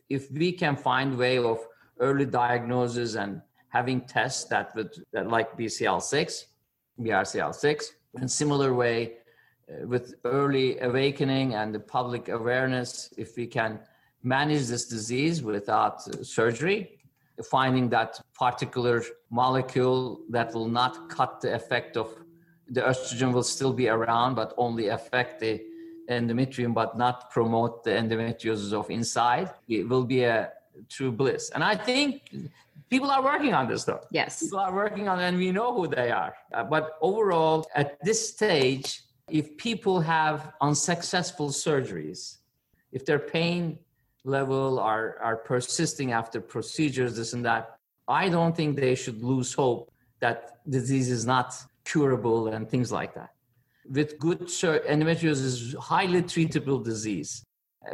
If 0.09 0.31
we 0.31 0.53
can 0.53 0.77
find 0.77 1.17
way 1.17 1.39
of 1.39 1.59
early 1.99 2.27
diagnosis 2.27 3.15
and 3.15 3.43
having 3.69 4.01
tests 4.03 4.45
that 4.45 4.75
would 4.75 4.93
that 5.13 5.29
like 5.29 5.57
BCL6, 5.59 6.45
BRCL6, 7.01 7.85
in 8.21 8.29
similar 8.29 8.75
way 8.75 9.19
with 9.85 10.15
early 10.25 10.79
awakening 10.81 11.55
and 11.55 11.75
the 11.75 11.81
public 11.81 12.29
awareness, 12.29 13.13
if 13.17 13.37
we 13.37 13.47
can 13.47 13.81
manage 14.23 14.67
this 14.67 14.87
disease 14.87 15.43
without 15.43 16.03
surgery, 16.25 16.99
finding 17.49 17.89
that 17.89 18.21
particular 18.35 19.03
molecule 19.31 20.21
that 20.29 20.53
will 20.55 20.69
not 20.69 21.09
cut 21.09 21.41
the 21.41 21.55
effect 21.55 21.97
of 21.97 22.09
the 22.71 22.83
estrogen 22.83 23.33
will 23.33 23.43
still 23.43 23.73
be 23.73 23.89
around, 23.89 24.35
but 24.37 24.55
only 24.57 24.89
affect 24.89 25.41
the 25.41 25.61
endometrium, 26.09 26.73
but 26.73 26.97
not 26.97 27.31
promote 27.31 27.83
the 27.83 27.91
endometriosis 27.91 28.73
of 28.73 28.89
inside. 28.91 29.51
It 29.69 29.89
will 29.89 30.05
be 30.05 30.23
a 30.23 30.53
true 30.89 31.11
bliss. 31.11 31.51
And 31.51 31.65
I 31.65 31.75
think 31.75 32.33
people 32.89 33.11
are 33.11 33.23
working 33.23 33.55
on 33.55 33.69
this 33.69 33.85
though. 33.85 34.01
Yes. 34.11 34.41
People 34.41 34.61
are 34.61 34.73
working 34.73 35.09
on 35.09 35.19
it 35.19 35.25
and 35.25 35.37
we 35.37 35.51
know 35.51 35.75
who 35.75 35.89
they 35.89 36.11
are. 36.11 36.35
But 36.69 36.97
overall, 37.01 37.67
at 37.75 38.03
this 38.05 38.29
stage, 38.29 39.03
if 39.31 39.57
people 39.57 40.01
have 40.01 40.53
unsuccessful 40.61 41.49
surgeries, 41.51 42.39
if 42.93 43.05
their 43.05 43.19
pain 43.19 43.79
level 44.25 44.79
are, 44.79 45.19
are 45.23 45.37
persisting 45.37 46.13
after 46.13 46.41
procedures, 46.41 47.17
this 47.17 47.33
and 47.33 47.45
that, 47.45 47.77
I 48.09 48.29
don't 48.29 48.55
think 48.57 48.77
they 48.77 48.95
should 48.95 49.23
lose 49.23 49.55
hope 49.55 49.93
that 50.21 50.59
disease 50.69 51.11
is 51.11 51.25
not 51.25 51.55
curable 51.85 52.49
and 52.49 52.69
things 52.69 52.93
like 52.93 53.15
that. 53.15 53.31
With 53.89 54.19
good 54.19 54.41
endometriosis 54.41 55.45
is 55.45 55.77
highly 55.81 56.23
treatable 56.23 56.85
disease 56.85 57.45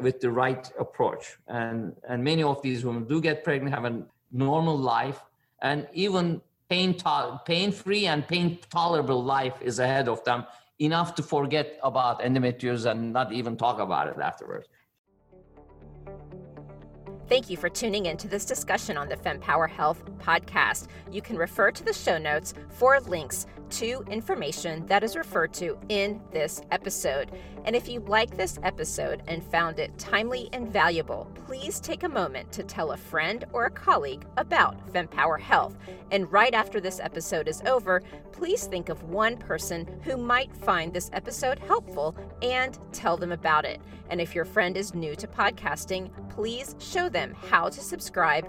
with 0.00 0.20
the 0.20 0.30
right 0.30 0.70
approach. 0.78 1.36
And, 1.46 1.94
and 2.08 2.22
many 2.24 2.42
of 2.42 2.60
these 2.62 2.84
women 2.84 3.04
do 3.04 3.20
get 3.20 3.44
pregnant, 3.44 3.74
have 3.74 3.84
a 3.84 4.02
normal 4.32 4.76
life, 4.76 5.22
and 5.62 5.86
even 5.92 6.40
pain 6.68 6.94
to- 6.94 7.40
pain-free 7.44 8.06
and 8.06 8.26
pain-tolerable 8.26 9.22
life 9.22 9.54
is 9.62 9.78
ahead 9.78 10.08
of 10.08 10.22
them, 10.24 10.44
enough 10.78 11.14
to 11.14 11.22
forget 11.22 11.78
about 11.82 12.20
endometriosis 12.20 12.90
and 12.90 13.12
not 13.12 13.32
even 13.32 13.56
talk 13.56 13.78
about 13.80 14.08
it 14.08 14.18
afterwards. 14.18 14.68
Thank 17.28 17.50
you 17.50 17.56
for 17.56 17.68
tuning 17.68 18.06
in 18.06 18.16
to 18.18 18.28
this 18.28 18.44
discussion 18.44 18.96
on 18.96 19.08
the 19.08 19.16
FemPower 19.16 19.68
Health 19.68 20.04
podcast. 20.18 20.86
You 21.10 21.20
can 21.20 21.36
refer 21.36 21.72
to 21.72 21.84
the 21.84 21.92
show 21.92 22.18
notes 22.18 22.54
for 22.68 23.00
links 23.00 23.46
to 23.70 24.04
information 24.10 24.86
that 24.86 25.02
is 25.02 25.16
referred 25.16 25.52
to 25.54 25.78
in 25.88 26.20
this 26.32 26.62
episode. 26.70 27.30
And 27.64 27.74
if 27.74 27.88
you 27.88 28.00
like 28.00 28.36
this 28.36 28.58
episode 28.62 29.22
and 29.26 29.42
found 29.42 29.78
it 29.78 29.96
timely 29.98 30.48
and 30.52 30.72
valuable, 30.72 31.30
please 31.46 31.80
take 31.80 32.04
a 32.04 32.08
moment 32.08 32.52
to 32.52 32.62
tell 32.62 32.92
a 32.92 32.96
friend 32.96 33.44
or 33.52 33.66
a 33.66 33.70
colleague 33.70 34.24
about 34.36 34.92
FemPower 34.92 35.40
Health. 35.40 35.76
And 36.10 36.30
right 36.30 36.54
after 36.54 36.80
this 36.80 37.00
episode 37.00 37.48
is 37.48 37.62
over, 37.62 38.02
please 38.32 38.66
think 38.66 38.88
of 38.88 39.02
one 39.04 39.36
person 39.36 39.86
who 40.02 40.16
might 40.16 40.56
find 40.56 40.92
this 40.92 41.10
episode 41.12 41.58
helpful 41.58 42.16
and 42.42 42.78
tell 42.92 43.16
them 43.16 43.32
about 43.32 43.64
it. 43.64 43.80
And 44.10 44.20
if 44.20 44.34
your 44.34 44.44
friend 44.44 44.76
is 44.76 44.94
new 44.94 45.16
to 45.16 45.26
podcasting, 45.26 46.10
please 46.28 46.76
show 46.78 47.08
them 47.08 47.34
how 47.48 47.68
to 47.68 47.80
subscribe 47.80 48.48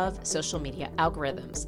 social 0.23 0.59
media 0.59 0.89
algorithms. 0.97 1.67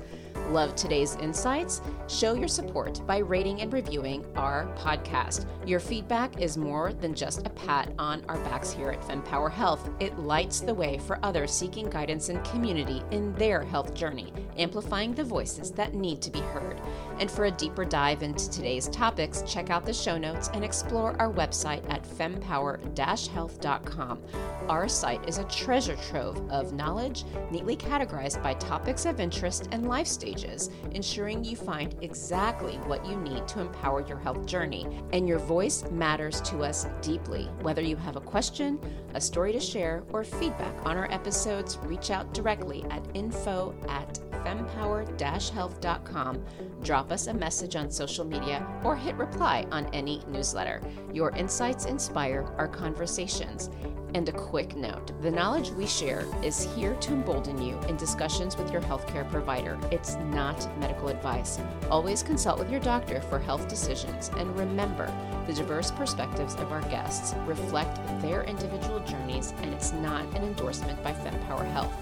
Love 0.50 0.76
today's 0.76 1.16
insights? 1.16 1.82
Show 2.08 2.34
your 2.34 2.48
support 2.48 3.06
by 3.08 3.20
rating 3.20 3.62
and 3.62 3.72
reviewing 3.72 4.26
our 4.36 4.68
podcast. 4.78 5.46
Your 5.66 5.80
feedback 5.80 6.42
is 6.42 6.58
more 6.58 6.94
than 6.94 7.14
just 7.16 7.48
a 7.48 7.50
pat 7.50 7.94
on 7.98 8.24
our 8.28 8.38
backs 8.40 8.72
here 8.72 8.90
at 8.90 9.02
FemPower 9.02 9.52
Health. 9.52 9.90
It 10.00 10.18
lights 10.20 10.60
the 10.60 10.74
way 10.74 10.98
for 10.98 11.18
others 11.24 11.52
seeking 11.52 11.90
guidance 11.90 12.30
and 12.30 12.44
community 12.46 13.02
in 13.12 13.34
their 13.36 13.62
health 13.64 13.94
journey, 13.94 14.34
amplifying 14.58 15.14
the 15.14 15.24
voices 15.24 15.72
that 15.72 15.94
need 15.94 16.22
to 16.22 16.32
be 16.32 16.40
heard. 16.40 16.82
And 17.20 17.30
for 17.30 17.46
a 17.46 17.52
deeper 17.52 17.86
dive 17.86 18.24
into 18.24 18.50
today's 18.50 18.88
topics, 18.90 19.44
check 19.46 19.70
out 19.70 19.86
the 19.86 19.94
show 19.94 20.18
notes 20.18 20.50
and 20.54 20.64
explore 20.64 21.16
our 21.20 21.32
website 21.32 21.88
at 21.90 22.04
fempower-health.com. 22.04 24.22
Our 24.70 24.88
site 24.88 25.28
is 25.28 25.38
a 25.38 25.44
treasure 25.46 25.98
trove 26.10 26.50
of 26.50 26.74
knowledge, 26.74 27.26
neatly 27.52 27.76
categorized 27.76 28.42
by 28.42 28.54
topics 28.56 29.06
of 29.06 29.20
interest 29.20 29.68
and 29.72 29.88
life 29.88 30.08
stages, 30.08 30.72
ensuring 30.92 31.44
you 31.44 31.56
find 31.56 31.96
exactly 32.02 32.78
what 32.88 33.06
you 33.06 33.18
need 33.18 33.48
to 33.50 33.62
empower 33.62 34.06
your 34.08 34.20
health 34.20 34.46
journey. 34.46 34.88
And 35.12 35.28
your 35.28 35.40
voice 35.40 35.84
matters 35.92 36.42
to 36.42 36.64
us 36.64 36.88
deeply. 37.02 37.50
Whether 37.62 37.82
you 37.82 37.98
have 37.98 38.16
a 38.16 38.22
question, 38.22 38.80
a 39.14 39.22
story 39.22 39.52
to 39.52 39.60
share, 39.60 40.04
or 40.12 40.24
feedback 40.24 40.74
on 40.86 40.98
our 40.98 41.12
episodes, 41.12 41.78
reach 41.84 42.10
out 42.10 42.34
directly 42.34 42.84
at 42.90 43.06
info 43.14 43.76
at 43.88 44.20
fempower-health.com. 44.46 46.46
Drop 46.84 47.12
us 47.12 47.28
a 47.28 47.34
message 47.34 47.76
on 47.76 47.92
social 47.92 48.26
media 48.26 48.66
or 48.84 48.96
hit 48.96 49.16
reply 49.16 49.66
on 49.72 49.88
any 49.88 50.24
newsletter. 50.28 50.82
Your 51.12 51.32
insights 51.32 51.86
inspire 51.86 52.44
our 52.58 52.68
conversations. 52.68 53.70
And 54.16 54.30
a 54.30 54.32
quick 54.32 54.76
note 54.76 55.12
the 55.22 55.32
knowledge 55.32 55.72
we 55.72 55.88
share 55.88 56.26
is 56.44 56.72
here 56.76 56.94
to 56.96 57.14
embolden 57.14 57.60
you 57.60 57.80
in 57.90 57.98
discussions 57.98 58.56
with 58.56 58.72
your 58.72 58.82
healthcare 58.82 59.30
provider. 59.30 59.80
It's 59.92 60.16
not 60.16 60.80
medical 60.80 61.08
advice. 61.08 61.60
Always 61.90 62.22
consult 62.22 62.60
with 62.60 62.70
your 62.70 62.80
doctor 62.80 63.22
for 63.22 63.40
health 63.40 63.68
decisions. 63.68 64.30
And 64.38 64.58
remember, 64.58 65.12
the 65.48 65.54
diverse 65.54 65.92
perspectives 65.92 66.54
of 66.56 66.72
our 66.72 66.82
guests 66.84 67.34
reflect 67.46 68.00
their 68.22 68.44
individual 68.44 69.00
journeys, 69.00 69.54
and 69.62 69.74
it's 69.74 69.94
not 69.94 70.26
an 70.36 70.44
endorsement 70.44 71.02
by 71.04 71.14
FemPower 71.14 71.70
Health. 71.72 71.94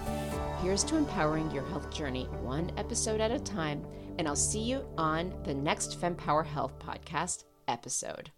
Here's 0.62 0.84
to 0.84 0.96
empowering 0.96 1.50
your 1.50 1.64
health 1.64 1.90
journey 1.90 2.26
one 2.40 2.70
episode 2.76 3.20
at 3.20 3.32
a 3.32 3.40
time, 3.40 3.84
and 4.16 4.28
I'll 4.28 4.36
see 4.36 4.60
you 4.60 4.84
on 4.96 5.34
the 5.42 5.52
next 5.52 6.00
FemPower 6.00 6.46
Health 6.46 6.78
podcast 6.78 7.42
episode. 7.66 8.30